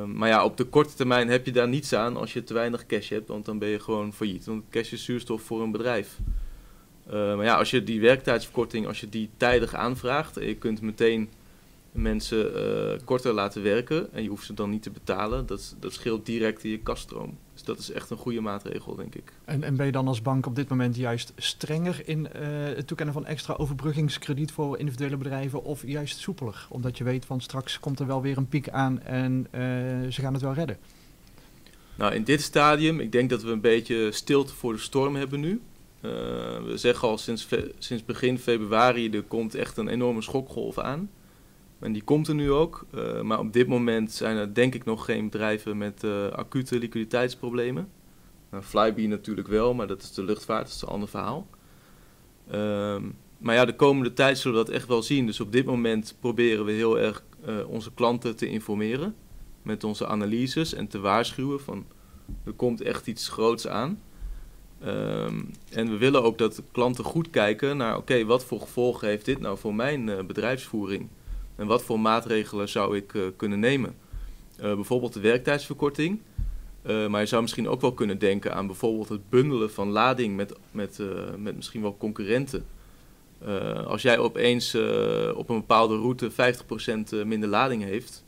Maar 0.06 0.28
ja, 0.28 0.46
op 0.46 0.58
de 0.58 0.64
korte 0.64 0.94
termijn 0.94 1.30
heb 1.30 1.46
je 1.46 1.52
daar 1.52 1.68
niets 1.68 1.94
aan 1.94 2.18
als 2.18 2.34
je 2.34 2.44
te 2.44 2.54
weinig 2.54 2.86
cash 2.86 3.10
hebt, 3.10 3.28
want 3.28 3.46
dan 3.46 3.60
ben 3.60 3.70
je 3.70 3.80
gewoon 3.80 4.14
failliet. 4.14 4.46
Want 4.46 4.64
cash 4.70 4.92
is 4.92 5.04
zuurstof 5.04 5.42
voor 5.42 5.62
een 5.62 5.72
bedrijf. 5.72 6.20
Eh, 7.10 7.36
maar 7.36 7.46
ja, 7.46 7.56
als 7.56 7.72
je 7.72 7.84
die 7.84 8.02
werktijdsverkorting, 8.02 8.88
als 8.88 9.00
je 9.00 9.10
die 9.10 9.30
tijdig 9.38 9.74
aanvraagt 9.74 10.38
en 10.38 10.48
je 10.48 10.56
kunt 10.56 10.82
meteen 10.82 11.30
mensen 11.92 12.56
eh, 12.56 13.00
korter 13.06 13.34
laten 13.34 13.64
werken 13.64 14.14
en 14.14 14.24
je 14.24 14.30
hoeft 14.30 14.46
ze 14.46 14.54
dan 14.54 14.70
niet 14.70 14.84
te 14.84 14.90
betalen, 14.90 15.46
dat, 15.46 15.76
dat 15.80 15.94
scheelt 15.94 16.26
direct 16.26 16.64
in 16.64 16.70
je 16.70 16.80
kaststroom. 16.80 17.38
Dus 17.54 17.64
dat 17.64 17.80
is 17.80 17.92
echt 17.92 18.10
een 18.10 18.18
goede 18.18 18.42
maatregel, 18.42 18.96
denk 18.96 19.16
ik. 19.16 19.34
En, 19.46 19.64
en 19.64 19.76
ben 19.76 19.86
je 19.86 19.92
dan 19.92 20.08
als 20.08 20.22
bank 20.22 20.46
op 20.46 20.56
dit 20.56 20.70
moment 20.70 20.96
juist 20.96 21.34
strenger 21.36 22.02
in 22.06 22.32
eh, 22.32 22.42
het 22.76 22.88
toekennen 22.88 23.14
van 23.14 23.26
extra 23.26 23.54
overbruggingskrediet 23.54 24.52
voor 24.52 24.78
individuele 24.78 25.18
bedrijven 25.18 25.64
of 25.64 25.88
juist 25.88 26.18
soepeler? 26.18 26.68
Omdat 26.70 26.98
je 26.98 27.04
weet 27.04 27.26
van 27.26 27.42
straks 27.42 27.80
komt 27.80 28.00
er 28.00 28.08
wel 28.08 28.22
weer 28.22 28.38
een 28.38 28.48
piek 28.48 28.70
aan 28.70 29.02
en 29.02 29.48
eh, 29.52 29.62
ze 30.10 30.22
gaan 30.22 30.34
het 30.34 30.42
wel 30.42 30.54
redden. 30.54 30.78
Nou, 31.96 32.14
in 32.14 32.24
dit 32.24 32.42
stadium, 32.42 33.00
ik 33.00 33.12
denk 33.12 33.30
dat 33.30 33.44
we 33.44 33.52
een 33.52 33.62
beetje 33.62 34.12
stilte 34.12 34.54
voor 34.54 34.74
de 34.74 34.80
storm 34.80 35.16
hebben 35.16 35.40
nu. 35.40 35.62
Eh, 36.02 36.12
we 36.64 36.74
zeggen 36.76 37.08
al 37.08 37.18
sinds, 37.18 37.48
sinds 37.78 38.06
begin 38.06 38.40
februari, 38.40 39.10
er 39.10 39.24
komt 39.24 39.56
echt 39.56 39.78
een 39.78 39.88
enorme 39.88 40.22
schokgolf 40.22 40.78
aan. 40.78 41.10
En 41.80 41.92
die 41.92 42.04
komt 42.04 42.28
er 42.28 42.36
nu 42.36 42.52
ook. 42.52 42.86
Eh, 42.92 43.22
maar 43.22 43.40
op 43.40 43.54
dit 43.54 43.68
moment 43.68 44.12
zijn 44.12 44.38
er 44.38 44.54
denk 44.54 44.76
ik 44.76 44.86
nog 44.86 45.06
geen 45.06 45.30
bedrijven 45.30 45.78
met 45.78 46.04
eh, 46.04 46.28
acute 46.28 46.80
liquiditeitsproblemen. 46.80 47.90
Nou, 48.52 48.64
Flybe 48.64 49.02
natuurlijk 49.02 49.48
wel, 49.48 49.74
maar 49.74 49.88
dat 49.88 50.02
is 50.02 50.14
de 50.14 50.24
luchtvaart, 50.24 50.66
dat 50.66 50.76
is 50.76 50.82
een 50.82 50.88
ander 50.88 51.10
verhaal. 51.10 51.48
Ehm, 52.50 53.04
maar 53.38 53.56
ja, 53.56 53.66
de 53.66 53.76
komende 53.76 54.14
tijd 54.14 54.38
zullen 54.38 54.58
we 54.58 54.66
dat 54.66 54.74
echt 54.74 54.88
wel 54.88 55.04
zien. 55.04 55.26
Dus 55.26 55.40
op 55.40 55.52
dit 55.52 55.66
moment 55.66 56.16
proberen 56.20 56.66
we 56.66 56.72
heel 56.72 57.00
erg 57.00 57.24
onze 57.68 57.94
klanten 57.94 58.36
te 58.36 58.48
informeren 58.48 59.16
met 59.62 59.84
onze 59.84 60.08
analyses 60.08 60.74
en 60.74 60.88
te 60.88 61.00
waarschuwen 61.00 61.60
van 61.60 61.86
er 62.46 62.54
komt 62.54 62.82
echt 62.82 63.08
iets 63.08 63.30
groots 63.30 63.68
aan. 63.68 64.00
Ehm, 64.84 65.40
en 65.72 65.90
we 65.90 65.98
willen 65.98 66.24
ook 66.24 66.38
dat 66.38 66.62
klanten 66.72 67.04
goed 67.04 67.30
kijken 67.30 67.78
naar 67.78 67.98
oké, 67.98 68.26
wat 68.26 68.46
voor 68.46 68.60
gevolgen 68.60 69.08
heeft 69.08 69.26
dit 69.26 69.40
nou 69.40 69.58
voor 69.58 69.76
mijn 69.76 70.10
eh, 70.10 70.24
bedrijfsvoering? 70.24 71.08
En 71.56 71.68
wat 71.68 71.84
voor 71.84 72.00
maatregelen 72.00 72.70
zou 72.70 72.98
ik 72.98 73.14
eh, 73.14 73.22
kunnen 73.36 73.60
nemen? 73.60 73.96
Eh, 74.58 74.74
bijvoorbeeld 74.76 75.14
de 75.14 75.20
werktijdsverkorting. 75.20 76.20
Maar 77.10 77.20
je 77.20 77.26
zou 77.26 77.42
misschien 77.42 77.70
ook 77.70 77.82
wel 77.82 77.94
kunnen 77.94 78.20
denken 78.20 78.54
aan 78.54 78.68
bijvoorbeeld 78.68 79.10
het 79.10 79.30
bundelen 79.30 79.72
van 79.72 79.90
lading 79.90 80.36
met, 80.36 80.54
met, 80.72 81.00
met 81.38 81.56
misschien 81.56 81.82
wel 81.82 81.98
concurrenten. 81.98 82.66
Als 83.86 84.02
jij 84.02 84.18
opeens 84.18 84.76
op 85.36 85.50
een 85.50 85.60
bepaalde 85.60 85.96
route 85.96 86.32
50% 86.32 86.34
eh, 86.36 87.24
minder 87.24 87.50
lading 87.50 87.84
heeft 87.84 88.24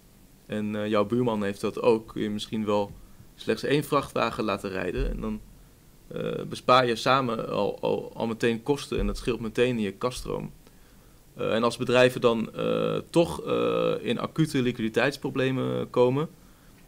en 0.46 0.90
jouw 0.90 1.06
buurman 1.06 1.44
heeft 1.44 1.62
dat 1.62 1.82
ook, 1.82 2.08
kun 2.08 2.22
je 2.22 2.30
misschien 2.30 2.66
wel 2.66 2.92
slechts 3.36 3.64
één 3.64 3.84
vrachtwagen 3.84 4.44
laten 4.44 4.70
rijden. 4.70 5.10
En 5.10 5.22
dan 5.22 5.40
eh, 6.14 6.44
bespaar 6.46 6.88
je 6.88 6.96
samen 6.96 7.50
al, 7.50 7.80
al, 7.82 8.12
al 8.16 8.28
meteen 8.28 8.64
kosten 8.64 9.00
en 9.00 9.06
dat 9.06 9.18
scheelt 9.18 9.40
meteen 9.40 9.78
in 9.78 9.84
je 9.84 9.92
kaststroom. 9.92 10.52
Eh, 11.36 11.54
en 11.54 11.64
als 11.64 11.78
bedrijven 11.78 12.22
dan 12.22 12.54
eh, 12.56 12.98
toch 13.10 13.44
in 14.02 14.20
acute 14.20 14.62
liquiditeitsproblemen 14.62 15.90
komen 15.90 16.30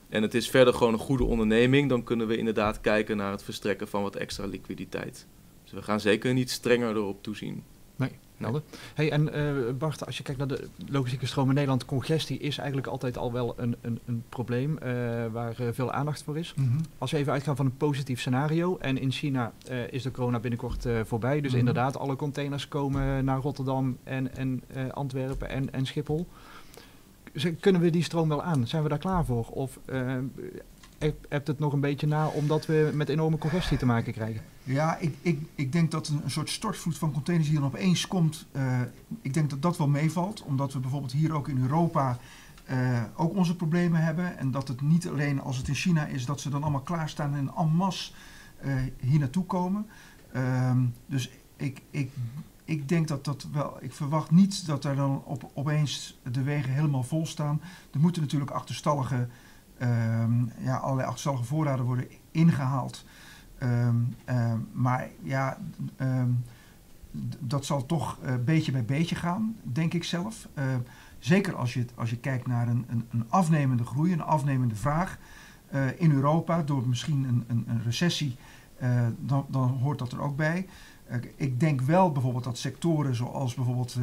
en 0.09 0.21
het 0.21 0.33
is 0.33 0.49
verder 0.49 0.73
gewoon 0.73 0.93
een 0.93 0.99
goede 0.99 1.23
onderneming, 1.23 1.89
dan 1.89 2.03
kunnen 2.03 2.27
we 2.27 2.37
inderdaad 2.37 2.81
kijken 2.81 3.17
naar 3.17 3.31
het 3.31 3.43
verstrekken 3.43 3.87
van 3.87 4.01
wat 4.01 4.15
extra 4.15 4.45
liquiditeit. 4.45 5.27
Dus 5.63 5.71
we 5.71 5.81
gaan 5.81 5.99
zeker 5.99 6.33
niet 6.33 6.51
strenger 6.51 6.95
erop 6.95 7.23
toezien. 7.23 7.63
Helder. 8.43 8.61
Hey, 8.93 9.11
en 9.11 9.33
eh, 9.33 9.73
Bart, 9.77 10.05
als 10.05 10.17
je 10.17 10.23
kijkt 10.23 10.39
naar 10.39 10.47
de 10.49 10.67
logistieke 10.87 11.25
stroom 11.25 11.47
in 11.47 11.53
Nederland, 11.53 11.85
congestie 11.85 12.37
is 12.39 12.57
eigenlijk 12.57 12.87
altijd 12.87 13.17
al 13.17 13.31
wel 13.31 13.53
een, 13.57 13.75
een, 13.81 13.99
een 14.05 14.23
probleem 14.29 14.77
eh, 14.77 14.91
waar 15.31 15.59
eh, 15.59 15.67
veel 15.71 15.91
aandacht 15.91 16.23
voor 16.23 16.37
is. 16.37 16.53
Mhm. 16.57 16.67
Als 16.97 17.11
we 17.11 17.17
even 17.17 17.33
uitgaan 17.33 17.55
van 17.55 17.65
een 17.65 17.77
positief 17.77 18.19
scenario 18.19 18.77
en 18.77 18.97
in 18.97 19.11
China 19.11 19.51
is 19.89 20.03
de 20.03 20.11
corona 20.11 20.39
binnenkort 20.39 20.85
voorbij, 21.03 21.41
dus 21.41 21.49
Mhm. 21.51 21.59
inderdaad 21.59 21.97
alle 21.97 22.15
containers 22.15 22.67
komen 22.67 23.25
naar 23.25 23.39
Rotterdam 23.39 23.97
en, 24.03 24.35
en 24.35 24.61
Antwerpen 24.93 25.49
en, 25.49 25.73
en 25.73 25.85
Schiphol. 25.85 26.27
Z- 27.33 27.51
Kunnen 27.59 27.81
we 27.81 27.89
die 27.89 28.03
stroom 28.03 28.29
wel 28.29 28.43
aan? 28.43 28.67
Zijn 28.67 28.83
we 28.83 28.89
daar 28.89 28.97
klaar 28.97 29.25
voor? 29.25 29.45
Of 29.47 29.79
hebt 31.29 31.47
het 31.47 31.59
nog 31.59 31.73
een 31.73 31.79
beetje 31.79 32.07
na 32.07 32.27
omdat 32.27 32.65
we 32.65 32.91
met 32.93 33.09
enorme 33.09 33.37
congestie 33.37 33.77
te 33.77 33.85
maken 33.85 34.13
krijgen? 34.13 34.41
Ja, 34.63 34.97
ik, 34.97 35.15
ik, 35.21 35.41
ik 35.55 35.71
denk 35.71 35.91
dat 35.91 36.07
een, 36.07 36.31
soort 36.31 36.49
stortvloed 36.49 36.97
van 36.97 37.11
containers 37.11 37.49
die 37.49 37.59
dan 37.59 37.67
opeens 37.67 38.07
komt, 38.07 38.45
eh, 38.51 38.81
ik 39.21 39.33
denk 39.33 39.49
dat 39.49 39.61
dat 39.61 39.77
wel 39.77 39.87
meevalt. 39.87 40.41
Omdat 40.41 40.73
we 40.73 40.79
bijvoorbeeld 40.79 41.11
hier 41.11 41.33
ook 41.33 41.47
in 41.47 41.61
Europa 41.61 42.17
eh, 42.65 43.03
ook 43.15 43.35
onze 43.35 43.55
problemen 43.55 44.03
hebben. 44.03 44.37
En 44.37 44.51
dat 44.51 44.67
het 44.67 44.81
niet 44.81 45.07
alleen 45.07 45.41
als 45.41 45.57
het 45.57 45.67
in 45.67 45.75
China 45.75 46.05
is, 46.05 46.25
dat 46.25 46.41
ze 46.41 46.49
dan 46.49 46.61
allemaal 46.61 46.81
klaarstaan 46.81 47.35
en 47.35 47.51
en 47.57 47.69
masse 47.69 48.11
eh, 48.57 48.75
hier 48.99 49.19
naartoe 49.19 49.45
komen. 49.45 49.87
Ehm, 50.31 50.85
dus 51.05 51.29
ik, 51.57 51.81
ik, 51.89 52.11
ik 52.65 52.89
denk 52.89 53.07
dat 53.07 53.25
dat 53.25 53.47
wel, 53.51 53.77
ik 53.81 53.93
verwacht 53.93 54.31
niet 54.31 54.65
dat 54.65 54.85
er 54.85 54.95
dan 54.95 55.23
op, 55.25 55.51
opeens 55.53 56.19
de 56.31 56.43
wegen 56.43 56.73
helemaal 56.73 57.03
vol 57.03 57.25
staan. 57.25 57.61
Er 57.91 57.99
moeten 57.99 58.21
natuurlijk 58.21 58.51
achterstallige, 58.51 59.27
ehm, 59.87 60.65
ja, 60.65 60.75
allerlei 60.75 61.07
achterstallige 61.07 61.43
voorraden 61.43 61.85
worden 61.85 62.07
ingehaald. 62.31 63.05
Ehm, 63.57 63.95
ehm, 64.25 64.57
maar 64.71 65.09
ja, 65.23 65.57
dat 67.39 67.65
zal 67.65 67.85
toch 67.85 68.17
eh, 68.21 68.33
beetje 68.45 68.71
bij 68.71 68.85
beetje 68.85 69.15
gaan, 69.15 69.55
denk 69.63 69.93
ik 69.93 70.03
zelf. 70.03 70.47
Zeker 71.19 71.55
als 71.55 71.73
je, 71.73 71.85
als 71.95 72.09
je 72.09 72.17
kijkt 72.17 72.47
naar 72.47 72.67
een, 72.67 72.85
een, 72.89 73.05
een 73.11 73.25
afnemende 73.29 73.85
groei, 73.85 74.13
een 74.13 74.21
afnemende 74.21 74.75
vraag 74.75 75.17
eh, 75.67 75.81
in 75.97 76.11
Europa 76.11 76.61
door 76.61 76.87
misschien 76.87 77.23
een, 77.23 77.43
een, 77.47 77.65
een 77.67 77.83
recessie, 77.83 78.35
eh, 78.77 79.07
dan, 79.19 79.45
dan 79.49 79.69
hoort 79.69 79.99
dat 79.99 80.11
er 80.11 80.21
ook 80.21 80.35
bij. 80.35 80.67
Ik 81.35 81.59
denk 81.59 81.81
wel 81.81 82.11
bijvoorbeeld 82.11 82.43
dat 82.43 82.57
sectoren 82.57 83.15
zoals 83.15 83.53
bijvoorbeeld 83.53 83.97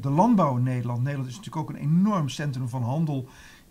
de 0.00 0.10
landbouw 0.10 0.56
in 0.56 0.62
Nederland. 0.62 1.02
Nederland 1.02 1.28
is 1.28 1.36
natuurlijk 1.36 1.70
ook 1.70 1.76
een 1.76 1.82
enorm 1.82 2.28
centrum 2.28 2.68
van 2.68 2.82
handel 2.82 3.28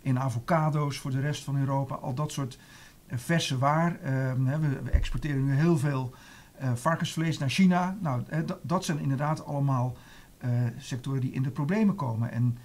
in 0.08 0.18
avocado's 0.18 0.98
voor 0.98 1.10
de 1.10 1.20
rest 1.20 1.44
van 1.44 1.56
Europa. 1.58 1.94
Al 1.94 2.14
dat 2.14 2.32
soort 2.32 2.58
eh, 3.06 3.18
verse 3.18 3.58
waar. 3.58 4.00
Eh, 4.00 4.12
hè, 4.44 4.58
we, 4.58 4.82
we 4.82 4.90
exporteren 4.90 5.44
nu 5.44 5.52
heel 5.54 5.78
veel 5.78 6.14
eh, 6.54 6.72
varkensvlees 6.74 7.38
naar 7.38 7.48
China. 7.50 7.96
Nou, 8.00 8.22
dat- 8.62 8.84
zijn 8.84 8.98
inderdaad 8.98 9.44
allemaal 9.44 9.96
eh, 10.38 10.50
sectoren 10.76 11.20
die 11.20 11.32
in 11.32 11.42
de 11.42 11.50
problemen 11.50 11.94
komen. 11.94 12.30
En 12.32 12.58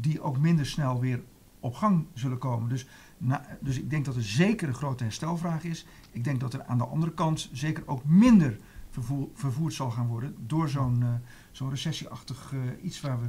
die 0.00 0.22
ook 0.22 0.38
minder 0.38 0.66
snel 0.66 1.00
weer 1.00 1.22
op 1.60 1.74
gang 1.74 2.06
zullen 2.14 2.38
komen. 2.38 2.68
Dus, 2.68 2.86
na- 3.18 3.46
dus 3.60 3.78
ik 3.78 3.90
denk 3.90 4.04
dat 4.04 4.16
er 4.16 4.22
zeker 4.22 4.68
een 4.68 4.74
grote 4.74 5.02
herstelvraag 5.04 5.64
is. 5.64 5.86
Ik 6.10 6.24
denk 6.24 6.40
dat 6.40 6.52
er 6.54 6.64
aan 6.64 6.78
de 6.78 6.84
andere 6.86 7.12
kant 7.12 7.48
zeker 7.52 7.82
ook 7.86 8.04
minder 8.04 8.58
vervoer, 8.90 9.28
vervoerd 9.34 9.74
zal 9.74 9.90
gaan 9.90 10.06
worden 10.06 10.34
door 10.46 10.68
zo'n 10.68 11.04
zo'n 11.50 11.70
recessieachtig 11.70 12.54
iets 12.82 13.00
waar 13.00 13.20
we 13.20 13.26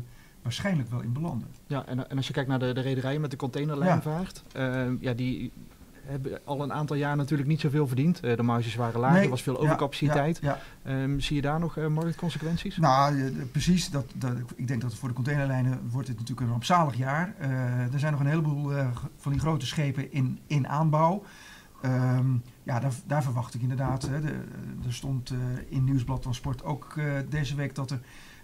waarschijnlijk 0.50 0.90
wel 0.90 1.02
in 1.02 1.14
belanden. 1.14 1.48
Ja, 1.68 1.86
en, 1.86 2.10
en 2.10 2.18
als 2.18 2.28
je 2.28 2.34
kijkt 2.34 2.50
naar 2.50 2.60
de, 2.60 2.74
de 2.74 2.82
rederijen 2.82 3.22
met 3.22 3.32
de 3.32 3.38
containerlijnvaart, 3.38 4.44
ja. 4.54 4.88
ja, 5.00 5.14
die 5.14 5.52
hebben 6.04 6.40
al 6.46 6.64
een 6.64 6.74
aantal 6.74 6.96
jaar 6.96 7.16
natuurlijk 7.16 7.50
niet 7.50 7.60
zoveel 7.60 7.88
verdiend. 7.88 8.22
de 8.22 8.44
marges 8.44 8.76
waren 8.76 9.00
laag, 9.00 9.14
Nee, 9.14 9.24
er 9.24 9.30
was 9.30 9.42
veel 9.42 9.60
overcapaciteit. 9.60 10.40
Ja, 10.42 10.60
ja. 10.84 10.92
Ehm, 10.92 11.20
zie 11.20 11.36
je 11.36 11.42
daar 11.42 11.60
nog 11.60 11.76
marktconsequenties? 11.76 12.78
Nou, 12.78 13.22
eh, 13.22 13.32
precies. 13.52 13.90
Dat, 13.90 14.06
dat, 14.16 14.32
ik 14.56 14.68
denk 14.68 14.82
dat 14.82 14.96
voor 14.96 15.10
de 15.10 15.16
containerlijnen 15.16 15.80
wordt 15.90 16.08
het 16.08 16.18
natuurlijk 16.18 16.48
een 16.48 16.52
rampzalig 16.52 16.96
jaar. 16.96 17.36
Er 17.92 18.00
zijn 18.00 18.12
nog 18.12 18.22
een 18.22 18.28
heleboel 18.28 18.72
van 19.18 19.32
die 19.32 19.42
grote 19.42 19.66
schepen 19.66 20.12
in, 20.12 20.40
in 20.48 20.68
aanbouw. 20.68 21.24
Ehm, 21.82 22.28
ja, 22.64 22.80
daar, 22.80 22.92
daar 23.06 23.24
verwacht 23.24 23.54
ik 23.54 23.62
inderdaad. 23.62 24.08
Hè, 24.08 24.22
de, 24.22 24.34
er 24.86 24.94
stond 24.94 25.34
in 25.70 25.84
Nieuwsblad 25.84 26.22
Transport 26.22 26.64
ook 26.64 26.94
eh, 26.98 27.14
deze 27.30 27.56
week 27.56 27.76
dat, 27.76 27.92
er, 27.92 28.00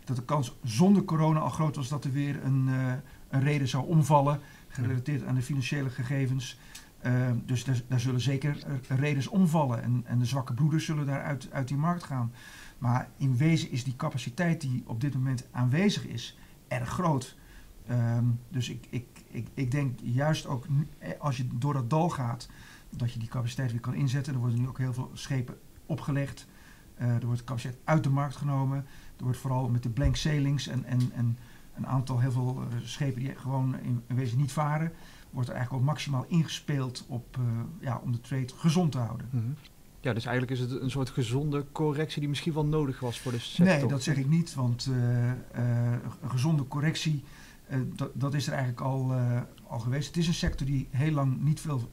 dat 0.06 0.16
de 0.16 0.24
kans 0.24 0.58
zonder 0.64 1.04
corona 1.04 1.40
al 1.40 1.50
groot 1.50 1.76
was 1.76 1.90
dat 1.90 2.04
er 2.04 2.12
weer 2.12 2.44
een, 2.44 2.68
eh, 2.68 2.94
een 3.30 3.42
reden 3.42 3.68
zou 3.68 3.88
omvallen. 3.88 4.40
Gerelateerd 4.68 5.24
aan 5.24 5.36
de 5.36 5.42
financiële 5.42 5.90
gegevens. 5.90 6.60
Ehm, 7.02 7.38
dus 7.46 7.64
daar, 7.64 7.82
daar 7.88 8.00
zullen 8.00 8.22
zeker 8.22 8.64
eh, 8.88 8.98
redens 8.98 9.28
omvallen. 9.28 9.84
En, 9.84 10.04
en 10.06 10.20
de 10.20 10.26
zwakke 10.26 10.54
broeders 10.54 10.86
zullen 10.86 11.06
daar 11.06 11.24
uit, 11.24 11.52
uit 11.52 11.68
die 11.68 11.78
markt 11.78 12.04
gaan. 12.04 12.32
Maar 12.78 13.10
in 13.18 13.38
wezen 13.38 13.72
is 13.72 13.84
die 13.84 13.96
capaciteit 13.96 14.62
die 14.62 14.84
op 14.86 15.02
dit 15.02 15.14
moment 15.14 15.48
aanwezig 15.52 16.08
is, 16.08 16.38
erg 16.68 16.90
groot. 16.90 17.36
Ehm, 17.88 18.26
dus 18.50 18.70
ik, 18.70 18.88
ik, 18.90 19.06
ik, 19.28 19.48
ik 19.54 19.72
denk 19.72 20.00
juist 20.04 20.48
ook 20.48 20.66
eh, 20.98 21.10
als 21.20 21.38
je 21.38 21.48
door 21.54 21.74
dat 21.74 21.90
dal 21.90 22.10
gaat, 22.10 22.50
dat 22.90 23.12
je 23.14 23.20
die 23.20 23.30
capaciteit 23.30 23.72
weer 23.72 23.82
kan 23.82 23.94
inzetten. 23.94 24.34
Er 24.34 24.40
worden 24.40 24.60
nu 24.60 24.68
ook 24.68 24.78
heel 24.78 24.94
veel 24.94 25.12
schepen 25.14 25.58
opgelegd. 25.86 26.48
Er 26.96 27.26
wordt 27.26 27.44
capaciteit 27.44 27.78
uit 27.84 28.04
de 28.04 28.10
markt 28.10 28.36
genomen. 28.36 28.86
Er 29.18 29.24
wordt 29.24 29.38
vooral 29.38 29.70
met 29.70 29.84
de 29.84 29.90
blank 29.90 30.16
sailings 30.16 30.68
en, 30.68 30.86
en, 30.86 31.12
en 31.14 31.38
een 31.76 31.88
aantal 31.88 32.20
heel 32.20 32.32
veel 32.32 32.62
eh, 32.62 32.78
schepen 32.84 33.22
die 33.22 33.36
gewoon 33.36 33.76
in, 33.80 34.02
in 34.08 34.16
wezen 34.16 34.38
niet 34.38 34.52
varen, 34.52 34.92
wordt 35.30 35.50
er 35.50 35.56
eigenlijk 35.56 35.84
ook 35.84 35.90
maximaal 35.90 36.26
ingespeeld 36.28 37.06
op, 37.08 37.38
eh, 37.38 37.44
ja, 37.80 38.02
om 38.04 38.12
de 38.12 38.22
trade 38.22 38.48
gezond 38.56 38.92
te 38.92 38.98
houden. 38.98 39.28
Mhm. 39.32 39.44
Ja, 40.00 40.14
dus 40.14 40.26
eigenlijk 40.26 40.60
is 40.60 40.70
het 40.70 40.82
een 40.82 40.92
soort 40.92 41.10
gezonde 41.10 41.66
correctie 41.72 42.20
die 42.20 42.30
misschien 42.30 42.54
wel 42.54 42.66
nodig 42.66 43.00
was 43.00 43.20
voor 43.20 43.32
de 43.32 43.40
sector. 43.40 43.78
Nee, 43.80 43.88
dat 43.88 44.04
zeg 44.04 44.18
ik 44.18 44.28
niet, 44.28 44.54
want 44.54 44.90
eh, 44.92 45.32
een 46.22 46.30
gezonde 46.30 46.68
correctie, 46.68 47.24
dat, 47.96 48.12
dat 48.14 48.34
is 48.34 48.48
er 48.48 48.54
eigenlijk 48.54 48.82
al, 48.82 49.14
al 49.68 49.80
geweest. 49.80 50.08
Het 50.08 50.18
is 50.18 50.28
een 50.28 50.34
sector 50.34 50.68
die 50.68 50.88
heel 50.90 51.12
lang 51.12 51.42
niet 51.42 51.60
veel 51.60 51.92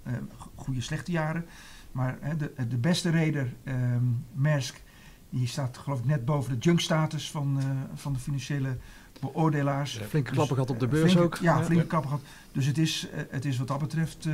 goede, 0.55 0.81
slechte 0.81 1.13
jaren, 1.13 1.45
maar 1.93 2.19
de, 2.39 2.67
de 2.69 2.79
beste 2.79 3.11
reder, 3.11 3.55
ehm 3.65 4.05
Maersk, 4.33 4.82
die 5.33 5.47
staat 5.47 5.79
geloof 5.79 5.99
ik 5.99 6.05
net 6.05 6.25
boven 6.25 6.53
de 6.53 6.59
junk-status 6.59 7.31
van, 7.31 7.57
eh, 7.59 7.65
van 7.95 8.13
de 8.13 8.19
financiële 8.19 8.77
beoordelaars. 9.21 9.95
Ja. 9.95 10.05
Flinke 10.05 10.29
Dus, 10.29 10.37
klappen 10.37 10.55
gehad 10.57 10.71
op 10.71 10.79
de 10.79 10.85
eh, 10.87 10.91
beurs 10.93 11.17
ook. 11.17 11.37
Ja, 11.37 11.65
flinke 11.65 11.87
klappen 11.87 12.11
gehad. 12.11 12.25
Dus 12.53 12.67
het 12.67 12.79
is, 12.79 13.09
eh, 13.13 13.23
het 13.31 13.45
is 13.45 13.59
wat 13.59 13.69
dat 13.69 13.79
betreft, 13.79 14.29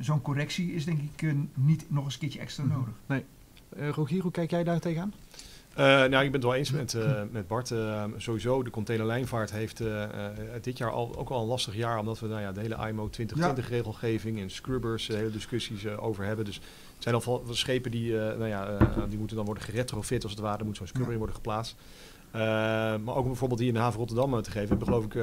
zo'n 0.00 0.22
correctie 0.22 0.72
is 0.74 0.84
denk 0.84 1.00
ik 1.16 1.34
niet 1.54 1.84
nog 1.88 2.04
eens 2.04 2.14
een 2.14 2.20
keertje 2.20 2.38
extra 2.40 2.64
Mhm. 2.64 2.72
nodig. 2.72 2.94
Eh, 3.06 3.88
Rogier, 3.88 4.22
hoe 4.22 4.30
kijk 4.30 4.50
jij 4.50 4.64
daar 4.64 4.80
tegenaan? 4.80 5.12
Eh, 5.74 5.84
nou, 5.84 6.06
ik 6.06 6.10
ben 6.10 6.32
het 6.32 6.42
wel 6.42 6.54
eens 6.54 6.70
met, 6.70 6.94
eh, 6.94 7.22
met 7.30 7.46
Bart. 7.46 7.70
Eh, 7.70 8.04
sowieso, 8.16 8.62
de 8.62 8.70
containerlijnvaart 8.70 9.50
heeft 9.52 9.82
dit 10.60 10.78
jaar 10.78 10.90
al, 10.90 11.16
ook 11.18 11.28
al 11.28 11.40
een 11.40 11.46
lastig 11.46 11.74
jaar. 11.74 11.98
Omdat 11.98 12.20
we 12.20 12.26
nou 12.26 12.40
ja, 12.40 12.52
de 12.52 12.60
hele 12.60 12.88
IMO 12.88 13.08
2020-regelgeving 13.08 14.40
en 14.40 14.50
scrubbers, 14.50 15.06
hele 15.06 15.30
discussies 15.30 15.86
over 15.86 16.24
hebben. 16.24 16.44
Dus 16.44 16.54
het 16.94 17.02
zijn 17.02 17.14
al 17.14 17.44
schepen 17.50 17.90
die, 17.90 18.12
nou 18.14 18.46
ja, 18.46 18.76
die 19.08 19.18
moeten 19.18 19.36
dan 19.36 19.44
worden 19.44 19.64
geretrofit 19.64 20.22
als 20.22 20.32
het 20.32 20.40
ware. 20.40 20.58
Er 20.58 20.64
moet 20.64 20.76
zo'n 20.76 20.86
scrubber 20.86 21.12
Ja. 21.12 21.18
in 21.18 21.24
worden 21.24 21.36
geplaatst. 21.36 21.76
Maar 23.04 23.16
ook 23.16 23.26
bijvoorbeeld 23.26 23.60
hier 23.60 23.68
in 23.68 23.74
de 23.74 23.80
haven 23.80 23.98
Rotterdam 23.98 24.42
te 24.42 24.50
geven. 24.50 24.62
We 24.62 24.68
hebben 24.68 24.86
geloof 24.86 25.04
ik 25.04 25.14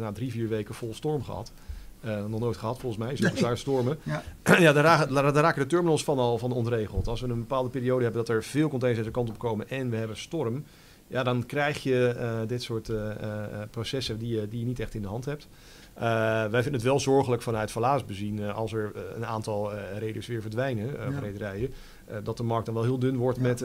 nou, 0.00 0.14
drie, 0.14 0.30
vier 0.30 0.48
weken 0.48 0.74
vol 0.74 0.94
storm 0.94 1.22
gehad. 1.22 1.52
Eh, 2.00 2.24
nog 2.26 2.40
nooit 2.40 2.56
gehad 2.56 2.78
volgens 2.78 3.02
mij, 3.04 3.16
zulke 3.16 3.32
Nee. 3.32 3.40
zware 3.40 3.56
stormen. 3.56 3.98
Ja. 4.02 4.22
ja, 4.58 4.72
daar, 4.72 4.84
raken- 4.84 5.14
daar, 5.14 5.32
raken 5.34 5.62
de 5.62 5.68
terminals 5.68 6.04
van 6.04 6.18
al 6.18 6.38
van 6.38 6.52
ontregeld. 6.52 7.08
Als 7.08 7.20
we 7.20 7.28
een 7.28 7.38
bepaalde 7.38 7.68
periode 7.68 8.02
hebben 8.02 8.24
dat 8.24 8.36
er 8.36 8.42
veel 8.44 8.68
containers 8.68 9.02
deze 9.04 9.14
kant 9.16 9.28
op 9.30 9.38
komen 9.38 9.68
en 9.68 9.90
we 9.90 9.96
hebben 9.96 10.16
storm, 10.16 10.64
ja, 11.06 11.22
dan 11.22 11.46
krijg 11.46 11.82
je 11.82 12.06
eh, 12.18 12.30
dit 12.46 12.62
soort 12.62 12.88
eh, 12.88 13.10
eh, 13.10 13.44
processen 13.70 14.18
die, 14.18 14.40
je- 14.40 14.48
die 14.48 14.60
je 14.60 14.66
niet 14.66 14.80
echt 14.80 14.94
in 14.94 15.02
de 15.02 15.08
hand 15.08 15.24
hebt. 15.24 15.48
Eh, 15.94 16.02
wij 16.46 16.62
vinden 16.62 16.72
het 16.72 16.82
wel 16.82 17.00
zorgelijk 17.00 17.42
vanuit 17.42 17.70
Valaas 17.70 18.04
bezien 18.04 18.40
eh, 18.42 18.56
als 18.56 18.72
er 18.72 18.92
een 19.16 19.26
aantal 19.26 19.72
eh 19.72 19.98
reders 19.98 20.26
weer 20.26 20.40
verdwijnen, 20.42 20.98
eh, 21.00 21.10
Ja. 21.12 21.18
rederijen. 21.18 21.72
eh, 22.06 22.16
dat 22.24 22.36
de 22.36 22.42
markt 22.42 22.66
dan 22.66 22.74
wel 22.74 22.84
heel 22.84 22.98
dun 22.98 23.16
wordt 23.16 23.36
Ja. 23.38 23.42
met, 23.42 23.62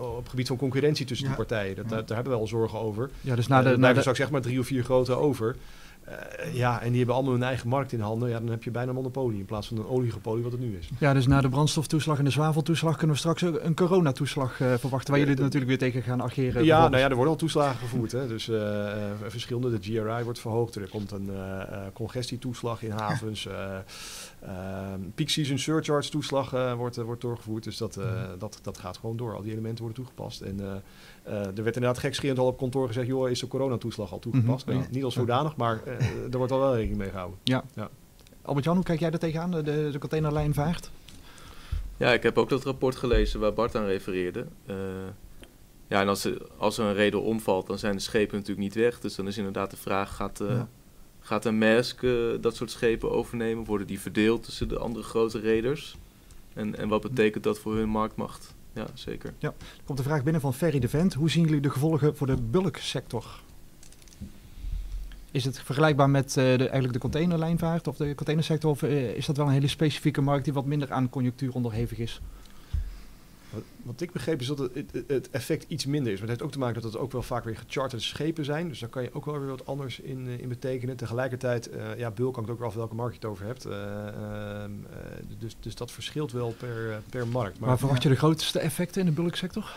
op 0.00 0.16
het 0.18 0.28
gebied 0.28 0.46
van 0.46 0.56
concurrentie 0.56 1.06
tussen 1.06 1.28
Ja. 1.28 1.34
die 1.36 1.44
partijen. 1.46 1.76
Dat, 1.76 1.84
Ja. 1.84 1.90
daar, 1.90 2.06
daar 2.06 2.14
hebben 2.16 2.32
we 2.34 2.38
al 2.40 2.46
zorgen 2.46 2.78
over. 2.78 3.10
Ja, 3.20 3.34
dus 3.34 3.46
Na 3.46 3.62
de, 3.62 3.70
de, 3.70 3.76
na 3.76 3.92
de, 3.92 4.00
straks 4.00 4.18
zeg 4.18 4.30
maar 4.30 4.40
drie 4.40 4.58
of 4.58 4.66
vier 4.66 4.84
grote 4.84 5.12
over. 5.14 5.56
Eh, 6.04 6.54
ja, 6.54 6.80
en 6.80 6.88
die 6.88 6.96
hebben 6.96 7.14
allemaal 7.14 7.32
hun 7.32 7.42
eigen 7.42 7.68
markt 7.68 7.92
in 7.92 8.00
handen. 8.00 8.28
Ja, 8.28 8.38
dan 8.38 8.48
heb 8.48 8.64
je 8.64 8.70
bijna 8.70 8.88
een 8.88 8.94
monopolie 8.94 9.38
in 9.38 9.44
plaats 9.44 9.68
van 9.68 9.76
een 9.76 9.86
oligopolie 9.86 10.42
wat 10.42 10.52
het 10.52 10.60
nu 10.60 10.76
is. 10.76 10.88
ja, 10.98 11.12
dus 11.12 11.26
na 11.26 11.40
de 11.40 11.48
brandstoftoeslag 11.48 12.18
en 12.18 12.24
de 12.24 12.30
zwaveltoeslag 12.30 12.96
kunnen 12.96 13.16
we 13.16 13.22
straks 13.22 13.44
ook 13.44 13.58
een 13.62 13.74
coronatoeslag 13.74 14.60
eh, 14.60 14.74
verwachten. 14.74 15.10
Waar 15.10 15.20
jullie 15.22 15.36
natuurlijk 15.36 15.66
weer 15.66 15.78
tegen 15.78 16.02
gaan 16.02 16.22
ageren. 16.22 16.64
Ja, 16.64 16.88
nou 16.88 17.02
ja, 17.02 17.08
er 17.08 17.14
worden 17.14 17.32
al 17.32 17.38
toeslagen 17.38 17.78
gevoerd. 17.78 18.12
Hè. 18.12 18.28
Dus 18.28 18.48
eh, 18.48 18.92
verschillende, 19.28 19.70
de 19.70 19.82
GRI 19.82 20.24
wordt 20.24 20.40
verhoogd. 20.40 20.74
Er 20.74 20.88
komt 20.88 21.10
een 21.10 21.30
congestietoeslag 21.92 22.82
in 22.82 22.90
havens. 22.90 23.48
peak 25.14 25.28
season 25.28 25.58
surcharge 25.58 26.10
toeslag 26.10 26.50
wordt, 26.76 26.96
wordt 26.96 27.20
doorgevoerd. 27.20 27.64
Dus 27.64 27.76
dat, 27.76 27.96
eh, 27.96 28.22
dat, 28.38 28.58
dat 28.62 28.78
gaat 28.78 28.96
gewoon 28.96 29.16
door. 29.16 29.34
Al 29.34 29.42
die 29.42 29.52
elementen 29.52 29.84
worden 29.84 30.04
toegepast. 30.04 30.40
En 30.40 30.82
eh, 31.22 31.34
er 31.34 31.62
werd 31.62 31.74
inderdaad 31.76 31.98
gekscherend 31.98 32.38
al 32.38 32.46
op 32.46 32.58
kantoor 32.58 32.86
gezegd... 32.86 33.06
joh, 33.06 33.30
is 33.30 33.40
de 33.40 33.48
coronatoeslag 33.48 34.12
al 34.12 34.18
toegepast? 34.18 34.66
Mhm. 34.66 34.76
Nou, 34.76 34.88
niet 34.90 35.04
als 35.04 35.14
zodanig, 35.14 35.56
maar 35.56 35.80
eh, 35.84 36.06
er 36.32 36.36
wordt 36.38 36.52
al 36.52 36.58
wel 36.58 36.74
rekening 36.74 36.98
mee 36.98 37.10
gehouden. 37.10 37.38
Albert-Jan, 38.42 38.74
hoe 38.74 38.84
kijk 38.84 39.00
jij 39.00 39.10
er 39.10 39.18
tegenaan, 39.18 39.50
de, 39.50 39.62
de, 39.62 39.88
de 39.92 39.98
containerlijnvaart? 39.98 40.90
Ja, 41.96 42.12
ik 42.12 42.22
heb 42.22 42.38
ook 42.38 42.48
dat 42.48 42.64
rapport 42.64 42.96
gelezen 42.96 43.40
waar 43.40 43.52
Bart 43.52 43.74
aan 43.74 43.84
refereerde. 43.84 44.46
Eh, 44.66 44.76
ja, 45.88 46.00
en 46.00 46.08
als 46.08 46.24
er, 46.24 46.42
als 46.56 46.78
er 46.78 46.84
een 46.84 46.94
reden 46.94 47.22
omvalt, 47.22 47.66
dan 47.66 47.78
zijn 47.78 47.96
de 47.96 48.02
schepen 48.02 48.34
natuurlijk 48.34 48.66
niet 48.66 48.74
weg. 48.74 49.00
Dus 49.00 49.14
dan 49.14 49.26
is 49.26 49.38
inderdaad 49.38 49.70
de 49.70 49.76
vraag, 49.76 50.16
gaat, 50.16 50.40
eh, 50.40 50.48
Ja. 50.48 50.68
gaat 51.20 51.44
een 51.44 51.58
Maersk 51.58 52.02
eh, 52.02 52.12
dat 52.40 52.56
soort 52.56 52.70
schepen 52.70 53.10
overnemen? 53.10 53.64
Worden 53.64 53.86
die 53.86 54.00
verdeeld 54.00 54.42
tussen 54.44 54.68
de 54.68 54.78
andere 54.78 55.04
grote 55.04 55.38
reders? 55.40 55.96
En, 56.54 56.78
en 56.78 56.88
wat 56.88 57.00
betekent 57.02 57.44
dat 57.44 57.58
voor 57.58 57.74
hun 57.76 57.88
marktmacht? 57.88 58.54
Ja, 58.72 58.86
zeker. 58.94 59.34
Er 59.40 59.52
komt 59.84 59.98
een 59.98 60.04
vraag 60.04 60.22
binnen 60.22 60.40
van 60.40 60.54
Ferry 60.54 60.78
de 60.78 60.88
Vent. 60.88 61.14
Hoe 61.14 61.30
zien 61.30 61.44
jullie 61.44 61.60
de 61.60 61.70
gevolgen 61.70 62.16
voor 62.16 62.26
de 62.26 62.36
bulksector? 62.36 63.40
Is 65.30 65.44
het 65.44 65.60
vergelijkbaar 65.60 66.10
met 66.10 66.28
eh, 66.28 66.34
de, 66.34 66.56
eigenlijk 66.56 66.92
de 66.92 66.98
containerlijnvaart 66.98 67.88
of 67.88 67.96
de 67.96 68.14
containersector? 68.14 68.70
Of 68.70 68.82
eh, 68.82 69.10
is 69.10 69.26
dat 69.26 69.36
wel 69.36 69.46
een 69.46 69.52
hele 69.52 69.68
specifieke 69.68 70.20
markt 70.20 70.44
die 70.44 70.52
wat 70.52 70.64
minder 70.64 70.92
aan 70.92 71.08
conjunctuur 71.08 71.52
onderhevig 71.52 71.98
is? 71.98 72.20
Wat, 73.52 73.62
wat 73.82 74.00
ik 74.00 74.12
begreep 74.12 74.40
is 74.40 74.46
dat 74.46 74.58
het, 74.58 74.74
het, 74.74 75.04
het 75.06 75.30
effect 75.30 75.64
iets 75.68 75.86
minder 75.86 76.12
is. 76.12 76.20
Maar 76.20 76.28
het 76.28 76.38
heeft 76.38 76.42
ook 76.42 76.52
te 76.52 76.58
maken 76.58 76.82
dat 76.82 76.92
het 76.92 77.02
ook 77.02 77.12
wel 77.12 77.22
vaak 77.22 77.44
weer 77.44 77.56
gecharterde 77.56 78.04
schepen 78.04 78.44
zijn. 78.44 78.68
Dus 78.68 78.78
daar 78.78 78.88
kan 78.88 79.02
je 79.02 79.14
ook 79.14 79.24
wel 79.24 79.38
weer 79.38 79.48
wat 79.48 79.66
anders 79.66 80.00
in, 80.00 80.26
eh, 80.26 80.38
in 80.38 80.48
betekenen. 80.48 80.96
Tegelijkertijd, 80.96 81.68
eh 81.68 81.98
ja, 81.98 82.10
bulk 82.10 82.34
hangt 82.34 82.50
ook 82.50 82.58
wel 82.58 82.68
af 82.68 82.74
welke 82.74 82.94
markt 82.94 83.14
je 83.14 83.20
het 83.20 83.30
over 83.30 83.46
hebt. 83.46 83.64
Eh, 83.64 84.06
ehm, 84.08 84.70
eh, 84.90 84.98
dus, 85.38 85.56
dus 85.60 85.74
dat 85.74 85.90
verschilt 85.90 86.32
wel 86.32 86.54
per, 86.58 87.02
per 87.10 87.28
markt. 87.28 87.58
Maar 87.58 87.68
Waar 87.68 87.78
verwacht 87.78 88.02
je 88.02 88.08
de 88.08 88.16
grootste 88.16 88.58
effecten 88.58 89.00
in 89.00 89.06
de 89.06 89.12
bulksector? 89.12 89.72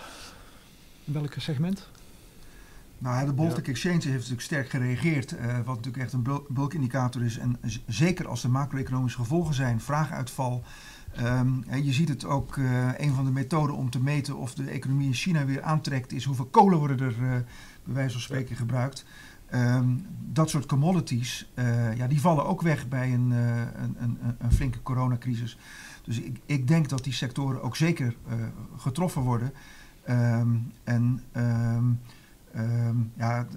In 1.04 1.14
welk 1.14 1.34
segment? 1.38 1.88
Nou, 2.98 3.26
de 3.26 3.34
Baltic 3.34 3.68
Exchange 3.68 3.96
heeft 3.96 4.14
natuurlijk 4.14 4.42
sterk 4.42 4.70
gereageerd, 4.70 5.38
eh, 5.38 5.56
wat 5.56 5.76
natuurlijk 5.76 6.04
echt 6.04 6.14
een 6.14 6.22
bul- 6.22 6.46
bulkindicator 6.50 7.24
is. 7.24 7.38
En 7.38 7.60
zeker 7.88 8.28
als 8.28 8.44
er 8.44 8.50
macro-economische 8.50 9.18
gevolgen 9.18 9.54
zijn, 9.54 9.82
vraaguitval. 9.82 10.64
En 11.16 11.84
je 11.84 11.94
ziet 11.94 12.10
het 12.10 12.26
ook, 12.26 12.58
eh, 12.58 12.88
een 12.98 13.14
van 13.14 13.26
de 13.26 13.32
methoden 13.32 13.76
om 13.76 13.90
te 13.90 14.02
meten 14.02 14.38
of 14.38 14.54
de 14.54 14.70
economie 14.70 15.08
in 15.08 15.14
China 15.14 15.46
weer 15.46 15.62
aantrekt, 15.62 16.12
is 16.14 16.24
hoeveel 16.26 16.46
kolen 16.46 16.78
worden 16.78 17.00
er 17.00 17.14
eh, 17.14 17.30
bij 17.84 17.94
wijze 17.94 18.12
van 18.12 18.22
spreken 18.22 18.56
gebruikt. 18.56 19.06
Ehm, 19.46 19.88
dat 20.32 20.50
soort 20.50 20.66
commodities, 20.66 21.52
eh, 21.54 21.96
ja, 21.96 22.08
die 22.08 22.22
vallen 22.22 22.46
ook 22.46 22.62
weg 22.62 22.88
bij 22.88 23.14
een, 23.14 23.32
een, 23.32 23.96
een, 24.00 24.18
een- 24.38 24.52
flinke 24.52 24.82
coronacrisis. 24.82 25.58
Dus 26.04 26.20
ik, 26.20 26.40
ik 26.46 26.68
denk 26.68 26.90
dat 26.90 27.04
die 27.04 27.14
sectoren 27.14 27.62
ook 27.62 27.76
zeker 27.76 28.16
getroffen 28.78 29.22
worden. 29.22 29.54
Ehm, 30.04 30.56
en 30.84 31.22
ehm, 32.56 32.98
ja, 33.16 33.48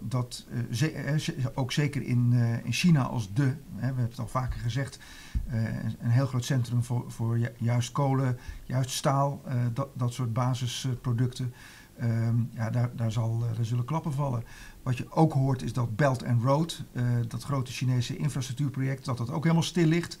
dat 0.00 0.46
eh, 0.80 1.14
eh, 1.14 1.46
ook 1.54 1.72
zeker 1.72 2.02
in, 2.02 2.30
eh, 2.32 2.64
in 2.64 2.72
China 2.72 3.02
als 3.02 3.32
de, 3.32 3.42
hè, 3.42 3.54
we 3.74 3.84
hebben 3.84 4.04
het 4.04 4.18
al 4.18 4.28
vaker 4.28 4.60
gezegd, 4.60 4.98
een 5.46 5.96
een 6.00 6.10
heel 6.10 6.26
groot 6.26 6.44
centrum 6.44 6.84
voor, 6.84 7.04
voor 7.08 7.38
ju- 7.38 7.52
juist 7.58 7.92
kolen, 7.92 8.38
juist 8.64 8.90
staal, 8.90 9.42
dat, 9.72 9.88
dat 9.94 10.12
soort 10.12 10.32
basisproducten. 10.32 11.52
Ehm, 11.98 12.34
ja, 12.50 12.70
daar, 12.70 12.96
daar, 12.96 13.12
zal, 13.12 13.38
daar 13.38 13.64
zullen 13.64 13.84
klappen 13.84 14.12
vallen. 14.12 14.44
Wat 14.82 14.96
je 14.96 15.12
ook 15.12 15.32
hoort 15.32 15.62
is 15.62 15.72
dat 15.72 15.96
Belt 15.96 16.24
and 16.24 16.42
Road, 16.42 16.84
dat 17.28 17.42
grote 17.42 17.72
Chinese 17.72 18.16
infrastructuurproject, 18.16 19.04
dat 19.04 19.18
dat 19.18 19.30
ook 19.30 19.42
helemaal 19.42 19.62
stil 19.62 19.86
ligt. 19.86 20.14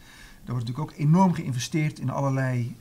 Er 0.44 0.52
wordt 0.52 0.66
natuurlijk 0.66 0.92
ook 0.92 0.98
enorm 0.98 1.32
geïnvesteerd 1.32 1.98
in 1.98 2.10
allerlei 2.10 2.76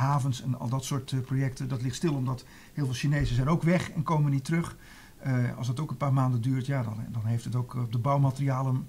havens 0.00 0.42
en 0.42 0.58
al 0.58 0.68
dat 0.68 0.84
soort 0.84 1.12
eh, 1.12 1.20
projecten. 1.20 1.68
Dat 1.68 1.82
ligt 1.82 1.96
stil 1.96 2.14
omdat 2.14 2.44
heel 2.72 2.84
veel 2.84 2.94
Chinezen 2.94 3.34
zijn 3.36 3.48
ook 3.48 3.62
weg 3.62 3.90
en 3.90 4.02
komen 4.02 4.30
niet 4.30 4.44
terug. 4.44 4.76
Eh, 5.18 5.56
als 5.56 5.66
dat 5.66 5.80
ook 5.80 5.90
een 5.90 5.96
paar 5.96 6.12
maanden 6.12 6.40
duurt, 6.40 6.66
ja, 6.66 6.82
dan, 6.82 6.96
dan 7.12 7.24
heeft 7.24 7.44
het 7.44 7.56
ook 7.56 7.74
op 7.74 7.92
de 7.92 7.98
bouwmaterialen 7.98 8.86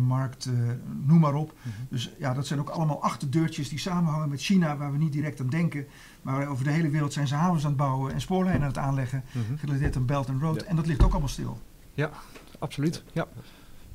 markt, 0.00 0.48
noem 1.06 1.20
maar 1.20 1.34
op. 1.34 1.52
Mhm. 1.62 1.68
Dus 1.88 2.10
ja, 2.18 2.34
dat 2.34 2.46
zijn 2.46 2.60
ook 2.60 2.68
allemaal 2.68 3.02
achterdeurtjes 3.02 3.68
die 3.68 3.78
samenhangen 3.78 4.28
met 4.28 4.40
China, 4.42 4.76
waar 4.76 4.92
we 4.92 4.98
niet 4.98 5.12
direct 5.12 5.40
aan 5.40 5.48
denken. 5.48 5.86
Maar 6.22 6.46
over 6.48 6.64
de 6.64 6.70
hele 6.70 6.88
wereld 6.88 7.12
zijn 7.12 7.26
ze 7.28 7.34
havens 7.34 7.62
aan 7.62 7.68
het 7.68 7.76
bouwen 7.78 8.12
en 8.12 8.20
spoorlijnen 8.20 8.60
aan 8.62 8.68
het 8.68 8.78
aanleggen, 8.78 9.24
Mhm. 9.32 9.56
gerelateerd 9.56 9.96
aan 9.96 10.06
Belt 10.06 10.28
and 10.28 10.40
Road. 10.42 10.60
Ja. 10.60 10.66
En 10.66 10.76
dat 10.76 10.86
ligt 10.86 11.02
ook 11.02 11.10
allemaal 11.10 11.28
stil. 11.28 11.58
Absoluut, 12.58 13.02
ja. 13.12 13.26
Ja, 13.32 13.42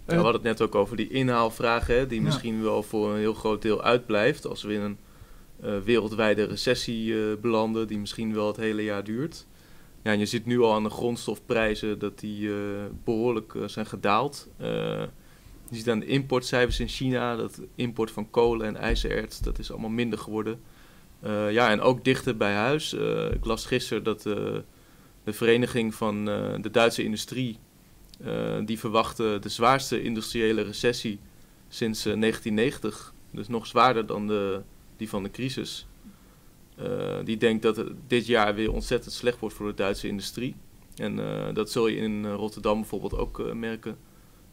Eh, 0.06 0.16
we 0.16 0.24
hadden 0.24 0.34
het 0.34 0.44
net 0.44 0.62
ook 0.62 0.76
over 0.76 0.98
die 0.98 1.10
inhaalvraag, 1.10 1.88
hè, 1.88 2.08
die 2.08 2.20
Ja. 2.20 2.26
misschien 2.26 2.62
wel 2.62 2.84
voor 2.84 3.12
een 3.14 3.20
heel 3.20 3.34
groot 3.34 3.62
deel 3.62 3.84
uitblijft 3.84 4.48
als 4.48 4.64
we 4.64 4.74
in 4.74 4.82
een 4.82 4.92
eh, 4.92 5.07
wereldwijde 5.60 6.44
recessie 6.44 7.14
eh, 7.14 7.38
belanden, 7.42 7.88
die 7.88 8.00
misschien 8.00 8.34
wel 8.34 8.48
het 8.48 8.58
hele 8.58 8.84
jaar 8.84 9.04
duurt. 9.04 9.48
Ja, 10.04 10.12
en 10.12 10.20
je 10.20 10.26
ziet 10.26 10.46
nu 10.46 10.60
al 10.62 10.74
aan 10.74 10.84
de 10.84 10.90
grondstofprijzen 10.90 12.00
dat 12.00 12.20
die 12.20 12.50
eh, 12.50 12.56
behoorlijk 13.04 13.56
eh, 13.56 13.68
zijn 13.68 13.86
gedaald. 13.86 14.50
Eh, 14.58 14.68
je 15.70 15.76
ziet 15.76 15.90
aan 15.90 16.00
de 16.00 16.06
importcijfers 16.06 16.80
in 16.80 16.88
China 16.88 17.36
dat 17.36 17.62
import 17.76 18.12
van 18.12 18.30
kolen 18.30 18.68
en 18.68 18.76
ijzererts, 18.76 19.40
dat 19.40 19.60
is 19.60 19.72
allemaal 19.72 19.90
minder 19.90 20.20
geworden. 20.20 20.60
Eh, 21.20 21.52
ja, 21.52 21.70
en 21.70 21.82
ook 21.82 22.04
dichter 22.04 22.38
bij 22.38 22.54
huis. 22.54 22.94
Eh, 22.94 23.32
ik 23.32 23.46
las 23.46 23.66
gisteren 23.66 24.04
dat 24.04 24.26
eh, 24.26 24.34
de 25.24 25.34
vereniging 25.34 25.96
van 25.96 26.30
eh, 26.30 26.54
de 26.62 26.72
Duitse 26.72 27.04
industrie 27.04 27.60
eh, 28.24 28.58
die 28.66 28.80
verwachten 28.80 29.42
de 29.42 29.50
zwaarste 29.50 30.02
industriële 30.02 30.62
recessie 30.62 31.20
sinds 31.68 32.06
eh, 32.06 32.20
1990. 32.20 33.14
Dus 33.32 33.48
nog 33.48 33.68
zwaarder 33.68 34.06
dan 34.06 34.28
de, 34.28 34.62
die 34.98 35.10
van 35.10 35.24
de 35.24 35.32
crisis. 35.32 35.88
Eh, 36.76 37.16
die 37.24 37.38
denkt 37.38 37.62
dat 37.64 37.76
het 37.76 37.92
dit 38.08 38.26
jaar 38.26 38.56
weer 38.56 38.72
ontzettend 38.72 39.14
slecht 39.14 39.40
wordt 39.40 39.56
voor 39.56 39.68
de 39.68 39.74
Duitse 39.74 40.08
industrie. 40.08 40.56
En 40.96 41.20
eh, 41.20 41.54
dat 41.54 41.72
zul 41.72 41.88
je 41.88 41.96
in 41.98 42.26
eh, 42.26 42.34
Rotterdam 42.34 42.80
bijvoorbeeld 42.80 43.18
ook 43.18 43.54
merken. 43.54 43.98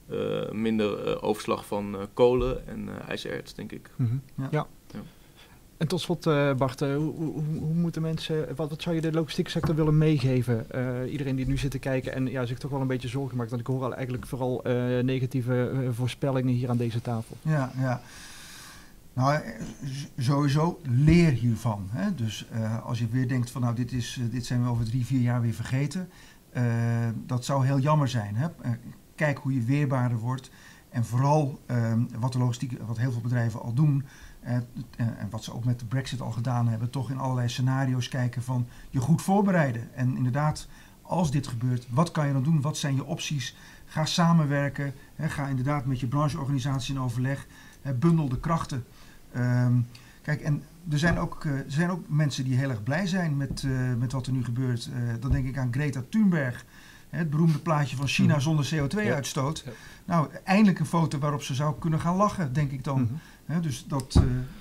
Eh, 0.09 0.51
minder 0.51 1.07
eh, 1.07 1.25
overslag 1.25 1.67
van 1.67 1.95
eh, 1.95 2.01
kolen 2.15 2.69
en 2.69 2.89
eh 2.89 3.09
ijzererts, 3.09 3.55
denk 3.55 3.73
ik. 3.73 3.91
Mhm. 3.97 4.15
Ja. 4.37 4.49
Ja. 4.51 4.67
Ja. 4.93 4.99
En 5.77 5.89
tot 5.89 6.01
slot, 6.01 6.27
eh, 6.27 6.55
Bart, 6.55 6.81
hoe, 6.81 6.97
hoe, 6.97 7.43
hoe 7.59 7.75
moeten 7.75 8.03
mensen, 8.03 8.57
wat, 8.57 8.71
wat 8.71 8.83
zou 8.83 8.95
je 8.95 9.01
de 9.01 9.13
logistieke 9.13 9.51
sector 9.51 9.75
willen 9.75 9.99
meegeven? 9.99 10.71
Eh, 10.71 11.13
iedereen 11.13 11.37
die 11.37 11.47
nu 11.47 11.57
zit 11.57 11.71
te 11.71 11.79
kijken 11.79 12.13
en 12.15 12.27
ja, 12.27 12.47
zich 12.47 12.59
toch 12.59 12.71
wel 12.71 12.81
een 12.81 12.87
beetje 12.87 13.09
zorgen 13.09 13.37
maakt, 13.37 13.51
want 13.51 13.63
ik 13.63 13.67
hoor 13.69 13.83
al 13.85 13.95
eigenlijk 13.95 14.27
vooral 14.27 14.65
eh, 14.65 14.75
negatieve 15.03 15.73
voorspellingen 15.91 16.55
hier 16.55 16.71
aan 16.71 16.77
deze 16.77 17.03
tafel. 17.03 17.37
Ja, 17.43 17.73
ja. 17.77 18.03
Nou, 19.15 19.35
eh, 19.35 19.63
sowieso 20.19 20.81
leer 20.83 21.31
hiervan. 21.31 21.89
Hè? 21.91 22.15
Dus 22.15 22.47
eh, 22.49 22.85
als 22.85 22.99
je 22.99 23.09
weer 23.09 23.29
denkt 23.29 23.51
van 23.51 23.63
nou, 23.63 23.75
dit, 23.75 23.93
is, 23.93 24.19
eh, 24.21 24.31
dit 24.31 24.47
zijn 24.47 24.63
we 24.63 24.69
over 24.69 24.85
drie, 24.85 25.07
vier 25.07 25.21
jaar 25.21 25.41
weer 25.41 25.55
vergeten. 25.55 26.09
dat 27.27 27.45
zou 27.45 27.67
heel 27.67 27.79
jammer 27.79 28.09
zijn. 28.09 28.37
Hè? 28.37 28.49
Kijk 29.15 29.39
hoe 29.39 29.55
je 29.55 29.63
weerbaarder 29.63 30.19
wordt. 30.19 30.51
En 30.91 31.05
vooral 31.05 31.61
ehm, 31.67 32.03
wat 32.19 32.33
de 32.33 32.39
logistiek, 32.39 32.79
wat 32.87 32.99
heel 32.99 33.13
veel 33.13 33.21
bedrijven 33.21 33.63
al 33.63 33.73
doen. 33.73 34.05
en 34.97 35.31
wat 35.31 35.45
ze 35.45 35.55
ook 35.55 35.65
met 35.65 35.79
de 35.79 35.85
brexit 35.85 36.21
al 36.21 36.31
gedaan 36.31 36.69
hebben. 36.69 36.91
Toch 36.91 37.11
in 37.11 37.19
allerlei 37.19 37.49
scenario's 37.49 38.09
kijken 38.09 38.43
van 38.43 38.67
je 38.91 39.01
goed 39.01 39.23
voorbereiden. 39.23 39.95
En 39.95 40.17
inderdaad, 40.17 40.69
als 41.03 41.31
dit 41.31 41.47
gebeurt, 41.47 41.87
wat 41.91 42.11
kan 42.11 42.27
je 42.27 42.33
dan 42.33 42.43
doen? 42.43 42.61
Wat 42.61 42.77
zijn 42.77 42.95
je 42.95 43.05
opties? 43.05 43.57
Ga 43.87 44.05
samenwerken. 44.05 44.95
Hè? 45.15 45.29
Ga 45.29 45.47
inderdaad 45.47 45.85
met 45.85 46.01
je 46.01 46.07
brancheorganisatie 46.07 46.95
in 46.95 47.01
overleg. 47.01 47.47
Hè, 47.83 47.95
bundel 47.95 48.29
de 48.29 48.41
krachten. 48.41 48.85
Ehm, 49.35 49.73
kijk, 50.23 50.41
en 50.41 50.63
er 50.91 50.99
zijn, 50.99 51.19
ook, 51.19 51.45
eh, 51.45 51.53
er 51.53 51.65
zijn 51.67 51.91
ook 51.91 52.05
mensen 52.09 52.45
die 52.45 52.57
heel 52.57 52.71
erg 52.71 52.83
blij 52.83 53.07
zijn 53.07 53.37
met, 53.37 53.63
eh, 53.67 53.71
met 53.99 54.13
wat 54.13 54.27
er 54.27 54.33
nu 54.33 54.45
gebeurt. 54.45 54.91
Eh, 54.95 55.01
dan 55.21 55.31
denk 55.31 55.47
ik 55.47 55.59
aan 55.59 55.73
Greta 55.73 56.03
Thunberg. 56.09 56.65
Het 57.11 57.31
beroemde 57.31 57.59
plaatje 57.59 57.97
van 57.97 58.07
China 58.07 58.33
Mhm. 58.33 58.43
zonder 58.43 58.65
CO2-uitstoot. 58.65 59.63
Ja. 59.67 59.73
Nou, 60.05 60.29
eindelijk 60.45 60.79
een 60.79 60.87
foto 60.87 61.19
waarop 61.19 61.43
ze 61.43 61.55
zou 61.55 61.75
kunnen 61.79 62.01
gaan 62.01 62.17
lachen, 62.17 62.53
denk 62.53 62.71
ik 62.71 62.85
dan. 62.85 63.09
Hè, 63.45 63.61
dus 63.61 63.85
dat, 63.89 64.21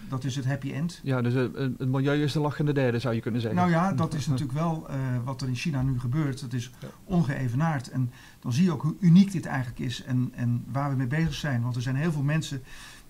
dat 0.09 0.23
is 0.23 0.35
het 0.35 0.45
happy 0.45 0.71
end. 0.71 0.99
Ja, 1.03 1.21
dus 1.21 1.33
het 1.33 1.89
milieu 1.89 2.23
is 2.23 2.31
de 2.33 2.39
lachende 2.39 2.73
derde, 2.73 2.99
zou 2.99 3.15
je 3.15 3.21
kunnen 3.21 3.41
zeggen. 3.41 3.59
Nou 3.59 3.71
ja, 3.71 3.93
dat 3.93 4.13
is 4.13 4.27
natuurlijk 4.27 4.57
wel 4.57 4.87
wat 5.23 5.41
er 5.41 5.47
in 5.47 5.55
China 5.55 5.81
nu 5.81 5.99
gebeurt. 5.99 6.41
Dat 6.41 6.53
is 6.53 6.71
Ja. 6.79 6.87
ongeëvenaard. 7.03 7.89
En 7.89 8.11
dan 8.39 8.53
zie 8.53 8.63
je 8.63 8.71
ook 8.71 8.81
hoe 8.81 8.95
uniek 8.99 9.31
dit 9.31 9.45
eigenlijk 9.45 9.79
is 9.79 10.03
en, 10.03 10.31
en 10.35 10.63
waar 10.71 10.89
we 10.89 10.95
mee 10.95 11.07
bezig 11.07 11.33
zijn. 11.33 11.61
Want 11.61 11.75
er 11.75 11.81
zijn 11.81 11.95
heel 11.95 12.11
veel 12.11 12.23
mensen 12.23 12.63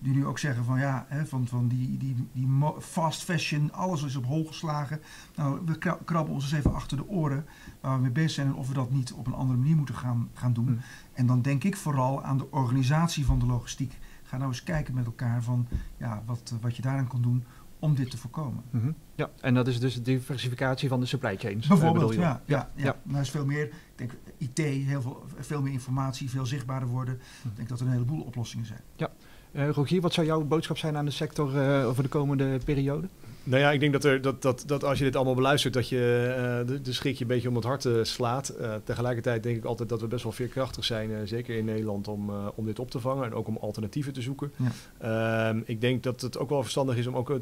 die 0.04 0.14
nu 0.14 0.26
ook 0.26 0.38
zeggen 0.38 0.64
van 0.64 0.78
ja, 0.78 1.06
hè, 1.08 1.26
van, 1.26 1.46
van 1.46 1.68
die, 1.68 1.96
die, 1.98 2.28
die 2.32 2.48
fast 2.80 3.22
fashion, 3.22 3.72
alles 3.72 4.02
is 4.02 4.16
op 4.16 4.24
hol 4.26 4.44
geslagen. 4.44 5.00
Nou, 5.34 5.60
we 5.64 5.78
kra- 5.78 5.98
krabben 6.04 6.34
ons 6.34 6.44
eens 6.44 6.52
even 6.52 6.74
achter 6.74 6.96
de 6.96 7.08
oren 7.08 7.44
waar 7.80 7.96
we 7.96 8.02
mee 8.02 8.10
bezig 8.10 8.30
zijn 8.30 8.46
en 8.46 8.54
of 8.54 8.68
we 8.68 8.74
dat 8.74 8.90
niet 8.90 9.12
op 9.12 9.26
een 9.26 9.34
andere 9.34 9.58
manier 9.58 9.76
moeten 9.76 9.94
gaan, 9.94 10.28
gaan 10.34 10.52
doen. 10.52 10.66
Hmm. 10.66 10.80
En 11.12 11.26
dan 11.26 11.42
denk 11.42 11.64
ik 11.64 11.76
vooral 11.76 12.22
aan 12.22 12.38
de 12.38 12.50
organisatie 12.50 13.24
van 13.24 13.38
de 13.38 13.46
logistiek. 13.46 13.98
Ga 14.22 14.36
nou 14.36 14.48
eens 14.48 14.62
kijken 14.62 14.94
met 14.94 15.06
elkaar 15.06 15.42
van 15.42 15.66
ja, 15.98 16.22
wat, 16.26 16.54
wat 16.60 16.76
je 16.76 16.82
daaraan 16.82 17.08
kan 17.08 17.22
doen 17.22 17.44
om 17.78 17.94
dit 17.94 18.10
te 18.10 18.16
voorkomen. 18.18 18.62
Mhm. 18.70 18.90
Ja, 19.14 19.30
en 19.40 19.54
dat 19.54 19.68
is 19.68 19.80
dus 19.80 19.94
de 19.94 20.02
diversificatie 20.02 20.88
van 20.88 21.00
de 21.00 21.06
supply 21.06 21.36
chains. 21.36 21.62
eh, 21.64 21.68
Bijvoorbeeld, 21.70 22.14
ja. 22.14 22.20
ja, 22.46 22.70
ja. 22.74 22.84
Ja. 22.84 22.96
Maar 23.02 23.14
er 23.14 23.20
is 23.20 23.30
veel 23.30 23.46
meer. 23.46 23.64
Ik 23.64 23.72
denk 23.94 24.12
IT, 24.38 24.58
heel 24.58 25.02
veel, 25.02 25.24
veel 25.38 25.62
meer 25.62 25.72
informatie, 25.72 26.30
veel 26.30 26.46
zichtbaarder 26.46 26.88
worden. 26.88 27.20
Hm. 27.42 27.48
Ik 27.48 27.56
denk 27.56 27.68
dat 27.68 27.80
er 27.80 27.86
een 27.86 27.92
heleboel 27.92 28.20
oplossingen 28.22 28.66
zijn. 28.66 28.80
Eh, 28.96 29.06
Rogier, 29.54 30.00
wat 30.00 30.12
zou 30.12 30.26
jouw 30.26 30.42
boodschap 30.44 30.78
zijn 30.78 30.96
aan 30.96 31.04
de 31.04 31.10
sector 31.10 31.58
eh, 31.60 31.86
over 31.88 32.02
de 32.02 32.08
komende 32.08 32.58
periode? 32.64 33.06
Nou 33.46 33.60
ja, 33.60 33.70
ik 33.70 33.80
denk 33.80 33.92
dat, 33.92 34.04
er, 34.04 34.20
dat, 34.22 34.42
dat, 34.42 34.62
dat 34.66 34.84
als 34.84 34.98
je 34.98 35.04
dit 35.04 35.16
allemaal 35.16 35.34
beluistert, 35.34 35.74
dat 35.74 35.88
je 35.88 36.34
eh, 36.60 36.66
de, 36.66 36.80
de 36.80 36.92
schrik 36.92 37.16
je 37.16 37.22
een 37.22 37.28
beetje 37.28 37.48
om 37.48 37.54
het 37.54 37.64
hart 37.64 37.84
eh, 37.84 37.92
slaat. 38.02 38.48
Eh, 38.48 38.74
tegelijkertijd 38.84 39.42
denk 39.42 39.56
ik 39.56 39.64
altijd 39.64 39.88
dat 39.88 40.00
we 40.00 40.06
best 40.06 40.22
wel 40.22 40.32
veerkrachtig 40.32 40.84
zijn, 40.84 41.10
eh, 41.12 41.16
zeker 41.24 41.56
in 41.56 41.64
Nederland, 41.64 42.08
om, 42.08 42.30
eh, 42.30 42.46
om 42.54 42.64
dit 42.66 42.78
op 42.78 42.90
te 42.90 43.00
vangen 43.00 43.24
en 43.24 43.34
ook 43.34 43.46
om 43.48 43.56
alternatieven 43.60 44.12
te 44.12 44.22
zoeken. 44.22 44.52
Ehm, 44.98 45.60
ik 45.64 45.80
denk 45.80 46.02
dat 46.02 46.20
het 46.20 46.38
ook 46.38 46.48
wel 46.48 46.62
verstandig 46.62 46.96
is 46.96 47.06
om 47.06 47.16
ook 47.16 47.30
eh, 47.30 47.36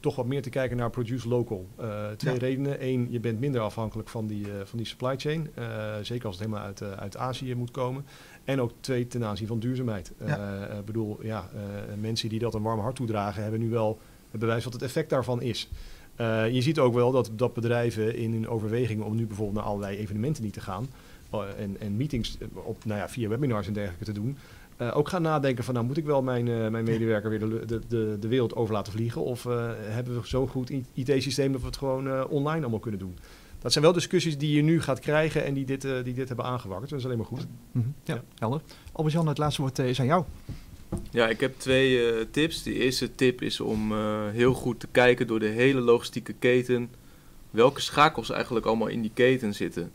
toch 0.00 0.16
wat 0.16 0.26
meer 0.26 0.42
te 0.42 0.50
kijken 0.50 0.76
naar 0.76 0.90
produce 0.90 1.28
local. 1.28 1.66
Eh, 1.76 2.06
twee 2.16 2.34
Ja. 2.34 2.40
redenen. 2.40 2.84
Eén, 2.86 3.06
je 3.10 3.20
bent 3.20 3.40
minder 3.40 3.60
afhankelijk 3.60 4.08
van 4.08 4.26
die, 4.26 4.44
eh, 4.44 4.52
van 4.64 4.78
die 4.78 4.86
supply 4.86 5.14
chain. 5.16 5.48
eh, 5.54 5.64
zeker 6.02 6.26
als 6.26 6.36
het 6.38 6.44
helemaal 6.44 6.66
uit, 6.66 6.80
eh, 6.80 6.90
uit 6.92 7.16
Azië 7.16 7.54
moet 7.54 7.70
komen. 7.70 8.04
En 8.44 8.60
ook 8.60 8.70
twee, 8.80 9.06
ten 9.06 9.24
aanzien 9.24 9.46
van 9.46 9.58
duurzaamheid. 9.58 10.12
Ja. 10.26 10.68
Eh, 10.68 10.78
Ik 10.78 10.84
bedoel, 10.84 11.18
ja, 11.22 11.48
eh, 11.54 11.60
mensen 12.00 12.28
die 12.28 12.38
dat 12.38 12.54
een 12.54 12.62
warm 12.62 12.80
hart 12.80 12.96
toedragen, 12.96 13.42
hebben 13.42 13.60
nu 13.60 13.68
wel 13.70 13.98
het 14.30 14.40
bewijs 14.40 14.64
wat 14.64 14.72
het 14.72 14.82
effect 14.82 15.10
daarvan 15.10 15.42
is. 15.42 15.68
Eh, 16.16 16.50
je 16.50 16.60
ziet 16.60 16.78
ook 16.78 16.94
wel 16.94 17.12
dat, 17.12 17.30
dat 17.36 17.54
bedrijven 17.54 18.16
in 18.16 18.32
hun 18.32 18.48
overwegingen 18.48 19.04
om 19.04 19.14
nu 19.16 19.26
bijvoorbeeld 19.26 19.56
naar 19.56 19.66
allerlei 19.66 19.96
evenementen 19.96 20.42
niet 20.42 20.52
te 20.52 20.60
gaan 20.60 20.88
eh, 21.30 21.40
en, 21.58 21.76
en 21.80 21.96
meetings 21.96 22.38
eh, 22.38 22.48
op, 22.66 22.84
nou 22.84 22.98
ja, 23.00 23.08
via 23.08 23.28
webinars 23.28 23.66
en 23.66 23.72
dergelijke 23.72 24.04
te 24.04 24.12
doen, 24.12 24.36
eh, 24.76 24.96
ook 24.96 25.08
gaan 25.08 25.22
nadenken 25.22 25.64
van 25.64 25.74
nou 25.74 25.86
moet 25.86 25.96
ik 25.96 26.04
wel 26.04 26.22
mijn, 26.22 26.48
eh, 26.48 26.68
mijn 26.68 26.84
medewerker 26.84 27.30
weer 27.30 27.38
de, 27.38 27.64
de, 27.66 27.80
de, 27.88 28.16
de 28.20 28.28
wereld 28.28 28.54
over 28.54 28.74
laten 28.74 28.92
vliegen 28.92 29.22
of 29.24 29.46
eh, 29.46 29.70
hebben 29.78 30.14
we 30.20 30.26
zo'n 30.26 30.48
goed 30.48 30.70
IT-systeem 30.92 31.52
dat 31.52 31.60
we 31.60 31.66
het 31.66 31.76
gewoon 31.76 32.08
eh, 32.08 32.24
online 32.28 32.60
allemaal 32.60 32.78
kunnen 32.80 33.00
doen. 33.00 33.16
Dat 33.64 33.72
zijn 33.72 33.84
wel 33.84 33.92
discussies 33.94 34.38
die 34.38 34.56
je 34.56 34.62
nu 34.62 34.80
gaat 34.80 34.98
krijgen 35.00 35.44
en 35.44 35.54
die 35.54 35.64
dit, 35.64 35.84
eh, 35.84 35.92
die 36.04 36.14
dit 36.14 36.28
hebben 36.28 36.46
aangewakkerd. 36.46 36.90
Dat 36.90 36.98
is 36.98 37.04
alleen 37.04 37.16
maar 37.16 37.26
goed. 37.26 37.46
Mhm. 37.72 37.86
Ja, 38.04 38.14
Ja. 38.14 38.22
helder. 38.38 38.60
Albert-Jan, 38.92 39.28
het 39.28 39.38
laatste 39.38 39.60
woord 39.62 39.78
eh, 39.78 39.88
is 39.88 40.00
aan 40.00 40.06
jou. 40.06 40.24
Ja, 41.10 41.28
ik 41.28 41.40
heb 41.40 41.58
twee 41.58 42.10
eh, 42.12 42.24
tips. 42.30 42.62
De 42.62 42.72
eerste 42.74 43.14
tip 43.14 43.42
is 43.42 43.60
om 43.60 43.92
eh, 43.92 44.28
heel 44.30 44.54
goed 44.54 44.80
te 44.80 44.86
kijken 44.90 45.26
door 45.26 45.38
de 45.38 45.46
hele 45.46 45.80
logistieke 45.80 46.32
keten. 46.32 46.90
Welke 47.50 47.80
schakels 47.80 48.30
eigenlijk 48.30 48.66
allemaal 48.66 48.88
in 48.88 49.02
die 49.02 49.10
keten 49.14 49.54
zitten. 49.54 49.92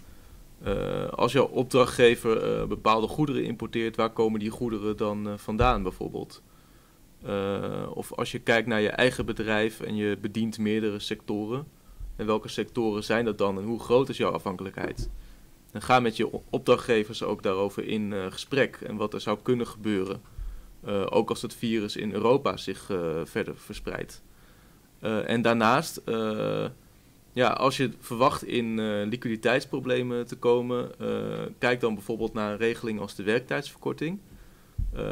Eh, 0.63 1.07
als 1.09 1.31
jouw 1.31 1.45
opdrachtgever 1.47 2.43
eh, 2.59 2.67
bepaalde 2.67 3.07
goederen 3.07 3.43
importeert, 3.43 3.95
waar 3.95 4.09
komen 4.09 4.39
die 4.39 4.49
goederen 4.49 4.97
dan 4.97 5.27
eh, 5.27 5.33
vandaan 5.37 5.83
bijvoorbeeld? 5.83 6.41
Eh, 7.25 7.83
of 7.93 8.13
als 8.13 8.31
je 8.31 8.39
kijkt 8.39 8.67
naar 8.67 8.81
je 8.81 8.89
eigen 8.89 9.25
bedrijf 9.25 9.81
en 9.81 9.95
je 9.95 10.17
bedient 10.21 10.57
meerdere 10.57 10.99
sectoren. 10.99 11.65
En 12.19 12.25
welke 12.25 12.47
sectoren 12.47 13.03
zijn 13.03 13.25
dat 13.25 13.37
dan 13.37 13.57
en 13.57 13.63
hoe 13.63 13.79
groot 13.79 14.09
is 14.09 14.17
jouw 14.17 14.31
afhankelijkheid? 14.31 15.09
En 15.71 15.81
ga 15.81 15.99
met 15.99 16.17
je 16.17 16.29
opdrachtgevers 16.49 17.23
ook 17.23 17.43
daarover 17.43 17.87
in 17.87 18.13
eh, 18.13 18.25
gesprek 18.29 18.75
en 18.75 18.95
wat 18.95 19.13
er 19.13 19.21
zou 19.21 19.37
kunnen 19.41 19.67
gebeuren. 19.67 20.21
Eh, 20.83 21.05
ook 21.09 21.29
als 21.29 21.41
het 21.41 21.53
virus 21.53 21.95
in 21.95 22.13
Europa 22.13 22.57
zich 22.57 22.89
eh, 22.89 22.97
verder 23.23 23.57
verspreidt. 23.57 24.23
En 24.99 25.41
daarnaast, 25.41 26.01
ja, 27.33 27.49
als 27.49 27.77
je 27.77 27.91
verwacht 27.99 28.43
in 28.43 29.03
liquiditeitsproblemen 29.05 30.27
te 30.27 30.35
komen, 30.35 30.91
kijk 31.57 31.79
dan 31.79 31.93
bijvoorbeeld 31.93 32.33
naar 32.33 32.51
een 32.51 32.57
regeling 32.57 32.99
als 32.99 33.15
de 33.15 33.23
werktijdsverkorting. 33.23 34.19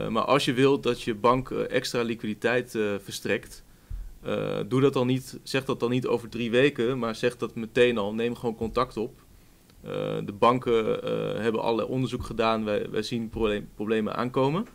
Maar 0.09 0.23
als 0.23 0.45
je 0.45 0.53
wilt 0.53 0.83
dat 0.83 1.01
je 1.01 1.15
bank 1.15 1.51
extra 1.51 2.01
liquiditeit 2.01 2.71
verstrekt, 3.03 3.63
eh, 4.21 4.59
doe 4.67 4.81
dat 4.81 4.93
dan 4.93 5.07
niet, 5.07 5.39
zeg 5.43 5.65
dat 5.65 5.79
dan 5.79 5.89
niet 5.89 6.07
over 6.07 6.29
drie 6.29 6.51
weken, 6.51 6.99
maar 6.99 7.15
zeg 7.15 7.37
dat 7.37 7.55
meteen 7.55 7.97
al. 7.97 8.13
Neem 8.13 8.35
gewoon 8.35 8.55
contact 8.55 8.97
op. 8.97 9.25
Eh, 9.81 10.17
de 10.25 10.33
banken 10.33 11.03
eh, 11.03 11.41
hebben 11.41 11.61
allerlei 11.61 11.89
onderzoek 11.89 12.23
gedaan. 12.23 12.65
Wij, 12.65 12.89
wij 12.89 13.01
zien 13.01 13.31
problemen 13.75 14.15
aankomen. 14.15 14.65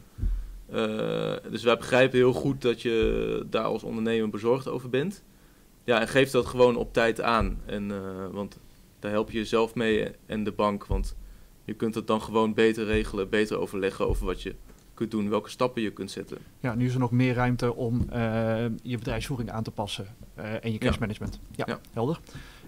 Dus 1.51 1.63
wij 1.63 1.77
begrijpen 1.77 2.19
heel 2.19 2.33
goed 2.33 2.63
dat 2.63 2.83
je 2.83 3.47
daar 3.51 3.65
als 3.65 3.83
ondernemer 3.83 4.29
bezorgd 4.29 4.69
over 4.69 4.91
bent. 4.91 5.25
Ja, 5.85 6.01
en 6.01 6.09
geef 6.09 6.31
dat 6.31 6.47
gewoon 6.47 6.77
op 6.77 6.93
tijd 6.93 7.21
aan. 7.21 7.61
En, 7.67 7.93
want 8.33 8.61
daar 8.99 9.11
help 9.11 9.31
je 9.31 9.39
jezelf 9.39 9.75
mee 9.75 10.11
en 10.27 10.45
de 10.45 10.53
bank. 10.53 10.87
Want 10.87 11.17
je 11.65 11.75
kunt 11.75 11.95
het 11.95 12.07
dan 12.07 12.23
gewoon 12.23 12.55
beter 12.55 12.85
regelen, 12.85 13.29
beter 13.29 13.59
overleggen 13.59 14.09
over 14.09 14.27
wat 14.27 14.43
je 14.43 14.55
kunt 14.95 15.11
doen, 15.11 15.29
welke 15.29 15.51
stappen 15.51 15.83
je 15.83 15.93
kunt 15.93 16.11
zetten. 16.11 16.39
Ja, 16.61 16.75
nu 16.75 16.87
is 16.87 16.95
er 16.95 17.01
nog 17.01 17.11
meer 17.11 17.35
ruimte 17.35 17.75
om 17.75 18.09
eh, 18.11 18.21
je 18.83 18.99
bedrijfsvoering 18.99 19.51
aan 19.51 19.63
te 19.63 19.71
passen 19.71 20.07
eh, 20.35 20.65
en 20.65 20.73
je 20.73 20.79
cashmanagement. 20.79 21.41
Ja. 21.51 21.65
Ja. 21.69 21.81
helder. 21.93 22.21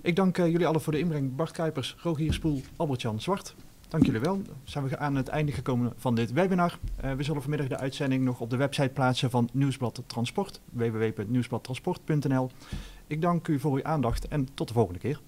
Ik 0.03 0.17
dank 0.17 0.39
eh, 0.39 0.51
jullie 0.51 0.67
allen 0.67 0.81
voor 0.81 0.93
de 0.93 0.99
inbreng. 0.99 1.37
Bart 1.37 1.51
Kuipers, 1.51 1.97
Rogier 1.99 2.33
Spoel, 2.33 2.63
Albert-Jan 2.77 3.21
Zwart. 3.21 3.55
Dank 3.89 4.07
jullie 4.07 4.21
wel. 4.21 4.43
Zijn 4.65 4.89
we 4.89 4.99
aan 4.99 5.15
het 5.15 5.29
einde 5.29 5.53
gekomen 5.53 5.93
van 5.97 6.15
dit 6.15 6.33
webinar. 6.33 6.79
We 7.17 7.23
zullen 7.23 7.43
vanmiddag 7.43 7.69
de 7.69 7.79
uitzending 7.79 8.25
nog 8.25 8.41
op 8.41 8.51
de 8.51 8.57
website 8.57 8.89
plaatsen 8.89 9.31
van 9.31 9.49
Nieuwsblad 9.53 10.03
Transport, 10.07 10.61
www.nieuwsbladtransport.nl. 10.73 12.51
Ik 13.07 13.23
dank 13.23 13.49
u 13.49 13.59
voor 13.59 13.73
uw 13.73 13.85
aandacht 13.85 14.29
en 14.29 14.49
tot 14.55 14.69
de 14.69 14.75
volgende 14.75 14.99
keer. 14.99 15.21